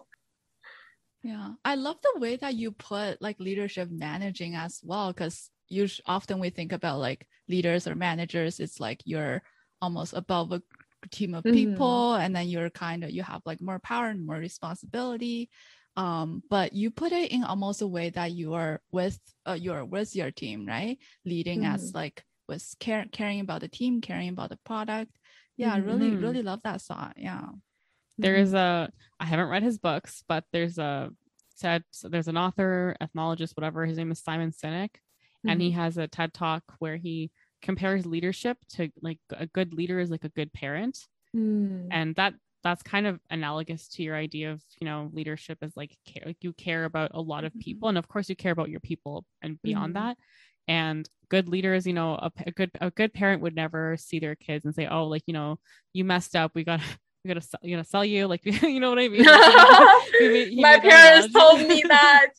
Yeah, 1.23 1.53
I 1.65 1.75
love 1.75 1.97
the 2.01 2.19
way 2.19 2.38
that 2.38 2.56
you 2.56 2.71
put 2.71 3.21
like 3.21 3.39
leadership 3.39 3.89
managing 3.89 4.56
as 4.56 4.80
well, 4.84 5.12
because 5.13 5.49
you 5.67 5.88
often 6.06 6.39
we 6.39 6.49
think 6.49 6.71
about 6.71 6.99
like 6.99 7.27
leaders 7.49 7.88
or 7.88 7.95
managers, 7.95 8.60
it's 8.60 8.80
like 8.80 9.01
you're 9.06 9.41
almost 9.82 10.13
above 10.13 10.51
a 10.51 10.62
team 11.12 11.34
of 11.34 11.45
Mhm. 11.45 11.51
people, 11.51 12.15
and 12.15 12.36
then 12.36 12.47
you're 12.47 12.69
kind 12.69 13.03
of 13.03 13.12
you 13.12 13.23
have 13.23 13.41
like 13.45 13.62
more 13.62 13.80
power 13.80 14.08
and 14.08 14.25
more 14.25 14.38
responsibility. 14.38 15.49
Um, 15.97 16.43
but 16.49 16.73
you 16.73 16.91
put 16.91 17.12
it 17.12 17.32
in 17.32 17.43
almost 17.43 17.82
a 17.82 17.88
way 17.88 18.10
that 18.12 18.32
you 18.34 18.53
are 18.53 18.82
with 18.91 19.19
uh, 19.47 19.58
you're 19.60 19.84
with 19.86 20.15
your 20.15 20.32
team, 20.32 20.65
right? 20.67 20.97
Leading 21.25 21.65
as 21.65 21.91
like 21.95 22.23
with 22.47 22.75
care, 22.80 23.06
caring 23.12 23.39
about 23.41 23.62
the 23.62 23.67
team, 23.67 23.99
caring 24.01 24.30
about 24.30 24.49
the 24.49 24.58
product. 24.63 25.17
Yeah, 25.58 25.73
I 25.73 25.77
really, 25.77 26.15
really 26.15 26.43
love 26.43 26.62
that 26.63 26.82
thought. 26.82 27.15
Yeah. 27.17 27.49
There 28.17 28.36
is 28.36 28.53
a 28.53 28.89
i 29.19 29.25
haven't 29.25 29.49
read 29.49 29.63
his 29.63 29.77
books 29.77 30.23
but 30.27 30.43
there's 30.51 30.77
a 30.77 31.10
said 31.56 31.84
so 31.91 32.08
there's 32.10 32.27
an 32.27 32.38
author 32.38 32.95
ethnologist 33.01 33.56
whatever 33.58 33.86
his 33.86 33.97
name 33.97 34.12
is 34.12 34.19
simon 34.19 34.51
sinek 34.51 34.89
and 35.47 35.62
he 35.62 35.71
has 35.71 35.97
a 35.97 36.08
ted 36.08 36.34
talk 36.34 36.63
where 36.80 36.97
he 36.97 37.32
compares 37.62 38.06
leadership 38.06 38.58
to 38.69 38.89
like 39.01 39.19
a 39.32 39.47
good 39.47 39.73
leader 39.73 39.99
is 39.99 40.10
like 40.12 40.23
a 40.23 40.30
good 40.30 40.51
parent 40.53 41.08
Mhm. 41.36 41.88
and 41.91 42.15
that 42.15 42.34
that's 42.63 42.84
kind 42.84 43.08
of 43.08 43.19
analogous 43.30 43.88
to 43.88 44.03
your 44.03 44.15
idea 44.15 44.51
of 44.51 44.62
you 44.80 44.86
know 44.86 45.10
leadership 45.13 45.58
is 45.62 45.75
like 45.75 45.95
care 46.06 46.23
like 46.25 46.38
you 46.41 46.53
care 46.53 46.86
about 46.86 47.12
a 47.13 47.21
lot 47.21 47.43
of 47.43 47.53
Mhm. 47.53 47.60
people 47.60 47.89
and 47.89 47.97
of 47.97 48.08
course 48.08 48.30
you 48.30 48.36
care 48.36 48.51
about 48.51 48.69
your 48.69 48.80
people 48.80 49.25
and 49.41 49.62
beyond 49.62 49.93
Mhm. 49.95 49.99
that 49.99 50.17
and 50.67 51.10
good 51.30 51.47
leaders 51.49 51.86
you 51.88 51.93
know 51.93 52.15
a, 52.15 52.32
a 52.45 52.51
good 52.51 52.71
a 52.82 52.91
good 52.91 53.13
parent 53.13 53.41
would 53.41 53.56
never 53.56 53.95
see 53.97 54.19
their 54.19 54.36
kids 54.36 54.65
and 54.65 54.75
say 54.75 54.88
oh 54.88 55.06
like 55.08 55.23
you 55.27 55.34
know 55.34 55.60
you 55.93 56.03
messed 56.03 56.36
up 56.36 56.51
we 56.56 56.63
got 56.63 56.82
we 57.27 57.33
gotta 57.33 57.45
sell, 57.45 57.59
you 57.61 57.83
sell 57.83 58.05
you 58.05 58.27
like 58.27 58.41
you 58.63 58.79
know 58.79 58.89
what 58.89 58.99
i 58.99 59.07
mean? 59.07 59.23
He 60.19 60.27
made- 60.29 60.49
he 60.49 60.61
my 60.61 60.79
parents 60.79 61.33
told 61.33 61.59
me 61.67 61.83
that. 61.87 62.27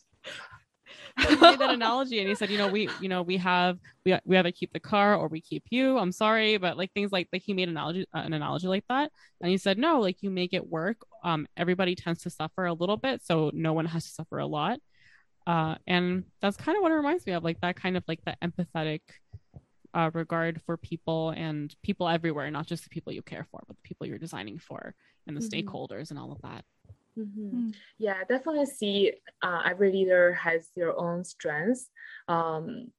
He 1.27 1.35
made 1.35 1.59
that 1.59 1.71
analogy 1.71 2.19
and 2.19 2.29
he 2.29 2.35
said 2.35 2.49
you 2.49 2.57
know 2.57 2.69
we 2.69 2.87
you 3.01 3.09
know 3.09 3.23
we 3.23 3.35
have 3.35 3.77
we, 4.05 4.17
we 4.23 4.37
either 4.37 4.53
keep 4.53 4.71
the 4.71 4.79
car 4.79 5.15
or 5.15 5.27
we 5.27 5.41
keep 5.41 5.63
you. 5.69 5.97
I'm 5.97 6.13
sorry 6.13 6.55
but 6.57 6.77
like 6.77 6.93
things 6.93 7.11
like 7.11 7.27
like 7.33 7.41
he 7.45 7.53
made 7.53 7.63
an 7.67 7.71
analogy 7.75 8.05
uh, 8.15 8.19
an 8.19 8.31
analogy 8.31 8.67
like 8.67 8.85
that. 8.87 9.11
And 9.41 9.51
he 9.51 9.57
said 9.57 9.77
no 9.77 9.99
like 9.99 10.17
you 10.21 10.29
make 10.29 10.53
it 10.53 10.65
work. 10.65 10.97
Um 11.25 11.45
everybody 11.57 11.95
tends 11.95 12.23
to 12.23 12.29
suffer 12.29 12.65
a 12.65 12.73
little 12.73 12.95
bit 12.95 13.21
so 13.21 13.51
no 13.53 13.73
one 13.73 13.85
has 13.85 14.05
to 14.05 14.11
suffer 14.11 14.37
a 14.39 14.45
lot. 14.47 14.79
Uh 15.45 15.75
and 15.85 16.23
that's 16.41 16.55
kind 16.55 16.77
of 16.77 16.81
what 16.83 16.93
it 16.93 16.95
reminds 16.95 17.25
me 17.25 17.33
of 17.33 17.43
like 17.43 17.59
that 17.59 17.75
kind 17.75 17.97
of 17.97 18.03
like 18.07 18.21
the 18.25 18.35
empathetic 18.41 19.01
uh, 19.93 20.11
regard 20.13 20.61
for 20.61 20.77
people 20.77 21.31
and 21.31 21.75
people 21.83 22.07
everywhere 22.07 22.49
not 22.51 22.67
just 22.67 22.83
the 22.83 22.89
people 22.89 23.11
you 23.13 23.21
care 23.21 23.45
for 23.51 23.61
but 23.67 23.75
the 23.75 23.81
people 23.83 24.05
you're 24.07 24.17
designing 24.17 24.57
for 24.59 24.95
and 25.27 25.35
the 25.35 25.41
Mhm. 25.41 25.49
stakeholders 25.49 26.09
and 26.11 26.19
all 26.19 26.31
of 26.31 26.41
that 26.41 26.63
Mhm. 27.17 27.51
Mm. 27.53 27.75
Yeah, 27.97 28.23
definitely 28.23 28.65
see 28.65 29.13
uh, 29.41 29.61
every 29.65 29.91
leader 29.91 30.33
has 30.33 30.69
their 30.75 30.97
own 30.97 31.23
strengths. 31.23 31.89
Um, 32.27 32.91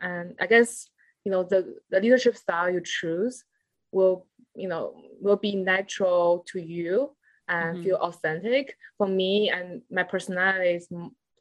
and 0.00 0.34
I 0.40 0.46
guess, 0.46 0.88
you 1.24 1.32
know, 1.32 1.42
the, 1.42 1.76
the 1.90 2.00
leadership 2.00 2.36
style 2.36 2.70
you 2.70 2.80
choose 2.82 3.44
will, 3.92 4.26
you 4.54 4.68
know, 4.68 4.94
will 5.20 5.36
be 5.36 5.56
natural 5.56 6.44
to 6.48 6.60
you 6.60 7.14
and 7.48 7.76
Mhm. 7.76 7.82
feel 7.82 7.96
authentic. 7.96 8.76
For 8.96 9.06
me 9.06 9.50
and 9.50 9.82
my 9.90 10.04
personality 10.04 10.70
is, 10.76 10.88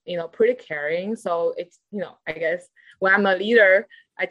you 0.05 0.17
know, 0.17 0.27
pretty 0.27 0.55
caring. 0.55 1.15
So 1.15 1.53
it's, 1.57 1.79
you 1.91 1.99
know, 1.99 2.17
I 2.27 2.33
guess 2.33 2.67
when 2.99 3.13
I'm 3.13 3.25
a 3.25 3.35
leader, 3.35 3.87
I, 4.17 4.27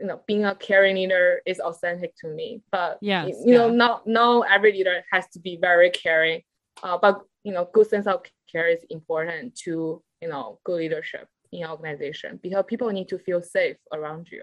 you 0.00 0.06
know 0.06 0.20
being 0.26 0.44
a 0.44 0.54
caring 0.54 0.96
leader 0.96 1.40
is 1.46 1.60
authentic 1.60 2.14
to 2.16 2.28
me 2.28 2.62
but 2.70 2.98
Yes, 3.00 3.36
you 3.44 3.54
know 3.54 3.68
yeah. 3.68 3.74
not 3.74 4.06
no 4.06 4.42
every 4.42 4.72
leader 4.72 5.02
has 5.12 5.28
to 5.28 5.38
be 5.40 5.58
very 5.60 5.90
caring 5.90 6.42
uh, 6.82 6.98
but 7.00 7.22
you 7.44 7.52
know 7.52 7.68
good 7.72 7.86
sense 7.88 8.06
of 8.06 8.22
care 8.50 8.68
is 8.68 8.84
important 8.90 9.54
to 9.56 10.02
you 10.20 10.28
know 10.28 10.58
good 10.64 10.76
leadership 10.78 11.28
in 11.52 11.64
an 11.64 11.70
organization 11.70 12.40
because 12.42 12.64
people 12.66 12.88
need 12.90 13.08
to 13.08 13.18
feel 13.18 13.42
safe 13.42 13.76
around 13.92 14.28
you 14.30 14.42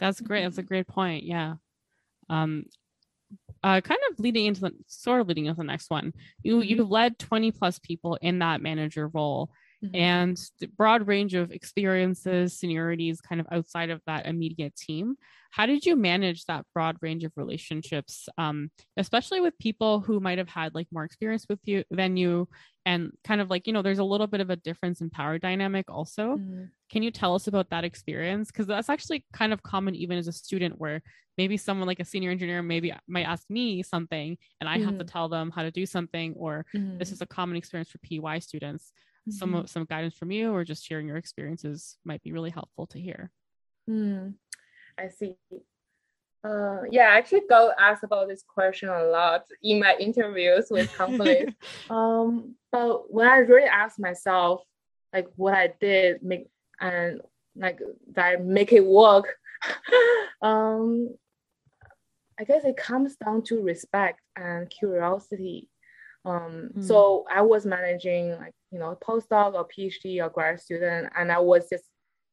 That's 0.00 0.20
great. 0.20 0.42
That's 0.42 0.58
a 0.58 0.62
great 0.64 0.88
point. 0.88 1.22
Yeah. 1.22 1.54
Um, 2.28 2.64
uh, 3.62 3.80
kind 3.80 4.00
of 4.10 4.18
leading 4.18 4.46
into 4.46 4.60
the 4.62 4.72
sort 4.88 5.20
of 5.20 5.28
leading 5.28 5.46
into 5.46 5.58
the 5.58 5.64
next 5.64 5.90
one. 5.90 6.12
You 6.42 6.56
Mhm. 6.58 6.66
you 6.68 6.84
led 6.84 7.18
20 7.20 7.52
plus 7.52 7.78
people 7.78 8.18
in 8.20 8.40
that 8.40 8.60
manager 8.60 9.06
role 9.08 9.50
and 9.94 10.38
the 10.60 10.66
broad 10.68 11.06
range 11.06 11.34
of 11.34 11.50
experiences, 11.52 12.58
seniorities 12.58 13.18
kind 13.22 13.40
of 13.40 13.46
outside 13.52 13.90
of 13.90 14.00
that 14.06 14.26
immediate 14.26 14.74
team. 14.76 15.16
How 15.50 15.66
did 15.66 15.84
you 15.84 15.96
manage 15.96 16.46
that 16.46 16.64
broad 16.74 16.96
range 17.02 17.24
of 17.24 17.32
relationships, 17.36 18.28
um, 18.38 18.70
especially 18.96 19.40
with 19.40 19.58
people 19.58 20.00
who 20.00 20.18
might 20.20 20.38
have 20.38 20.48
had 20.48 20.74
like 20.74 20.88
more 20.90 21.04
experience 21.04 21.44
with 21.48 21.60
you 21.64 21.84
than 21.90 22.16
you, 22.16 22.48
and 22.86 23.12
kind 23.24 23.40
of 23.40 23.50
like 23.50 23.66
you 23.66 23.72
know, 23.72 23.82
there's 23.82 23.98
a 23.98 24.04
little 24.04 24.26
bit 24.26 24.40
of 24.40 24.50
a 24.50 24.56
difference 24.56 25.00
in 25.02 25.10
power 25.10 25.38
dynamic 25.38 25.90
also. 25.90 26.38
Mhm. 26.38 26.72
Can 26.90 27.02
you 27.02 27.10
tell 27.10 27.34
us 27.34 27.46
about 27.46 27.70
that 27.70 27.84
experience? 27.84 28.50
Because 28.50 28.66
that's 28.66 28.90
actually 28.90 29.24
kind 29.32 29.52
of 29.52 29.62
common 29.62 29.94
even 29.94 30.18
as 30.18 30.28
a 30.28 30.32
student, 30.32 30.78
where 30.78 31.02
maybe 31.38 31.56
someone 31.56 31.86
like 31.86 32.00
a 32.00 32.04
senior 32.04 32.30
engineer 32.30 32.62
maybe 32.62 32.92
might 33.08 33.24
ask 33.24 33.48
me 33.48 33.82
something 33.82 34.36
and 34.60 34.68
I 34.68 34.78
have 34.78 34.98
to 34.98 35.04
tell 35.04 35.28
them 35.30 35.50
how 35.50 35.62
to 35.62 35.70
do 35.70 35.86
something, 35.86 36.34
or 36.34 36.66
Mhm. 36.74 36.98
this 36.98 37.12
is 37.12 37.22
a 37.22 37.26
common 37.26 37.56
experience 37.56 37.90
for 37.90 37.98
PEY 37.98 38.40
students. 38.40 38.92
Some 39.30 39.54
Mhm. 39.54 39.68
some 39.68 39.84
guidance 39.84 40.14
from 40.14 40.30
you 40.30 40.52
or 40.52 40.64
just 40.64 40.84
sharing 40.84 41.06
your 41.06 41.16
experiences 41.16 41.96
might 42.04 42.22
be 42.22 42.32
really 42.32 42.50
helpful 42.50 42.86
to 42.88 42.98
hear. 42.98 43.30
Hmm, 43.86 44.30
I 44.98 45.08
see. 45.08 45.36
Uh, 46.44 46.82
yeah, 46.90 47.04
I 47.04 47.18
actually 47.18 47.42
go 47.48 47.72
ask 47.78 48.02
about 48.02 48.28
this 48.28 48.42
question 48.42 48.88
a 48.88 49.04
lot 49.04 49.44
in 49.62 49.78
my 49.78 49.94
interviews 49.98 50.66
with 50.70 50.92
companies. 50.92 51.48
um, 51.90 52.56
but 52.72 53.12
when 53.12 53.28
I 53.28 53.38
really 53.38 53.68
ask 53.68 53.98
myself, 53.98 54.62
like 55.12 55.28
what 55.36 55.54
I 55.54 55.72
did 55.80 56.22
make 56.22 56.48
and 56.80 57.20
like 57.54 57.78
that 58.14 58.24
I 58.24 58.36
make 58.36 58.72
it 58.72 58.84
work, 58.84 59.36
um, 60.42 61.14
I 62.40 62.44
guess 62.44 62.64
it 62.64 62.76
comes 62.76 63.14
down 63.16 63.42
to 63.44 63.62
respect 63.62 64.20
and 64.34 64.68
curiosity. 64.68 65.68
Um, 66.24 66.70
Mm. 66.76 66.84
so 66.84 67.24
I 67.30 67.42
was 67.42 67.66
managing 67.66 68.30
like 68.38 68.54
you 68.70 68.78
know 68.78 68.96
postdoc 69.02 69.54
or 69.54 69.66
PhD 69.68 70.24
or 70.24 70.30
grad 70.30 70.60
student, 70.60 71.12
and 71.16 71.30
I 71.32 71.38
was 71.38 71.68
just 71.68 71.84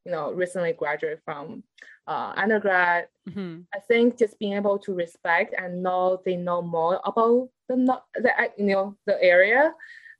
you 0.05 0.11
know 0.11 0.31
recently 0.31 0.73
graduated 0.73 1.21
from 1.25 1.63
uh, 2.07 2.33
undergrad. 2.35 3.07
Mhm. 3.29 3.65
I 3.73 3.79
think 3.79 4.17
just 4.17 4.39
being 4.39 4.53
able 4.53 4.79
to 4.79 4.93
respect 4.93 5.53
and 5.57 5.83
know 5.83 6.21
they 6.25 6.35
know 6.37 6.61
more 6.61 6.99
about 7.05 7.49
the 7.67 7.75
the 8.15 8.31
you 8.57 8.65
know 8.75 8.97
the 9.05 9.21
area, 9.21 9.73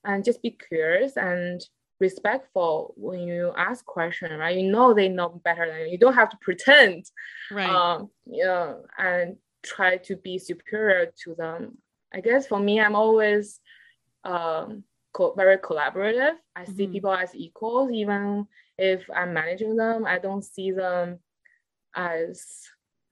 and 0.03 0.23
just 0.23 0.41
be 0.41 0.51
curious 0.51 1.17
and 1.17 1.61
respectful 1.99 2.93
when 2.97 3.19
you 3.19 3.51
ask 3.57 3.85
question, 3.85 4.31
right? 4.39 4.57
You 4.57 4.71
know 4.71 4.93
they 4.93 5.09
know 5.09 5.29
better 5.43 5.67
than 5.67 5.79
you. 5.81 5.87
You 5.87 5.97
don't 5.97 6.13
have 6.15 6.29
to 6.29 6.37
pretend, 6.41 7.05
Right. 7.51 7.69
um, 7.69 8.09
you 8.25 8.45
know, 8.45 8.85
and 8.97 9.37
try 9.63 9.97
to 9.97 10.15
be 10.15 10.37
superior 10.39 11.11
to 11.23 11.35
them. 11.35 11.77
I 12.13 12.21
guess 12.21 12.47
for 12.47 12.59
me, 12.59 12.79
I'm 12.79 12.95
always 12.95 13.59
um, 14.23 14.83
co- 15.13 15.33
very 15.35 15.57
collaborative. 15.57 16.35
I 16.55 16.65
see 16.65 16.87
Mhm. 16.87 16.91
people 16.91 17.13
as 17.13 17.33
equals, 17.35 17.91
even 17.91 18.47
if 18.77 19.09
I'm 19.15 19.33
managing 19.33 19.75
them. 19.75 20.05
I 20.05 20.19
don't 20.19 20.43
see 20.43 20.71
them 20.71 21.19
as, 21.95 22.45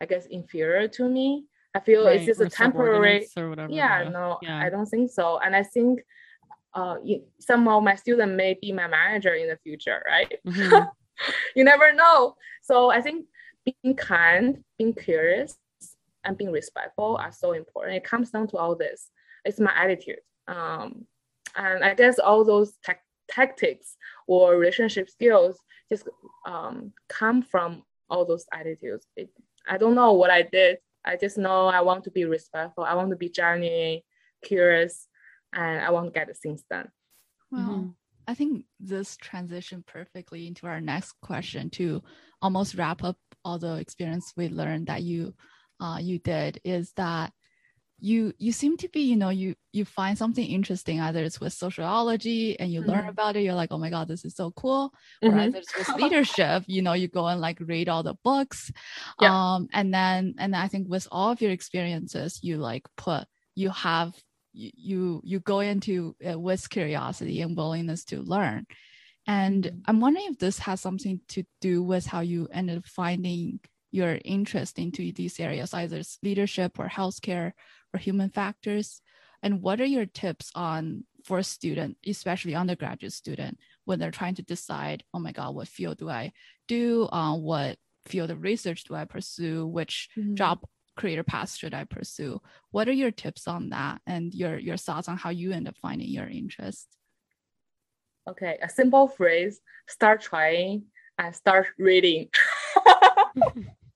I 0.01 0.05
guess, 0.05 0.25
inferior 0.27 0.87
to 0.89 1.07
me. 1.07 1.45
I 1.73 1.79
feel 1.79 2.05
right. 2.05 2.15
it's 2.15 2.25
just 2.25 2.41
or 2.41 2.45
a 2.45 2.49
temporary. 2.49 3.27
or 3.37 3.49
whatever. 3.49 3.71
Yeah, 3.73 4.09
no, 4.09 4.39
yeah. 4.41 4.57
I 4.59 4.69
don't 4.69 4.85
think 4.87 5.11
so. 5.11 5.39
And 5.39 5.55
I 5.55 5.63
think 5.63 6.03
uh, 6.73 6.97
y- 7.01 7.21
some 7.39 7.67
of 7.67 7.83
my 7.83 7.95
students 7.95 8.35
may 8.35 8.57
be 8.59 8.71
my 8.71 8.87
manager 8.87 9.33
in 9.35 9.47
the 9.47 9.57
future, 9.57 10.01
right? 10.07 10.39
Mhm. 10.45 10.87
you 11.55 11.63
never 11.63 11.93
know. 11.93 12.35
So 12.63 12.89
I 12.89 13.01
think 13.01 13.25
being 13.65 13.95
kind, 13.95 14.63
being 14.77 14.93
curious, 14.93 15.57
and 16.27 16.37
being 16.37 16.51
respectful 16.51 17.17
are 17.17 17.31
so 17.31 17.53
important. 17.53 17.95
It 17.95 18.03
comes 18.03 18.29
down 18.29 18.47
to 18.49 18.57
all 18.57 18.75
this. 18.75 19.09
It's 19.45 19.59
my 19.59 19.71
attitude. 19.75 20.19
Um, 20.47 21.05
and 21.55 21.83
I 21.83 21.95
guess 21.95 22.19
all 22.19 22.43
those 22.43 22.73
tec- 22.83 23.03
tactics 23.29 23.95
or 24.27 24.57
relationship 24.57 25.09
skills 25.09 25.57
just 25.89 26.07
um, 26.45 26.91
come 27.07 27.41
from 27.41 27.83
all 28.09 28.25
those 28.25 28.45
attitudes. 28.53 29.07
It, 29.15 29.29
I 29.67 29.77
don't 29.77 29.95
know 29.95 30.13
what 30.13 30.29
I 30.29 30.41
did. 30.43 30.77
I 31.05 31.15
just 31.15 31.37
know 31.37 31.67
I 31.67 31.81
want 31.81 32.03
to 32.03 32.11
be 32.11 32.25
respectful. 32.25 32.83
I 32.83 32.93
want 32.95 33.09
to 33.11 33.15
be 33.15 33.29
genuine, 33.29 34.01
curious, 34.43 35.07
and 35.53 35.79
I 35.83 35.89
want 35.91 36.13
to 36.13 36.19
get 36.19 36.37
things 36.37 36.63
done. 36.69 36.91
Well, 37.49 37.69
Mhm. 37.69 37.95
I 38.29 38.33
think 38.33 38.65
this 38.81 39.15
transition 39.15 39.83
perfectly 39.87 40.47
into 40.47 40.67
our 40.67 40.81
next 40.81 41.13
question 41.21 41.69
to 41.71 42.03
almost 42.41 42.75
wrap 42.75 43.01
up 43.01 43.17
all 43.45 43.57
the 43.57 43.75
experience 43.75 44.33
we 44.35 44.49
learned 44.49 44.87
that 44.87 45.03
you 45.03 45.33
uh, 45.79 45.97
you 46.01 46.19
did 46.19 46.59
is 46.63 46.93
that 46.93 47.33
you 47.99 48.31
you 48.37 48.51
seem 48.51 48.77
to 48.77 48.87
be 48.89 49.01
you 49.01 49.15
know 49.15 49.29
you 49.29 49.55
you 49.73 49.83
find 49.83 50.17
something 50.17 50.45
interesting 50.47 50.99
either 51.01 51.23
it's 51.23 51.39
with 51.41 51.51
sociology 51.53 52.59
and 52.59 52.71
you 52.71 52.81
learn 52.81 53.01
Mhm. 53.01 53.09
about 53.09 53.35
it 53.35 53.41
you're 53.41 53.55
like 53.55 53.71
oh 53.71 53.77
my 53.79 53.89
god 53.89 54.07
this 54.07 54.23
is 54.23 54.35
so 54.35 54.51
cool 54.51 54.93
or 55.25 55.33
Mhm. 55.33 55.37
either 55.37 55.57
it's 55.57 55.75
with 55.75 55.91
leadership 55.95 56.63
you 56.67 56.81
know 56.83 56.93
you 56.93 57.07
go 57.07 57.25
and 57.27 57.41
like 57.41 57.59
read 57.61 57.89
all 57.89 58.03
the 58.03 58.15
books 58.23 58.71
Yeah. 59.19 59.31
um 59.31 59.67
and 59.73 59.91
then 59.93 60.35
and 60.37 60.55
i 60.55 60.67
think 60.67 60.87
with 60.87 61.07
all 61.11 61.31
of 61.31 61.41
your 61.41 61.51
experiences 61.51 62.39
you 62.43 62.57
like 62.57 62.83
put 62.97 63.25
you 63.55 63.69
have 63.71 64.15
you 64.53 64.71
you, 64.75 65.21
you 65.23 65.39
go 65.39 65.59
into 65.59 66.15
it 66.19 66.39
with 66.39 66.69
curiosity 66.69 67.41
and 67.41 67.57
willingness 67.57 68.05
to 68.05 68.21
learn 68.21 68.65
and 69.27 69.71
Mhm. 69.71 69.85
i'm 69.85 69.99
wondering 69.99 70.27
if 70.29 70.39
this 70.39 70.59
has 70.59 70.81
something 70.81 71.21
to 71.27 71.43
do 71.61 71.83
with 71.83 72.05
how 72.07 72.19
you 72.21 72.47
ended 72.51 72.77
up 72.77 72.85
finding 72.85 73.59
your 73.97 74.19
interest 74.23 74.79
into 74.79 75.11
these 75.11 75.39
areas 75.39 75.73
either 75.73 76.01
leadership 76.23 76.79
or 76.79 76.87
healthcare 76.87 77.51
or 77.93 77.99
human 77.99 78.29
factors? 78.29 79.01
And 79.43 79.61
what 79.61 79.81
are 79.81 79.85
your 79.97 80.05
tips 80.05 80.51
on 80.55 81.03
for 81.25 81.39
a 81.39 81.43
student 81.43 81.97
especially 82.05 82.55
undergraduate 82.55 83.11
student 83.11 83.57
when 83.85 83.99
they're 83.99 84.11
trying 84.11 84.35
to 84.35 84.41
decide 84.43 85.03
oh 85.13 85.19
my 85.19 85.33
god 85.33 85.53
what 85.53 85.67
field 85.67 85.97
do 85.97 86.09
i 86.09 86.31
do? 86.67 87.07
Uh, 87.11 87.35
what 87.35 87.77
field 88.05 88.31
of 88.31 88.41
research 88.41 88.85
do 88.85 88.95
i 88.95 89.03
pursue? 89.05 89.67
Which 89.67 90.09
Mhm. 90.17 90.35
job 90.35 90.63
career 90.95 91.23
path 91.23 91.53
should 91.55 91.73
i 91.73 91.83
pursue? 91.83 92.39
What 92.71 92.87
are 92.87 92.93
your 93.03 93.11
tips 93.11 93.47
on 93.47 93.69
that 93.69 94.01
and 94.07 94.33
your 94.33 94.57
your 94.57 94.77
thoughts 94.77 95.09
on 95.09 95.17
how 95.17 95.31
you 95.31 95.51
end 95.51 95.67
up 95.67 95.77
finding 95.77 96.09
your 96.09 96.27
interest? 96.27 96.87
Okay, 98.29 98.57
a 98.61 98.69
simple 98.69 99.07
phrase 99.07 99.61
start 99.87 100.21
trying 100.21 100.83
and 101.17 101.35
start 101.35 101.67
reading. 101.77 102.29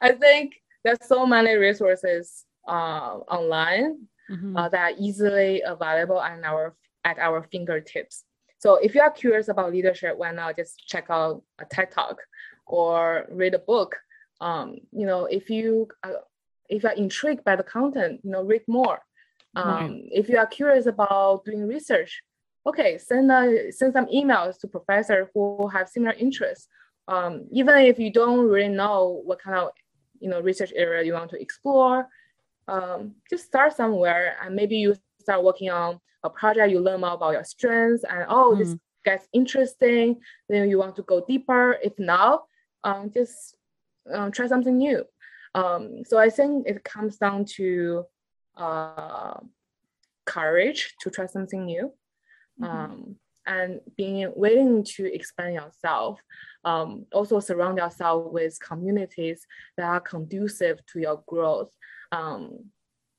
I 0.00 0.12
think 0.12 0.54
there's 0.84 1.04
so 1.06 1.26
many 1.26 1.54
resources 1.56 2.44
uh, 2.68 3.18
online 3.30 4.08
Mhm. 4.30 4.56
uh, 4.58 4.68
that 4.68 4.92
are 4.92 4.96
easily 4.98 5.62
available 5.62 6.20
at 6.20 6.42
our 6.44 6.74
at 7.04 7.18
our 7.18 7.42
fingertips. 7.52 8.24
So 8.58 8.76
if 8.76 8.94
you 8.94 9.00
are 9.00 9.10
curious 9.10 9.48
about 9.48 9.70
leadership, 9.72 10.16
why 10.16 10.32
not 10.32 10.56
just 10.56 10.78
check 10.86 11.06
out 11.08 11.42
a 11.60 11.64
TED 11.64 11.92
Talk 11.92 12.18
or 12.66 13.26
read 13.30 13.54
a 13.54 13.60
book? 13.60 13.96
Um, 14.40 14.78
you 14.90 15.06
know, 15.06 15.26
if 15.26 15.48
you 15.50 15.88
uh, 16.02 16.22
if 16.68 16.82
you 16.82 16.88
are 16.88 16.94
intrigued 16.96 17.44
by 17.44 17.54
the 17.56 17.62
content, 17.62 18.20
you 18.24 18.30
know, 18.30 18.42
read 18.42 18.62
more. 18.66 18.98
Um, 19.54 19.66
Right. 19.66 20.02
If 20.10 20.28
you 20.28 20.38
are 20.38 20.46
curious 20.46 20.86
about 20.86 21.44
doing 21.44 21.66
research, 21.68 22.22
okay, 22.66 22.98
send 22.98 23.30
a, 23.30 23.70
send 23.70 23.92
some 23.92 24.06
emails 24.06 24.58
to 24.58 24.66
professors 24.66 25.28
who 25.32 25.68
have 25.68 25.88
similar 25.88 26.12
interests. 26.18 26.68
Um, 27.08 27.46
even 27.52 27.78
if 27.78 27.98
you 28.00 28.10
don't 28.12 28.48
really 28.48 28.68
know 28.68 29.22
what 29.24 29.38
kind 29.40 29.56
of 29.56 29.70
you 30.20 30.28
know 30.28 30.40
research 30.40 30.72
area 30.74 31.04
you 31.04 31.12
want 31.12 31.30
to 31.30 31.40
explore, 31.40 32.08
um, 32.68 33.14
just 33.30 33.44
start 33.44 33.74
somewhere 33.74 34.36
and 34.42 34.54
maybe 34.54 34.76
you 34.76 34.94
start 35.20 35.44
working 35.44 35.70
on 35.70 36.00
a 36.22 36.30
project. 36.30 36.70
You 36.70 36.80
learn 36.80 37.00
more 37.00 37.12
about 37.12 37.32
your 37.32 37.44
strengths 37.44 38.04
and 38.04 38.26
oh, 38.28 38.54
this 38.54 38.76
gets 39.04 39.28
interesting. 39.32 40.20
Then 40.48 40.68
you 40.68 40.78
want 40.78 40.96
to 40.96 41.02
go 41.02 41.24
deeper. 41.26 41.78
If 41.82 41.98
not, 41.98 42.44
um, 42.84 43.10
just 43.12 43.56
um, 44.12 44.32
try 44.32 44.46
something 44.46 44.76
new. 44.76 45.04
Um, 45.54 46.02
so 46.04 46.18
I 46.18 46.28
think 46.28 46.66
it 46.66 46.84
comes 46.84 47.16
down 47.16 47.46
to 47.56 48.04
uh, 48.56 49.40
courage 50.26 50.94
to 51.00 51.10
try 51.10 51.26
something 51.26 51.64
new 51.64 51.92
um, 52.62 53.16
and 53.46 53.80
being 53.96 54.30
willing 54.34 54.84
to 54.84 55.12
expand 55.12 55.54
yourself. 55.54 56.20
Um, 56.64 57.06
also 57.12 57.38
surround 57.40 57.78
yourself 57.78 58.32
with 58.32 58.58
communities 58.60 59.46
that 59.76 59.86
are 59.86 60.00
conducive 60.00 60.84
to 60.92 61.00
your 61.00 61.22
growth. 61.26 61.70
Um, 62.10 62.70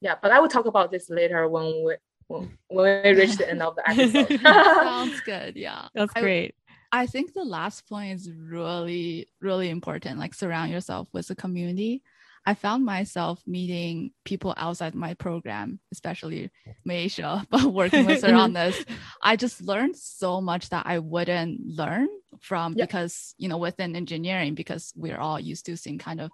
yeah, 0.02 0.16
but 0.22 0.32
I 0.32 0.40
will 0.40 0.50
talk 0.50 0.66
about 0.66 0.92
this 0.92 1.10
later 1.10 1.48
when 1.48 1.84
we 1.86 1.96
when, 2.28 2.58
when 2.68 3.04
we 3.04 3.10
reach 3.22 3.38
the 3.38 3.50
end 3.50 3.62
of 3.62 3.76
the 3.76 3.90
episode. 3.90 4.42
Sounds 4.44 5.22
good. 5.22 5.56
Yeah. 5.56 5.88
That's 5.96 6.12
I- 6.16 6.22
great. 6.22 6.56
I 6.92 7.06
think 7.06 7.34
the 7.34 7.44
last 7.44 7.88
point 7.90 8.14
is 8.14 8.32
really, 8.32 9.28
really 9.42 9.70
important. 9.70 10.20
Like 10.20 10.34
surround 10.34 10.72
yourself 10.72 11.10
with 11.12 11.30
a 11.30 11.36
community. 11.36 12.02
I 12.48 12.54
found 12.54 12.86
myself 12.86 13.42
meeting 13.46 14.12
people 14.24 14.54
outside 14.56 14.96
my 14.96 15.16
program, 15.16 15.82
especially 15.92 16.50
Maisha, 16.88 17.46
but 17.52 17.66
working 17.66 18.06
with 18.06 18.24
her 18.24 18.34
on 18.34 18.54
this. 18.54 18.86
I 19.22 19.36
just 19.36 19.62
learned 19.62 19.98
so 19.98 20.40
much 20.40 20.70
that 20.70 20.86
I 20.86 21.00
wouldn't 21.00 21.60
learn 21.68 22.08
from 22.40 22.76
yep. 22.76 22.88
because, 22.88 23.36
you 23.38 23.50
know, 23.50 23.58
within 23.58 23.98
engineering, 23.98 24.56
because 24.56 24.94
we're 24.96 25.20
all 25.20 25.38
used 25.38 25.66
to 25.66 25.76
seeing 25.76 25.98
kind 25.98 26.22
of 26.22 26.32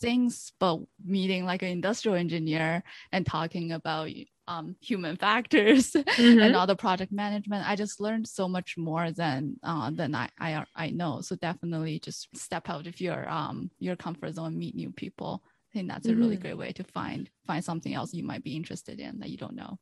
things, 0.00 0.52
but 0.60 0.78
meeting 1.04 1.44
like 1.44 1.62
an 1.62 1.70
industrial 1.70 2.16
engineer 2.16 2.84
and 3.10 3.26
talking 3.26 3.72
about 3.72 4.08
um, 4.46 4.76
human 4.80 5.16
factors 5.26 5.90
mm-hmm. 5.90 6.42
and 6.42 6.54
all 6.54 6.68
the 6.68 6.76
project 6.76 7.10
management. 7.10 7.68
I 7.68 7.74
just 7.74 8.00
learned 8.00 8.28
so 8.28 8.46
much 8.46 8.76
more 8.78 9.10
than 9.10 9.56
uh, 9.64 9.90
than 9.90 10.14
I, 10.14 10.28
I 10.38 10.64
I 10.76 10.90
know. 10.90 11.22
So 11.22 11.34
definitely 11.34 11.98
just 11.98 12.28
step 12.36 12.68
out 12.68 12.86
of 12.86 13.00
your 13.00 13.28
um 13.28 13.72
your 13.80 13.96
comfort 13.96 14.34
zone, 14.34 14.56
meet 14.56 14.76
new 14.76 14.92
people. 14.92 15.42
I 15.76 15.78
think 15.78 15.90
that's 15.90 16.08
a 16.08 16.14
really 16.14 16.36
mm-hmm. 16.36 16.42
great 16.42 16.56
way 16.56 16.72
to 16.72 16.84
find 16.84 17.28
find 17.46 17.62
something 17.62 17.92
else 17.92 18.14
you 18.14 18.24
might 18.24 18.42
be 18.42 18.56
interested 18.56 18.98
in 18.98 19.18
that 19.18 19.28
you 19.28 19.36
don't 19.36 19.54
know. 19.54 19.78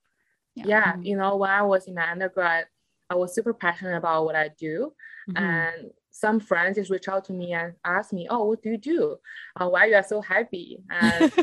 Yeah. 0.57 0.64
yeah, 0.66 0.92
mm-hmm. 0.92 1.03
you 1.05 1.16
know, 1.16 1.36
when 1.36 1.51
I 1.51 1.62
was 1.62 1.86
in 1.86 1.95
my 1.95 2.11
undergrad, 2.11 2.66
I 3.09 3.14
was 3.14 3.32
super 3.32 3.55
passionate 3.55 3.97
about 3.97 4.24
what 4.24 4.34
I 4.34 4.49
do, 4.59 4.92
mm-hmm. 5.30 5.45
and 5.45 5.90
some 6.14 6.38
friends 6.38 6.76
just 6.76 6.92
reach 6.92 7.08
out 7.08 7.24
to 7.24 7.32
me 7.32 7.52
and 7.54 7.74
ask 7.84 8.12
me, 8.12 8.28
"Oh, 8.30 8.44
what 8.44 8.62
do 8.62 8.70
you 8.70 8.78
do? 8.78 9.16
Uh, 9.60 9.68
why 9.68 9.80
are 9.80 9.86
you 9.88 9.96
are 9.96 10.02
so 10.04 10.20
happy?" 10.20 10.78
And 10.88 11.32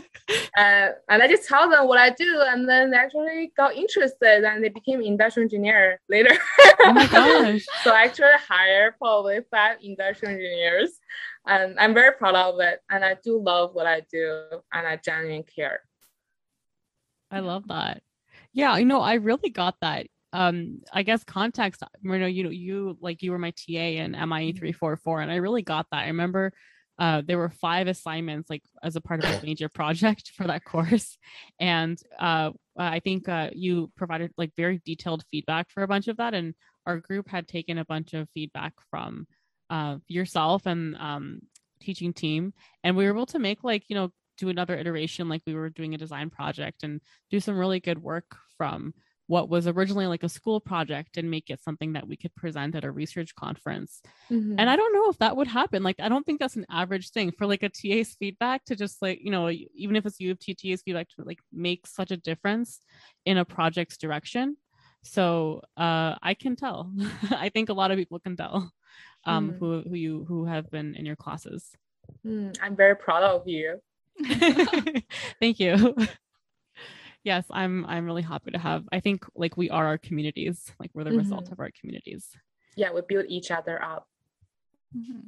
uh, 0.57 0.87
and 1.09 1.21
I 1.21 1.27
just 1.27 1.47
tell 1.47 1.69
them 1.69 1.89
what 1.89 1.99
I 1.99 2.09
do, 2.11 2.41
and 2.47 2.67
then 2.67 2.89
they 2.89 2.97
actually 2.97 3.51
got 3.57 3.75
interested 3.75 4.45
and 4.45 4.63
they 4.63 4.69
became 4.69 5.01
industrial 5.01 5.43
engineer 5.43 5.99
later. 6.07 6.33
oh 6.79 6.93
my 6.93 7.05
gosh! 7.11 7.65
so 7.83 7.91
I 7.91 8.03
actually 8.03 8.27
hired 8.47 8.97
probably 8.97 9.39
five 9.51 9.77
industrial 9.83 10.35
engineers, 10.35 10.91
and 11.45 11.77
I'm 11.77 11.93
very 11.93 12.13
proud 12.13 12.35
of 12.35 12.61
it. 12.61 12.79
And 12.89 13.03
I 13.03 13.17
do 13.21 13.41
love 13.41 13.75
what 13.75 13.87
I 13.87 14.03
do, 14.09 14.45
and 14.71 14.87
I 14.87 14.95
genuinely 14.95 15.43
care. 15.53 15.81
I 17.29 17.41
love 17.41 17.67
that. 17.67 18.03
Yeah, 18.53 18.77
you 18.77 18.85
know, 18.85 19.01
I 19.01 19.15
really 19.15 19.49
got 19.49 19.75
that 19.81 20.07
um 20.33 20.79
i 20.93 21.03
guess 21.03 21.23
context 21.23 21.83
Marino, 22.03 22.25
you 22.25 22.43
know 22.43 22.49
you 22.49 22.97
like 23.01 23.21
you 23.21 23.31
were 23.31 23.39
my 23.39 23.51
ta 23.51 23.73
in 23.73 24.11
mie 24.11 24.51
344 24.51 25.21
and 25.21 25.31
i 25.31 25.35
really 25.35 25.61
got 25.61 25.87
that. 25.91 26.03
I 26.03 26.07
remember 26.07 26.53
uh, 26.99 27.23
there 27.25 27.39
were 27.39 27.49
five 27.49 27.87
assignments 27.87 28.47
like 28.47 28.61
as 28.83 28.95
a 28.95 29.01
part 29.01 29.23
of 29.23 29.29
a 29.31 29.41
major 29.45 29.67
project 29.67 30.33
for 30.35 30.45
that 30.45 30.63
course. 30.63 31.17
And 31.59 31.99
uh, 32.19 32.51
i 32.77 32.99
think 32.99 33.27
uh, 33.27 33.49
you 33.53 33.91
provided 33.95 34.31
like 34.37 34.51
very 34.55 34.81
detailed 34.85 35.23
feedback 35.31 35.69
for 35.71 35.83
a 35.83 35.87
bunch 35.87 36.07
of 36.07 36.17
that 36.17 36.33
and 36.33 36.53
our 36.85 36.97
group 36.97 37.27
had 37.27 37.47
taken 37.47 37.77
a 37.77 37.85
bunch 37.85 38.13
of 38.13 38.29
feedback 38.33 38.73
from 38.89 39.27
uh, 39.69 39.97
yourself 40.07 40.65
and 40.65 40.95
um, 40.97 41.39
teaching 41.79 42.13
team. 42.13 42.53
And 42.83 42.95
we 42.95 43.05
were 43.05 43.11
able 43.11 43.25
to 43.27 43.39
make 43.39 43.63
like 43.63 43.83
you 43.87 43.95
know 43.95 44.11
do 44.37 44.49
another 44.49 44.75
iteration 44.75 45.29
like 45.29 45.41
we 45.45 45.53
were 45.53 45.69
doing 45.69 45.93
a 45.93 45.97
design 45.97 46.29
project 46.29 46.83
and 46.83 46.99
do 47.29 47.39
some 47.39 47.57
really 47.57 47.79
good 47.79 48.01
work 48.01 48.37
from 48.57 48.93
what 49.31 49.47
was 49.47 49.65
originally 49.65 50.07
like 50.07 50.23
a 50.23 50.29
school 50.29 50.59
project 50.59 51.15
and 51.15 51.31
make 51.31 51.49
it 51.49 51.63
something 51.63 51.93
that 51.93 52.05
we 52.05 52.17
could 52.17 52.35
present 52.35 52.75
at 52.75 52.83
a 52.83 52.91
research 52.91 53.33
conference. 53.33 54.01
Mm-hmm. 54.29 54.55
And 54.59 54.69
I 54.69 54.75
don't 54.75 54.93
know 54.93 55.09
if 55.09 55.19
that 55.19 55.37
would 55.37 55.47
happen. 55.47 55.83
Like, 55.83 56.01
I 56.01 56.09
don't 56.09 56.25
think 56.25 56.41
that's 56.41 56.57
an 56.57 56.65
average 56.69 57.11
thing 57.11 57.31
for 57.31 57.47
like 57.47 57.63
a 57.63 57.69
TA's 57.69 58.13
feedback 58.19 58.65
to 58.65 58.75
just 58.75 59.01
like, 59.01 59.19
you 59.23 59.31
know, 59.31 59.49
even 59.49 59.95
if 59.95 60.05
it's 60.05 60.19
U 60.19 60.31
of 60.31 60.39
T 60.39 60.53
TA's 60.53 60.81
feedback 60.81 61.07
to 61.11 61.23
like 61.23 61.39
make 61.53 61.87
such 61.87 62.11
a 62.11 62.17
difference 62.17 62.81
in 63.25 63.37
a 63.37 63.45
project's 63.45 63.95
direction. 63.95 64.57
So 65.03 65.61
uh, 65.77 66.15
I 66.21 66.33
can 66.33 66.57
tell. 66.57 66.91
I 67.31 67.47
think 67.47 67.69
a 67.69 67.73
lot 67.73 67.91
of 67.91 67.97
people 67.97 68.19
can 68.19 68.35
tell 68.35 68.69
um, 69.23 69.51
mm. 69.51 69.59
who 69.59 69.81
who 69.87 69.95
you 69.95 70.25
who 70.27 70.43
have 70.43 70.69
been 70.69 70.93
in 70.95 71.05
your 71.05 71.15
classes. 71.15 71.71
Mm, 72.27 72.57
I'm 72.61 72.75
very 72.75 72.97
proud 72.97 73.23
of 73.23 73.47
you. 73.47 73.79
Thank 75.39 75.61
you 75.61 75.95
yes 77.23 77.45
i'm 77.51 77.85
i'm 77.85 78.05
really 78.05 78.21
happy 78.21 78.51
to 78.51 78.57
have 78.57 78.83
i 78.91 78.99
think 78.99 79.25
like 79.35 79.57
we 79.57 79.69
are 79.69 79.85
our 79.85 79.97
communities 79.97 80.71
like 80.79 80.89
we're 80.93 81.03
the 81.03 81.09
mm-hmm. 81.09 81.19
result 81.19 81.51
of 81.51 81.59
our 81.59 81.69
communities 81.79 82.29
yeah 82.75 82.91
we 82.91 83.01
build 83.07 83.25
each 83.27 83.51
other 83.51 83.81
up 83.83 84.07
mm-hmm. 84.95 85.27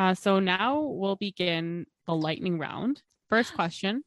Uh, 0.00 0.14
so 0.14 0.40
now 0.40 0.80
we'll 0.80 1.16
begin 1.16 1.84
the 2.06 2.14
lightning 2.14 2.58
round. 2.58 3.02
First 3.28 3.52
question 3.54 4.02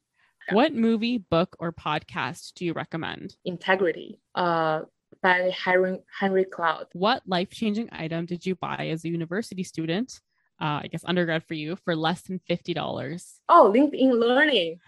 What 0.50 0.74
movie, 0.74 1.18
book, 1.18 1.56
or 1.60 1.72
podcast 1.72 2.54
do 2.54 2.64
you 2.64 2.72
recommend? 2.72 3.36
Integrity. 3.44 4.18
Uh, 4.34 4.82
by 5.24 5.50
Henry, 5.56 5.98
Henry 6.20 6.44
Cloud. 6.44 6.88
What 6.92 7.22
life 7.26 7.48
changing 7.48 7.88
item 7.90 8.26
did 8.26 8.44
you 8.44 8.54
buy 8.54 8.88
as 8.92 9.04
a 9.04 9.08
university 9.08 9.64
student? 9.64 10.20
Uh, 10.60 10.84
I 10.84 10.88
guess 10.92 11.02
undergrad 11.04 11.42
for 11.42 11.54
you 11.54 11.76
for 11.76 11.96
less 11.96 12.20
than 12.22 12.38
fifty 12.46 12.74
dollars. 12.74 13.40
Oh, 13.48 13.72
LinkedIn 13.74 14.20
Learning. 14.20 14.78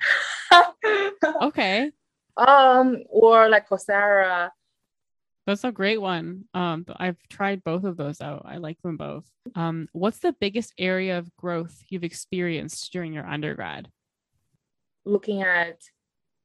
okay. 1.42 1.90
Um, 2.36 3.02
or 3.08 3.48
like 3.48 3.68
Coursera. 3.68 4.50
That's 5.46 5.64
a 5.64 5.72
great 5.72 6.02
one. 6.02 6.44
Um, 6.54 6.84
I've 6.96 7.16
tried 7.30 7.64
both 7.64 7.84
of 7.84 7.96
those 7.96 8.20
out. 8.20 8.42
I 8.44 8.58
like 8.58 8.80
them 8.82 8.96
both. 8.96 9.24
Um, 9.54 9.88
what's 9.92 10.18
the 10.18 10.34
biggest 10.38 10.74
area 10.76 11.18
of 11.18 11.34
growth 11.36 11.82
you've 11.88 12.04
experienced 12.04 12.92
during 12.92 13.12
your 13.12 13.26
undergrad? 13.26 13.88
Looking 15.04 15.42
at 15.42 15.80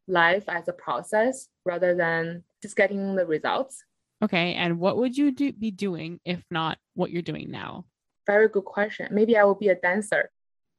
life 0.07 0.45
as 0.47 0.67
a 0.67 0.73
process 0.73 1.49
rather 1.65 1.95
than 1.95 2.43
just 2.61 2.75
getting 2.75 3.15
the 3.15 3.25
results. 3.25 3.83
Okay. 4.23 4.53
And 4.53 4.79
what 4.79 4.97
would 4.97 5.17
you 5.17 5.31
do, 5.31 5.51
be 5.51 5.71
doing 5.71 6.19
if 6.25 6.43
not 6.51 6.77
what 6.93 7.11
you're 7.11 7.21
doing 7.21 7.49
now? 7.49 7.85
Very 8.27 8.49
good 8.49 8.65
question. 8.65 9.07
Maybe 9.11 9.37
I 9.37 9.43
will 9.43 9.55
be 9.55 9.69
a 9.69 9.75
dancer. 9.75 10.29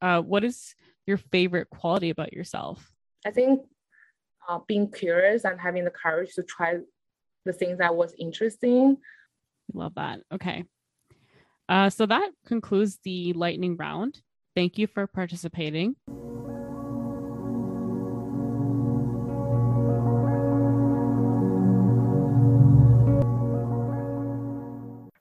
Uh, 0.01 0.21
what 0.21 0.45
is 0.45 0.75
your 1.07 1.17
favorite 1.17 1.69
quality 1.71 2.11
about 2.11 2.33
yourself? 2.33 2.93
I 3.27 3.31
think 3.31 3.63
uh, 4.49 4.61
being 4.67 4.91
curious 4.91 5.45
and 5.45 5.61
having 5.61 5.85
the 5.85 5.91
courage 5.91 6.35
to 6.35 6.43
try 6.43 6.79
the 7.45 7.53
things 7.53 7.79
that 7.79 7.95
was 7.95 8.15
interesting. 8.19 8.97
Love 9.75 9.95
that. 9.97 10.21
Okay. 10.33 10.65
Uh, 11.69 11.91
so 11.91 12.07
that 12.07 12.31
concludes 12.47 12.99
the 13.05 13.33
lightning 13.33 13.77
round. 13.77 14.21
Thank 14.55 14.79
you 14.79 14.87
for 14.87 15.07
participating. 15.07 15.97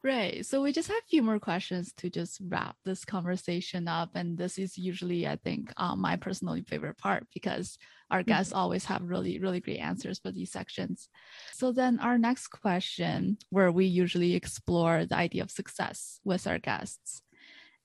Right. 0.04 0.44
So 0.44 0.64
we 0.64 0.72
just 0.72 0.88
have 0.88 0.98
a 0.98 1.10
few 1.10 1.22
more 1.22 1.38
questions 1.38 1.94
to 1.98 2.10
just 2.10 2.42
wrap 2.48 2.76
this 2.84 3.06
conversation 3.06 3.88
up. 3.88 4.10
And 4.16 4.36
this 4.36 4.58
is 4.58 4.76
usually, 4.76 5.28
I 5.28 5.36
think, 5.36 5.72
uh, 5.78 5.96
my 5.96 6.16
personally 6.16 6.64
favorite 6.64 6.98
part 6.98 7.28
because 7.32 7.78
our 8.10 8.24
guests 8.24 8.52
mm-hmm. 8.52 8.62
always 8.62 8.86
have 8.86 9.04
really, 9.04 9.38
really 9.38 9.60
great 9.60 9.78
answers 9.78 10.18
for 10.18 10.32
these 10.32 10.52
sections. 10.52 11.08
So 11.54 11.72
then 11.72 12.00
our 12.00 12.18
next 12.18 12.48
question, 12.48 13.38
where 13.52 13.72
we 13.72 13.86
usually 13.86 14.34
explore 14.34 15.06
the 15.06 15.16
idea 15.16 15.44
of 15.44 15.52
success 15.52 16.20
with 16.24 16.48
our 16.48 16.58
guests. 16.58 17.22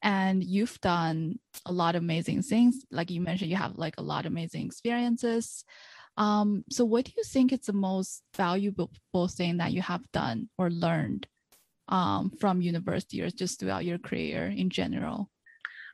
And 0.01 0.43
you've 0.43 0.81
done 0.81 1.39
a 1.67 1.73
lot 1.73 1.97
of 1.97 2.03
amazing 2.03 2.43
things. 2.43 2.87
Like 2.91 3.11
you 3.11 3.21
mentioned, 3.21 3.51
you 3.51 3.57
have 3.57 3.77
like 3.77 3.97
a 3.99 4.03
lot 4.03 4.25
of 4.25 4.33
amazing 4.33 4.65
experiences. 4.65 5.65
Um, 6.17 6.65
so 6.71 6.87
what 6.87 7.05
do 7.05 7.13
you 7.15 7.25
think 7.25 7.53
is 7.53 7.61
the 7.61 7.75
most 7.75 8.23
valuable 8.35 8.91
thing 9.29 9.59
that 9.59 9.73
you 9.73 9.83
have 9.83 10.11
done 10.13 10.49
or 10.57 10.71
learned 10.71 11.27
um, 11.89 12.31
from 12.41 12.61
university 12.61 13.23
or 13.23 13.31
just 13.31 13.61
throughout 13.61 13.85
your 13.85 13.99
career 13.99 14.47
in 14.47 14.71
general? 14.71 15.31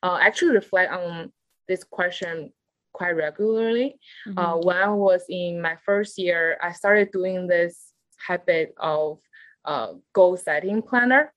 Uh, 0.03 0.19
actually 0.21 0.53
reflect 0.53 0.93
on 0.93 1.33
this 1.69 1.85
question 1.85 2.53
quite 2.93 3.17
regularly. 3.17 3.99
Mm-hmm. 4.29 4.39
Uh, 4.39 4.57
when 4.59 4.77
I 4.77 4.89
was 4.89 5.25
in 5.29 5.61
my 5.61 5.77
first 5.85 6.19
year, 6.19 6.59
I 6.63 6.73
started 6.73 7.11
doing 7.13 7.47
this 7.47 7.93
habit 8.27 8.75
of 8.79 9.19
uh, 9.65 9.93
goal 10.13 10.37
setting 10.37 10.83
planner. 10.83 11.33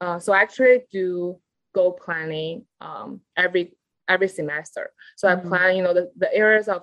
Uh, 0.00 0.18
so 0.18 0.32
I 0.32 0.40
actually 0.40 0.84
do 0.92 1.38
goal 1.74 1.92
planning 1.92 2.64
um, 2.80 3.20
every 3.36 3.76
every 4.08 4.28
semester. 4.28 4.90
So 5.16 5.28
mm-hmm. 5.28 5.46
I 5.46 5.48
plan, 5.48 5.76
you 5.76 5.82
know, 5.82 5.94
the, 5.94 6.10
the 6.16 6.32
areas 6.32 6.68
of 6.68 6.82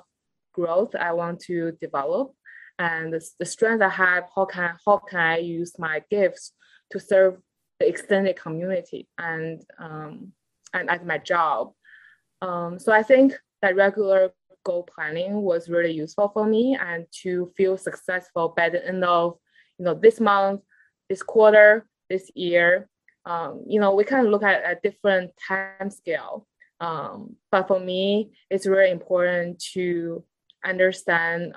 growth 0.53 0.93
I 0.95 1.13
want 1.13 1.39
to 1.41 1.71
develop 1.81 2.33
and 2.79 3.13
the, 3.13 3.25
the 3.39 3.45
strengths 3.45 3.83
I 3.83 3.89
have. 3.89 4.25
How 4.35 4.45
can 4.45 4.75
how 4.85 4.97
can 4.97 5.19
I 5.19 5.37
use 5.37 5.73
my 5.79 6.03
gifts 6.09 6.53
to 6.93 6.99
serve 6.99 7.37
the 7.79 7.87
extended 7.87 8.37
community 8.37 9.07
and 9.17 9.61
um, 9.79 10.31
and 10.73 10.89
at 10.89 11.05
my 11.05 11.17
job. 11.17 11.73
Um, 12.41 12.79
so 12.79 12.91
I 12.91 13.03
think 13.03 13.37
that 13.61 13.75
regular 13.75 14.31
goal 14.63 14.83
planning 14.83 15.41
was 15.41 15.69
really 15.69 15.91
useful 15.91 16.29
for 16.29 16.45
me 16.45 16.77
and 16.79 17.05
to 17.23 17.51
feel 17.57 17.77
successful 17.77 18.53
by 18.55 18.69
the 18.69 18.85
end 18.87 19.03
of 19.03 19.37
you 19.77 19.85
know 19.85 19.93
this 19.93 20.19
month, 20.19 20.61
this 21.09 21.21
quarter, 21.23 21.85
this 22.09 22.31
year. 22.35 22.87
Um, 23.25 23.63
you 23.67 23.79
know, 23.79 23.95
we 23.95 24.03
can 24.03 24.27
look 24.27 24.43
at 24.43 24.63
a 24.69 24.79
different 24.81 25.31
time 25.47 25.89
scale 25.89 26.47
Um, 26.79 27.37
but 27.51 27.67
for 27.67 27.79
me, 27.79 28.31
it's 28.49 28.67
really 28.67 28.91
important 28.91 29.63
to 29.73 30.23
understand 30.65 31.55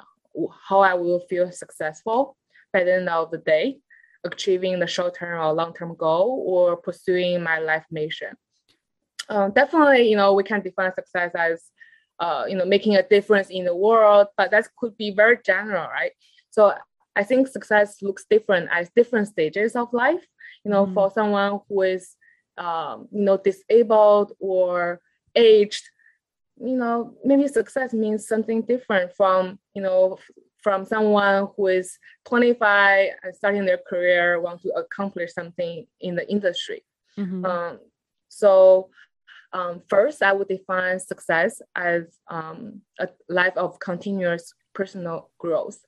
how 0.69 0.81
I 0.81 0.95
will 0.95 1.21
feel 1.29 1.51
successful 1.51 2.37
by 2.73 2.85
the 2.85 2.95
end 2.95 3.09
of 3.09 3.31
the 3.31 3.39
day, 3.39 3.81
achieving 4.27 4.79
the 4.79 4.87
short 4.87 5.17
term 5.17 5.41
or 5.41 5.53
long 5.53 5.73
term 5.75 5.95
goal 5.95 6.45
or 6.47 6.77
pursuing 6.77 7.43
my 7.43 7.59
life 7.59 7.85
mission. 7.91 8.35
Um, 9.29 9.53
definitely, 9.53 10.09
you 10.09 10.17
know, 10.17 10.35
we 10.35 10.45
can 10.45 10.63
define 10.63 10.95
success 10.95 11.33
as, 11.35 11.63
uh, 12.21 12.45
you 12.49 12.57
know, 12.57 12.65
making 12.65 12.97
a 12.97 13.03
difference 13.03 13.49
in 13.51 13.65
the 13.65 13.75
world, 13.75 14.29
but 14.37 14.51
that 14.51 14.69
could 14.79 14.97
be 14.97 15.11
very 15.11 15.39
general, 15.45 15.89
right? 15.89 16.13
So 16.51 16.75
I 17.17 17.25
think 17.25 17.49
success 17.49 18.03
looks 18.03 18.25
different 18.31 18.69
at 18.71 18.95
different 18.95 19.29
stages 19.29 19.75
of 19.75 19.93
life. 19.93 20.25
You 20.65 20.71
know, 20.71 20.85
mm-hmm. 20.85 20.95
for 20.95 21.11
someone 21.11 21.61
who 21.69 21.83
is, 21.83 22.15
um, 22.59 23.09
you 23.11 23.23
know, 23.23 23.37
disabled 23.37 24.33
or 24.39 25.01
aged, 25.35 25.85
you 26.59 26.77
know, 26.77 27.15
maybe 27.25 27.49
success 27.49 27.93
means 27.93 28.27
something 28.27 28.63
different 28.63 29.13
from, 29.15 29.59
you 29.75 29.83
know, 29.83 30.19
from 30.67 30.85
someone 30.85 31.47
who 31.57 31.69
is 31.69 31.97
25 32.25 33.11
and 33.23 33.37
starting 33.37 33.65
their 33.65 33.79
career, 33.79 34.41
want 34.41 34.61
to 34.61 34.71
accomplish 34.71 35.33
something 35.33 35.87
in 36.01 36.17
the 36.17 36.29
industry. 36.29 36.83
Mm-hmm. 37.17 37.47
Um, 37.47 37.79
so 38.29 38.91
um, 39.53 39.83
first, 39.89 40.25
I 40.25 40.33
would 40.33 40.49
define 40.49 40.99
success 40.99 41.63
as 41.77 42.19
um, 42.29 42.81
a 42.99 43.09
life 43.29 43.57
of 43.57 43.79
continuous 43.79 44.53
personal 44.75 45.31
growth 45.39 45.79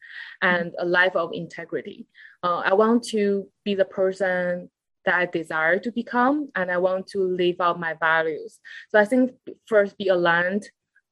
and 0.43 0.73
a 0.79 0.85
life 0.85 1.17
of 1.17 1.33
integrity. 1.33 2.07
Uh, 2.45 2.63
I 2.65 2.75
want 2.75 3.03
to 3.09 3.49
be 3.65 3.75
the 3.75 3.85
person 3.85 4.71
that 5.05 5.17
I 5.17 5.27
desire 5.27 5.81
to 5.81 5.91
become, 5.91 6.51
and 6.55 6.71
I 6.71 6.79
want 6.79 7.09
to 7.09 7.19
live 7.19 7.57
out 7.61 7.81
my 7.81 7.95
values. 7.95 8.61
So 8.91 9.01
I 9.01 9.07
think 9.07 9.33
first 9.67 9.99
be 9.99 10.07
aligned 10.07 10.69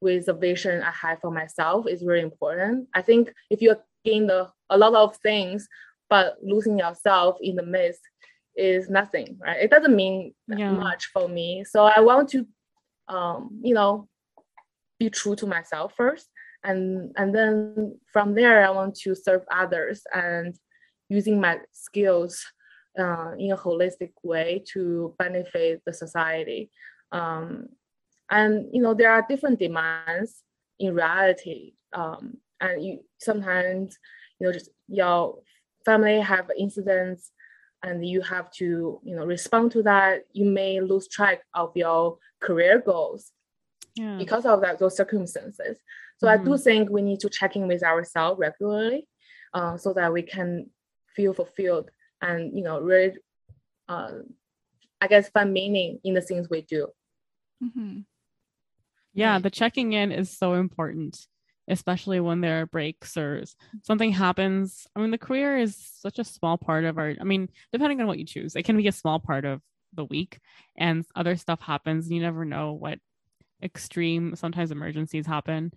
with 0.06 0.26
the 0.26 0.34
vision 0.48 0.82
I 0.82 0.92
have 0.92 1.18
for 1.20 1.32
myself 1.32 1.80
is 1.88 2.04
really 2.08 2.26
important. 2.30 2.88
I 2.94 3.02
think 3.02 3.32
if 3.50 3.60
you 3.60 3.74
gain 4.04 4.28
the, 4.28 4.48
a 4.70 4.78
lot 4.78 4.94
of 4.94 5.16
things, 5.16 5.66
but 6.08 6.36
losing 6.52 6.78
yourself 6.78 7.38
in 7.40 7.56
the 7.56 7.66
midst 7.76 8.02
is 8.54 8.88
nothing, 8.88 9.36
right? 9.44 9.60
It 9.64 9.70
doesn't 9.74 9.96
mean 10.02 10.32
yeah. 10.46 10.70
much 10.70 11.02
for 11.12 11.26
me. 11.28 11.64
So 11.72 11.78
I 11.96 12.00
want 12.00 12.28
to, 12.30 12.46
um, 13.08 13.60
you 13.68 13.74
know, 13.74 14.08
be 15.00 15.10
true 15.10 15.34
to 15.40 15.46
myself 15.46 15.88
first, 15.96 16.26
and 16.62 17.12
and 17.18 17.34
then 17.34 17.98
from 18.12 18.28
there 18.38 18.64
I 18.64 18.70
want 18.70 18.94
to 19.02 19.14
serve 19.14 19.42
others 19.62 19.98
and 20.14 20.54
using 21.08 21.40
my 21.40 21.58
skills 21.72 22.32
uh, 22.98 23.32
in 23.38 23.50
a 23.52 23.56
holistic 23.56 24.12
way 24.22 24.62
to 24.72 25.14
benefit 25.18 25.82
the 25.84 25.92
society. 25.92 26.70
Um, 27.12 27.68
and 28.30 28.66
you 28.72 28.82
know 28.82 28.94
there 28.94 29.12
are 29.12 29.24
different 29.28 29.58
demands 29.58 30.42
in 30.78 30.94
reality, 30.94 31.74
um, 31.92 32.38
and 32.60 32.84
you 32.84 33.00
sometimes 33.18 33.98
you 34.38 34.46
know 34.46 34.52
just 34.52 34.70
your 34.88 35.38
family 35.84 36.20
have 36.20 36.50
incidents 36.58 37.32
and 37.82 38.06
you 38.06 38.20
have 38.20 38.50
to 38.50 39.00
you 39.02 39.14
know 39.14 39.24
respond 39.24 39.70
to 39.70 39.82
that 39.82 40.24
you 40.32 40.44
may 40.44 40.80
lose 40.80 41.08
track 41.08 41.42
of 41.54 41.70
your 41.74 42.18
career 42.40 42.82
goals 42.84 43.32
yeah. 43.94 44.16
because 44.18 44.44
of 44.44 44.60
that 44.60 44.78
those 44.78 44.96
circumstances 44.96 45.78
so 46.18 46.26
mm-hmm. 46.26 46.40
i 46.40 46.44
do 46.44 46.50
mm-hmm. 46.50 46.62
think 46.62 46.90
we 46.90 47.02
need 47.02 47.20
to 47.20 47.30
check 47.30 47.56
in 47.56 47.68
with 47.68 47.82
ourselves 47.82 48.38
regularly 48.38 49.06
uh, 49.54 49.76
so 49.76 49.92
that 49.92 50.12
we 50.12 50.22
can 50.22 50.68
feel 51.14 51.32
fulfilled 51.32 51.90
and 52.22 52.56
you 52.56 52.64
know 52.64 52.80
really 52.80 53.12
uh, 53.88 54.12
i 55.00 55.06
guess 55.06 55.28
find 55.28 55.52
meaning 55.52 55.98
in 56.04 56.14
the 56.14 56.20
things 56.20 56.48
we 56.50 56.62
do 56.62 56.88
mm-hmm. 57.62 58.00
Yeah 59.16 59.38
the 59.38 59.50
checking 59.50 59.92
in 59.92 60.12
is 60.12 60.30
so 60.30 60.54
important 60.54 61.26
especially 61.68 62.20
when 62.20 62.40
there 62.40 62.62
are 62.62 62.66
breaks 62.66 63.16
or 63.16 63.42
something 63.82 64.12
happens. 64.12 64.86
I 64.94 65.00
mean, 65.00 65.10
the 65.10 65.18
career 65.18 65.56
is 65.58 65.76
such 66.00 66.18
a 66.18 66.24
small 66.24 66.58
part 66.58 66.84
of 66.84 66.98
our, 66.98 67.14
I 67.20 67.24
mean, 67.24 67.48
depending 67.72 68.00
on 68.00 68.06
what 68.06 68.18
you 68.18 68.24
choose, 68.24 68.54
it 68.54 68.64
can 68.64 68.76
be 68.76 68.88
a 68.88 68.92
small 68.92 69.18
part 69.18 69.44
of 69.44 69.60
the 69.92 70.04
week 70.04 70.38
and 70.76 71.04
other 71.16 71.36
stuff 71.36 71.60
happens. 71.60 72.10
You 72.10 72.20
never 72.20 72.44
know 72.44 72.72
what 72.72 72.98
extreme, 73.62 74.36
sometimes 74.36 74.70
emergencies 74.70 75.26
happen 75.26 75.72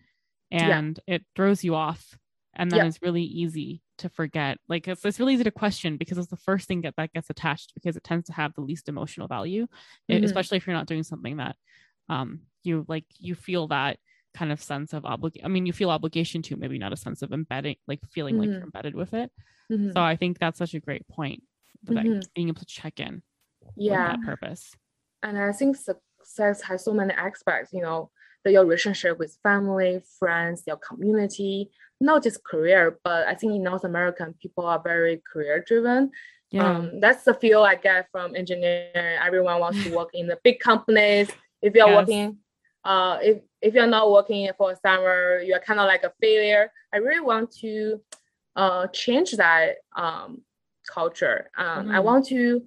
and 0.52 1.00
yeah. 1.08 1.16
it 1.16 1.26
throws 1.36 1.64
you 1.64 1.76
off. 1.76 2.18
And 2.54 2.70
then 2.70 2.80
yeah. 2.80 2.86
it's 2.86 3.02
really 3.02 3.24
easy 3.24 3.82
to 4.00 4.10
forget. 4.10 4.58
Like 4.68 4.88
it's, 4.88 5.06
it's 5.06 5.20
really 5.20 5.34
easy 5.34 5.46
to 5.46 5.52
question 5.52 5.98
because 5.98 6.18
it's 6.18 6.28
the 6.28 6.36
first 6.36 6.68
thing 6.68 6.82
that, 6.82 6.96
that 6.98 7.14
gets 7.14 7.30
attached 7.30 7.74
because 7.74 7.96
it 7.96 8.04
tends 8.04 8.28
to 8.28 8.34
have 8.34 8.54
the 8.54 8.62
least 8.62 8.90
emotional 8.90 9.28
value, 9.28 9.66
mm-hmm. 10.10 10.24
especially 10.24 10.58
if 10.58 10.68
you're 10.68 10.76
not 10.76 10.88
doing 10.88 11.04
something 11.04 11.38
that 11.38 11.56
um, 12.10 12.42
you 12.64 12.86
like, 12.88 13.06
you 13.18 13.36
feel 13.36 13.68
that 13.68 14.00
kind 14.34 14.52
of 14.52 14.62
sense 14.62 14.94
of 14.94 15.06
obligation. 15.06 15.46
I 15.46 15.50
mean, 15.50 15.66
you 15.66 15.74
feel 15.74 15.90
obligation 15.90 16.42
to 16.44 16.56
maybe 16.56 16.78
not 16.78 16.94
a 16.94 16.98
sense 16.98 17.22
of 17.22 17.32
embedding, 17.32 17.78
like 17.88 18.00
feeling 18.10 18.36
mm-hmm. 18.36 18.40
like 18.40 18.50
you're 18.50 18.58
mm-hmm. 18.58 18.66
embedded 18.66 18.96
with 18.96 19.14
it. 19.14 19.32
Mm-hmm. 19.72 19.92
So 19.92 20.02
I 20.02 20.16
think 20.16 20.40
that's 20.40 20.58
such 20.58 20.74
a 20.74 20.80
great 20.80 21.08
point 21.08 21.44
mm-hmm. 21.86 22.20
being 22.36 22.50
able 22.50 22.60
to 22.60 22.66
check 22.66 23.00
in. 23.00 23.22
Yeah. 23.76 24.10
that 24.10 24.22
purpose. 24.22 24.76
And 25.24 25.38
I 25.38 25.52
think 25.52 25.76
success 25.76 26.62
has 26.64 26.84
so 26.84 26.94
many 26.94 27.14
aspects, 27.14 27.74
you 27.74 27.82
know, 27.82 28.10
that 28.44 28.52
your 28.52 28.64
relationship 28.64 29.20
with 29.20 29.38
family, 29.44 30.02
friends, 30.18 30.64
your 30.66 30.78
community, 30.78 31.70
not 32.00 32.24
just 32.24 32.44
career, 32.44 33.00
but 33.04 33.28
I 33.28 33.36
think 33.36 33.54
in 33.54 33.64
North 33.64 33.84
American 33.84 34.34
people 34.42 34.66
are 34.66 34.82
very 34.82 35.22
career 35.32 35.64
driven. 35.66 36.12
Yeah. 36.52 36.78
Um, 36.78 37.00
that's 37.00 37.24
the 37.24 37.34
feel 37.34 37.62
I 37.62 37.76
get 37.76 38.08
from 38.12 38.36
engineering. 38.36 38.94
Everyone 38.96 39.60
wants 39.60 39.84
to 39.84 39.96
work 39.96 40.10
in 40.14 40.28
the 40.28 40.40
big 40.44 40.60
companies. 40.60 41.30
If 41.62 41.76
you're 41.76 41.90
yes. 41.90 42.08
working 42.08 42.38
uh, 42.84 43.20
if 43.22 43.42
if 43.62 43.74
you're 43.74 43.88
not 43.88 44.12
working 44.12 44.50
for 44.58 44.72
a 44.72 44.76
summer, 44.76 45.40
you're 45.40 45.60
kind 45.60 45.80
of 45.80 45.88
like 45.88 46.04
a 46.04 46.14
failure. 46.22 46.72
I 46.94 46.98
really 46.98 47.20
want 47.20 47.52
to 47.62 48.02
uh, 48.56 48.88
change 48.88 49.32
that 49.34 49.76
um, 49.96 50.42
culture. 50.88 51.50
Um, 51.58 51.86
mm-hmm. 51.86 51.96
I 51.96 52.00
want 52.00 52.26
to 52.28 52.64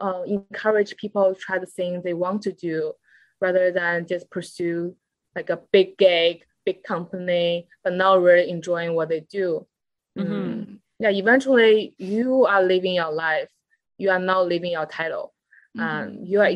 uh, 0.00 0.22
encourage 0.26 0.96
people 0.96 1.34
to 1.34 1.40
try 1.40 1.58
the 1.58 1.66
things 1.66 2.02
they 2.02 2.14
want 2.14 2.42
to 2.42 2.52
do 2.52 2.92
rather 3.40 3.70
than 3.70 4.06
just 4.06 4.30
pursue 4.30 4.96
like 5.36 5.50
a 5.50 5.60
big 5.72 5.96
gig, 5.98 6.44
big 6.64 6.82
company, 6.82 7.68
but 7.82 7.92
not 7.92 8.22
really 8.22 8.50
enjoying 8.50 8.94
what 8.94 9.08
they 9.08 9.20
do. 9.20 9.66
Mm-hmm. 10.18 10.32
Mm. 10.32 10.78
Yeah, 10.98 11.10
eventually 11.10 11.94
you 11.98 12.46
are 12.46 12.62
living 12.62 12.94
your 12.94 13.12
life. 13.12 13.48
You 13.98 14.10
are 14.10 14.18
not 14.18 14.46
living 14.46 14.72
your 14.72 14.86
title. 14.86 15.32
Mm-hmm. 15.76 15.86
Um, 15.86 16.24
you 16.24 16.40
are 16.40 16.46
mm-hmm. 16.46 16.54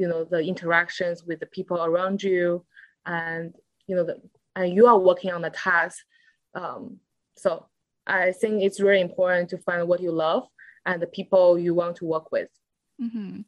Experiencing 0.00 0.08
you 0.08 0.08
know 0.08 0.24
the 0.24 0.48
interactions 0.48 1.24
with 1.24 1.40
the 1.40 1.46
people 1.46 1.84
around 1.84 2.22
you 2.22 2.64
and 3.06 3.54
you 3.86 3.96
know 3.96 4.04
the, 4.04 4.20
and 4.56 4.74
you 4.74 4.86
are 4.86 4.98
working 4.98 5.32
on 5.32 5.42
the 5.42 5.50
task 5.50 6.04
um, 6.54 6.98
so 7.36 7.66
i 8.06 8.32
think 8.32 8.62
it's 8.62 8.80
really 8.80 9.00
important 9.00 9.48
to 9.50 9.58
find 9.58 9.86
what 9.86 10.00
you 10.00 10.12
love 10.12 10.46
and 10.86 11.02
the 11.02 11.06
people 11.06 11.58
you 11.58 11.74
want 11.74 11.96
to 11.96 12.04
work 12.04 12.32
with 12.32 12.48
mm-hmm. 13.00 13.40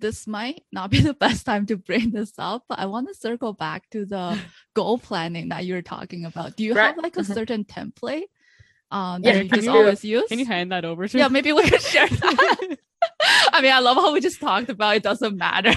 this 0.00 0.26
might 0.26 0.62
not 0.72 0.90
be 0.90 1.00
the 1.10 1.14
best 1.14 1.46
time 1.46 1.66
to 1.66 1.76
bring 1.76 2.10
this 2.10 2.32
up 2.38 2.64
but 2.68 2.78
i 2.78 2.86
want 2.86 3.08
to 3.08 3.14
circle 3.14 3.52
back 3.52 3.88
to 3.90 4.04
the 4.04 4.38
goal 4.74 4.98
planning 4.98 5.48
that 5.48 5.64
you're 5.64 5.82
talking 5.82 6.24
about 6.24 6.56
do 6.56 6.64
you 6.64 6.74
right. 6.74 6.94
have 6.94 6.98
like 6.98 7.16
a 7.16 7.20
mm-hmm. 7.20 7.32
certain 7.32 7.64
template 7.64 8.28
um, 8.90 9.22
that 9.22 9.34
yeah, 9.34 9.42
you 9.42 9.48
just 9.48 9.66
always 9.68 10.04
use 10.04 10.28
can 10.28 10.38
you 10.38 10.46
hand 10.46 10.70
that 10.70 10.84
over 10.84 11.08
to 11.08 11.18
yeah 11.18 11.28
maybe 11.28 11.52
we 11.52 11.68
can 11.68 11.80
share 11.80 12.06
that 12.06 12.78
I 13.52 13.60
mean, 13.60 13.72
I 13.72 13.78
love 13.80 13.96
how 13.96 14.12
we 14.12 14.20
just 14.20 14.40
talked 14.40 14.68
about 14.68 14.96
it 14.96 15.02
doesn't 15.02 15.36
matter. 15.36 15.72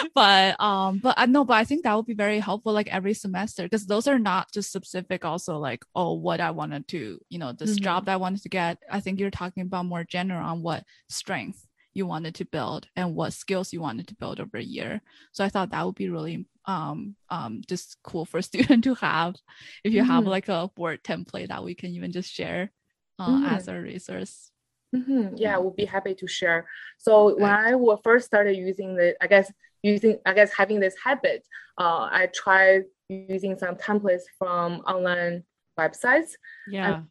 but 0.14 0.60
um, 0.60 0.98
but 0.98 1.18
I 1.18 1.24
uh, 1.24 1.26
know, 1.26 1.44
but 1.44 1.54
I 1.54 1.64
think 1.64 1.84
that 1.84 1.94
would 1.94 2.06
be 2.06 2.14
very 2.14 2.38
helpful 2.38 2.72
like 2.72 2.88
every 2.88 3.14
semester 3.14 3.64
because 3.64 3.86
those 3.86 4.06
are 4.06 4.18
not 4.18 4.50
just 4.52 4.72
specific 4.72 5.24
also 5.24 5.58
like, 5.58 5.84
oh, 5.94 6.14
what 6.14 6.40
I 6.40 6.50
wanted 6.50 6.88
to, 6.88 7.20
you 7.28 7.38
know, 7.38 7.52
this 7.52 7.72
mm-hmm. 7.72 7.84
job 7.84 8.06
that 8.06 8.12
I 8.14 8.16
wanted 8.16 8.42
to 8.42 8.48
get. 8.48 8.78
I 8.90 9.00
think 9.00 9.20
you're 9.20 9.30
talking 9.30 9.62
about 9.62 9.86
more 9.86 10.04
general 10.04 10.44
on 10.44 10.62
what 10.62 10.84
strength 11.08 11.66
you 11.92 12.06
wanted 12.06 12.36
to 12.36 12.44
build 12.44 12.86
and 12.96 13.14
what 13.14 13.32
skills 13.32 13.72
you 13.72 13.80
wanted 13.80 14.08
to 14.08 14.14
build 14.14 14.40
over 14.40 14.56
a 14.56 14.62
year. 14.62 15.02
So 15.32 15.44
I 15.44 15.48
thought 15.48 15.70
that 15.70 15.84
would 15.84 15.96
be 15.96 16.08
really 16.08 16.46
um 16.66 17.16
um 17.30 17.62
just 17.66 17.96
cool 18.04 18.24
for 18.26 18.38
a 18.38 18.42
student 18.50 18.84
to 18.84 18.94
have 18.94 19.34
if 19.82 19.92
you 19.92 20.02
mm-hmm. 20.02 20.10
have 20.10 20.26
like 20.26 20.48
a 20.48 20.70
word 20.76 21.02
template 21.02 21.48
that 21.48 21.64
we 21.64 21.74
can 21.74 21.90
even 21.90 22.12
just 22.12 22.30
share 22.30 22.70
uh, 23.18 23.28
mm-hmm. 23.28 23.46
as 23.46 23.66
a 23.68 23.78
resource 23.78 24.50
Mm-hmm. 24.94 25.36
Yeah, 25.36 25.56
we'll 25.58 25.70
be 25.70 25.84
happy 25.84 26.14
to 26.14 26.26
share. 26.26 26.66
So 26.98 27.36
when 27.36 27.50
I 27.50 27.74
first 28.02 28.26
started 28.26 28.56
using 28.56 28.96
the, 28.96 29.14
I 29.20 29.26
guess 29.26 29.52
using, 29.82 30.18
I 30.26 30.34
guess 30.34 30.52
having 30.52 30.80
this 30.80 30.96
habit, 31.02 31.46
uh, 31.78 32.08
I 32.10 32.28
tried 32.34 32.84
using 33.08 33.56
some 33.58 33.76
templates 33.76 34.22
from 34.38 34.80
online 34.80 35.44
websites. 35.78 36.30
Yeah. 36.68 36.94
And, 36.94 37.04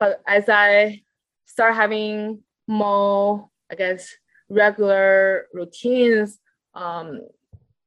but 0.00 0.22
as 0.26 0.48
I 0.48 1.02
start 1.46 1.74
having 1.74 2.42
more, 2.66 3.48
I 3.70 3.76
guess, 3.76 4.12
regular 4.48 5.46
routines, 5.52 6.38
um, 6.74 7.20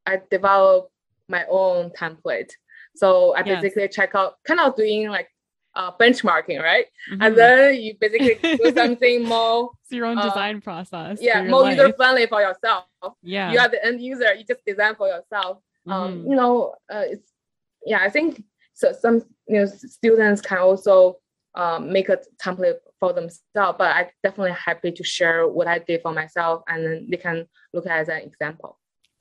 I 0.06 0.22
develop 0.32 0.90
my 1.28 1.46
own 1.50 1.92
template. 1.92 2.52
So 2.96 3.36
I 3.36 3.44
basically 3.44 3.84
yes. 3.84 3.96
check 3.96 4.16
out, 4.16 4.36
kind 4.46 4.60
of 4.60 4.76
doing 4.76 5.10
like 5.10 5.28
uh, 5.80 5.92
benchmarking, 6.02 6.60
right? 6.72 6.88
Mhm. 7.12 7.18
And 7.24 7.32
then 7.38 7.76
you 7.84 7.92
basically 8.04 8.36
do 8.58 8.72
something 8.82 9.18
more, 9.24 9.72
it's 9.84 9.92
your 9.98 10.08
own 10.12 10.18
uh, 10.18 10.28
design 10.28 10.60
process. 10.62 11.20
yeah, 11.22 11.44
more 11.44 11.62
life. 11.62 11.78
user 11.78 11.94
friendly 11.94 12.26
for 12.34 12.42
yourself. 12.42 12.86
Yeah. 13.22 13.52
You 13.52 13.60
are 13.60 13.70
the 13.76 13.82
end 13.86 14.02
user. 14.02 14.34
You 14.38 14.44
just 14.54 14.66
design 14.66 14.96
for 14.96 15.08
yourself. 15.16 15.54
Um, 15.88 15.96
Mhm. 15.96 16.30
you 16.30 16.36
know, 16.36 16.54
uh, 16.94 17.06
it's 17.14 17.30
yeah. 17.86 18.00
I 18.08 18.10
think 18.10 18.44
so. 18.74 18.86
Some 19.04 19.16
you 19.48 19.60
know 19.60 19.66
students 19.68 20.42
can 20.42 20.58
also 20.58 21.18
um, 21.62 21.82
make 21.96 22.10
a 22.10 22.18
template 22.44 22.80
for 23.00 23.14
themselves, 23.14 23.78
but 23.82 23.90
I 24.00 24.02
definitely 24.24 24.52
happy 24.70 24.92
to 24.92 25.04
share 25.04 25.48
what 25.48 25.68
I 25.68 25.78
did 25.80 26.02
for 26.02 26.12
myself, 26.22 26.64
and 26.68 26.80
then 26.86 27.08
they 27.10 27.18
can 27.18 27.38
look 27.74 27.86
at 27.88 27.98
it 27.98 28.02
as 28.02 28.10
an 28.10 28.22
example. 28.30 28.72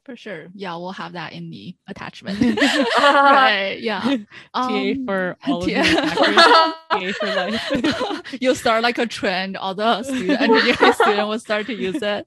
For 0.07 0.15
sure. 0.15 0.47
Yeah, 0.55 0.77
we'll 0.77 0.93
have 0.93 1.15
that 1.15 1.33
in 1.33 1.51
the 1.51 1.75
attachment. 1.89 2.39
Right. 2.97 3.79
Yeah. 3.81 4.01
TA 4.55 4.61
Um, 4.61 5.05
for 5.05 5.37
all 5.47 5.65
of 5.65 5.69
TA. 5.69 5.83
TA 5.83 7.13
for 7.19 7.27
life. 7.35 8.33
You'll 8.41 8.55
start 8.55 8.85
like 8.85 8.99
a 8.99 9.07
trend. 9.07 9.57
All 9.57 9.75
the 9.75 10.05
student 10.05 10.41
engineering 10.41 10.93
student 10.93 11.29
will 11.29 11.41
start 11.41 11.67
to 11.67 11.75
use 11.75 12.01
it. 12.01 12.27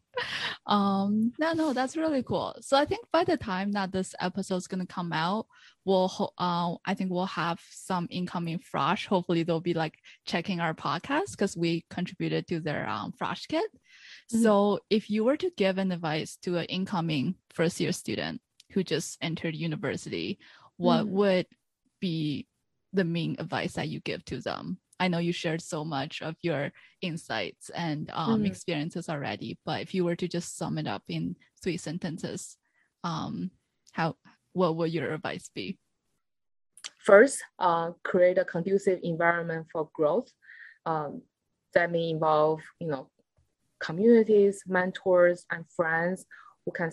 Um, 0.68 1.32
no, 1.40 1.54
no, 1.54 1.72
that's 1.72 1.96
really 1.96 2.22
cool. 2.22 2.54
So 2.60 2.76
I 2.76 2.84
think 2.84 3.06
by 3.14 3.24
the 3.24 3.38
time 3.38 3.72
that 3.72 3.94
this 3.94 4.14
episode 4.20 4.58
is 4.58 4.68
gonna 4.68 4.86
come 4.86 5.14
out, 5.14 5.48
we'll 5.86 6.12
uh, 6.38 6.76
I 6.86 6.94
think 6.96 7.12
we'll 7.12 7.26
have 7.28 7.62
some 7.72 8.08
incoming 8.12 8.60
Frosh. 8.60 9.08
Hopefully 9.08 9.44
they'll 9.44 9.62
be 9.62 9.74
like 9.74 9.96
checking 10.26 10.60
our 10.60 10.74
podcast 10.74 11.32
because 11.32 11.56
we 11.56 11.86
contributed 11.90 12.46
to 12.50 12.60
their 12.60 12.88
um 12.90 13.14
Frosh 13.20 13.48
kit. 13.48 13.66
Mhm. 14.34 14.42
So 14.42 14.80
if 14.90 15.10
you 15.10 15.24
were 15.24 15.38
to 15.38 15.50
give 15.52 15.78
an 15.78 15.92
advice 15.92 16.38
to 16.44 16.58
an 16.58 16.66
incoming 16.66 17.36
first 17.50 17.80
year 17.80 17.92
student 17.92 18.42
who 18.72 18.84
just 18.84 19.18
entered 19.22 19.56
university, 19.56 20.40
what 20.78 21.06
Mm. 21.06 21.10
would 21.10 21.48
be 22.00 22.48
the 22.94 23.04
main 23.04 23.36
advice 23.40 23.74
that 23.74 23.90
you 23.90 24.00
give 24.02 24.24
to 24.26 24.40
them? 24.40 24.80
I 25.00 25.08
know 25.08 25.18
you 25.20 25.32
shared 25.32 25.62
so 25.62 25.86
much 25.86 26.22
of 26.22 26.36
your 26.42 26.72
insights 27.02 27.70
and 27.70 28.10
um, 28.12 28.44
Mhm. 28.44 28.48
experiences 28.48 29.10
already, 29.10 29.58
but 29.66 29.82
if 29.82 29.94
you 29.94 30.04
were 30.04 30.16
to 30.18 30.28
just 30.28 30.58
sum 30.58 30.78
it 30.78 30.88
up 30.88 31.04
in 31.08 31.36
three 31.62 31.78
sentences, 31.78 32.58
um, 33.04 33.52
how 33.94 34.18
what 34.54 34.76
would 34.76 34.92
your 34.92 35.14
advice 35.14 35.50
be? 35.50 35.78
First, 36.98 37.42
uh, 37.60 37.94
create 38.04 38.38
a 38.38 38.46
conducive 38.46 39.00
environment 39.04 39.68
for 39.72 39.90
growth. 39.94 40.32
Um, 40.86 41.22
that 41.74 41.92
may 41.92 42.10
involve, 42.10 42.62
you 42.80 42.88
know, 42.88 43.10
communities, 43.80 44.64
mentors, 44.68 45.46
and 45.52 45.66
friends 45.76 46.26
who 46.66 46.72
can 46.72 46.92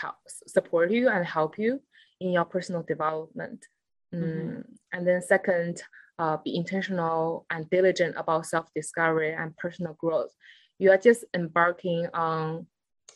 help 0.00 0.16
support 0.26 0.90
you 0.90 1.08
and 1.08 1.24
help 1.24 1.58
you 1.58 1.80
in 2.20 2.30
your 2.32 2.44
personal 2.44 2.82
development. 2.82 3.66
Mhm. 4.12 4.22
Mm, 4.22 4.64
And 4.92 5.06
then 5.06 5.20
second, 5.22 5.82
uh, 6.18 6.36
be 6.38 6.56
intentional 6.56 7.44
and 7.50 7.68
diligent 7.68 8.14
about 8.16 8.46
self-discovery 8.46 9.32
and 9.34 9.56
personal 9.56 9.94
growth. 9.94 10.32
You 10.78 10.90
are 10.92 10.98
just 10.98 11.24
embarking 11.34 12.06
on 12.14 12.66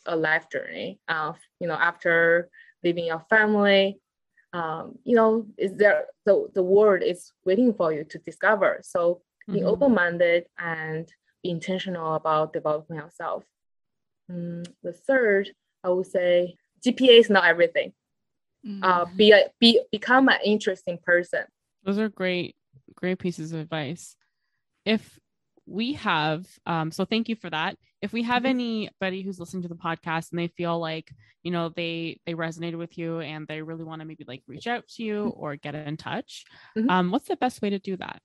a 0.05 0.15
life 0.15 0.49
journey. 0.49 0.99
Uh, 1.07 1.33
you 1.59 1.67
know, 1.67 1.75
after 1.75 2.49
leaving 2.83 3.05
your 3.05 3.21
family, 3.29 4.01
um, 4.53 4.97
you 5.03 5.15
know, 5.15 5.47
is 5.57 5.73
there 5.75 6.07
the, 6.25 6.49
the 6.53 6.63
world 6.63 7.01
is 7.03 7.31
waiting 7.45 7.73
for 7.73 7.93
you 7.93 8.03
to 8.03 8.17
discover. 8.19 8.81
So 8.83 9.21
be 9.47 9.61
Mhm. 9.61 9.65
open-minded 9.71 10.47
and 10.57 11.11
intentional 11.43 12.15
about 12.15 12.53
developing 12.53 12.97
yourself. 12.97 13.43
Mm, 14.31 14.65
the 14.83 14.93
third, 14.93 15.49
I 15.83 15.89
would 15.89 16.07
say 16.07 16.55
GPA 16.85 17.19
is 17.19 17.29
not 17.29 17.45
everything. 17.45 17.93
Uh, 18.63 19.05
Mm. 19.05 19.17
be 19.17 19.31
a, 19.31 19.49
be 19.59 19.81
become 19.91 20.29
an 20.29 20.37
interesting 20.45 20.99
person. 21.03 21.45
Those 21.83 21.97
are 21.97 22.09
great, 22.09 22.55
great 22.93 23.17
pieces 23.17 23.53
of 23.53 23.59
advice. 23.59 24.15
If 24.85 25.19
we 25.65 25.93
have, 25.93 26.47
um, 26.67 26.91
so 26.91 27.05
thank 27.05 27.27
you 27.27 27.35
for 27.35 27.49
that. 27.49 27.75
If 28.01 28.13
we 28.13 28.21
have 28.23 28.43
Mhm. 28.43 28.49
anybody 28.49 29.21
who's 29.23 29.39
listening 29.39 29.63
to 29.63 29.67
the 29.67 29.75
podcast 29.75 30.31
and 30.31 30.39
they 30.39 30.47
feel 30.47 30.77
like, 30.79 31.11
you 31.43 31.49
know, 31.51 31.69
they 31.69 32.19
they 32.25 32.33
resonated 32.35 32.77
with 32.77 32.97
you 32.99 33.19
and 33.19 33.47
they 33.47 33.61
really 33.63 33.83
want 33.83 34.01
to 34.01 34.05
maybe 34.05 34.25
like 34.27 34.43
reach 34.47 34.67
out 34.67 34.87
to 34.89 35.03
you 35.03 35.29
or 35.29 35.55
get 35.55 35.73
in 35.73 35.97
touch, 35.97 36.45
Mhm. 36.77 36.89
um, 36.89 37.11
what's 37.11 37.27
the 37.27 37.35
best 37.35 37.61
way 37.63 37.71
to 37.71 37.79
do 37.79 37.97
that? 37.97 38.21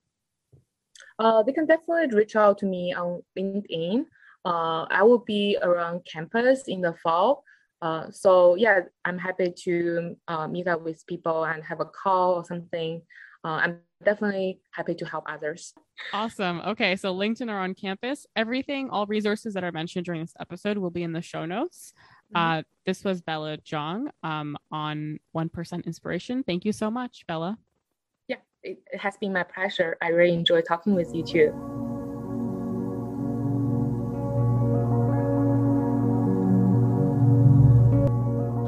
Uh, 1.19 1.43
they 1.43 1.53
can 1.53 1.65
definitely 1.65 2.15
reach 2.15 2.35
out 2.35 2.57
to 2.59 2.65
me 2.65 2.93
on 2.93 3.21
LinkedIn. 3.37 4.05
Uh, 4.45 4.85
I 4.89 5.03
will 5.03 5.19
be 5.19 5.57
around 5.61 6.05
campus 6.05 6.67
in 6.67 6.81
the 6.81 6.93
fall. 7.03 7.43
Uh, 7.81 8.09
so 8.09 8.55
yeah, 8.55 8.81
I'm 9.05 9.17
happy 9.17 9.53
to 9.65 10.15
uh, 10.27 10.47
meet 10.47 10.67
up 10.67 10.81
with 10.81 11.05
people 11.05 11.43
and 11.45 11.63
have 11.63 11.79
a 11.79 11.85
call 11.85 12.35
or 12.35 12.45
something. 12.45 13.01
Uh, 13.43 13.59
I'm 13.63 13.79
definitely 14.03 14.59
happy 14.71 14.95
to 14.95 15.05
help 15.05 15.25
others. 15.27 15.73
Awesome. 16.11 16.59
Okay, 16.61 16.95
so 16.95 17.13
LinkedIn 17.13 17.49
are 17.49 17.59
on 17.59 17.75
campus. 17.75 18.25
Everything, 18.35 18.89
all 18.89 19.05
resources 19.05 19.53
that 19.53 19.63
are 19.63 19.71
mentioned 19.71 20.05
during 20.05 20.21
this 20.21 20.33
episode 20.39 20.77
will 20.77 20.89
be 20.89 21.03
in 21.03 21.13
the 21.13 21.21
show 21.21 21.45
notes. 21.45 21.93
Mhm. 22.33 22.59
Uh, 22.59 22.63
this 22.85 23.03
was 23.03 23.21
Bella 23.21 23.57
Jong 23.57 24.09
um, 24.23 24.57
on 24.71 25.19
One 25.31 25.49
Percent 25.49 25.85
Inspiration. 25.85 26.43
Thank 26.43 26.65
you 26.65 26.71
so 26.71 26.89
much, 26.89 27.25
Bella. 27.27 27.57
It 28.67 28.83
has 28.99 29.15
been 29.15 29.31
my 29.31 29.43
pleasure. 29.43 29.95
I 30.01 30.09
really 30.09 30.33
enjoy 30.33 30.59
talking 30.59 30.93
with 30.93 31.15
you 31.15 31.23
too. 31.23 31.53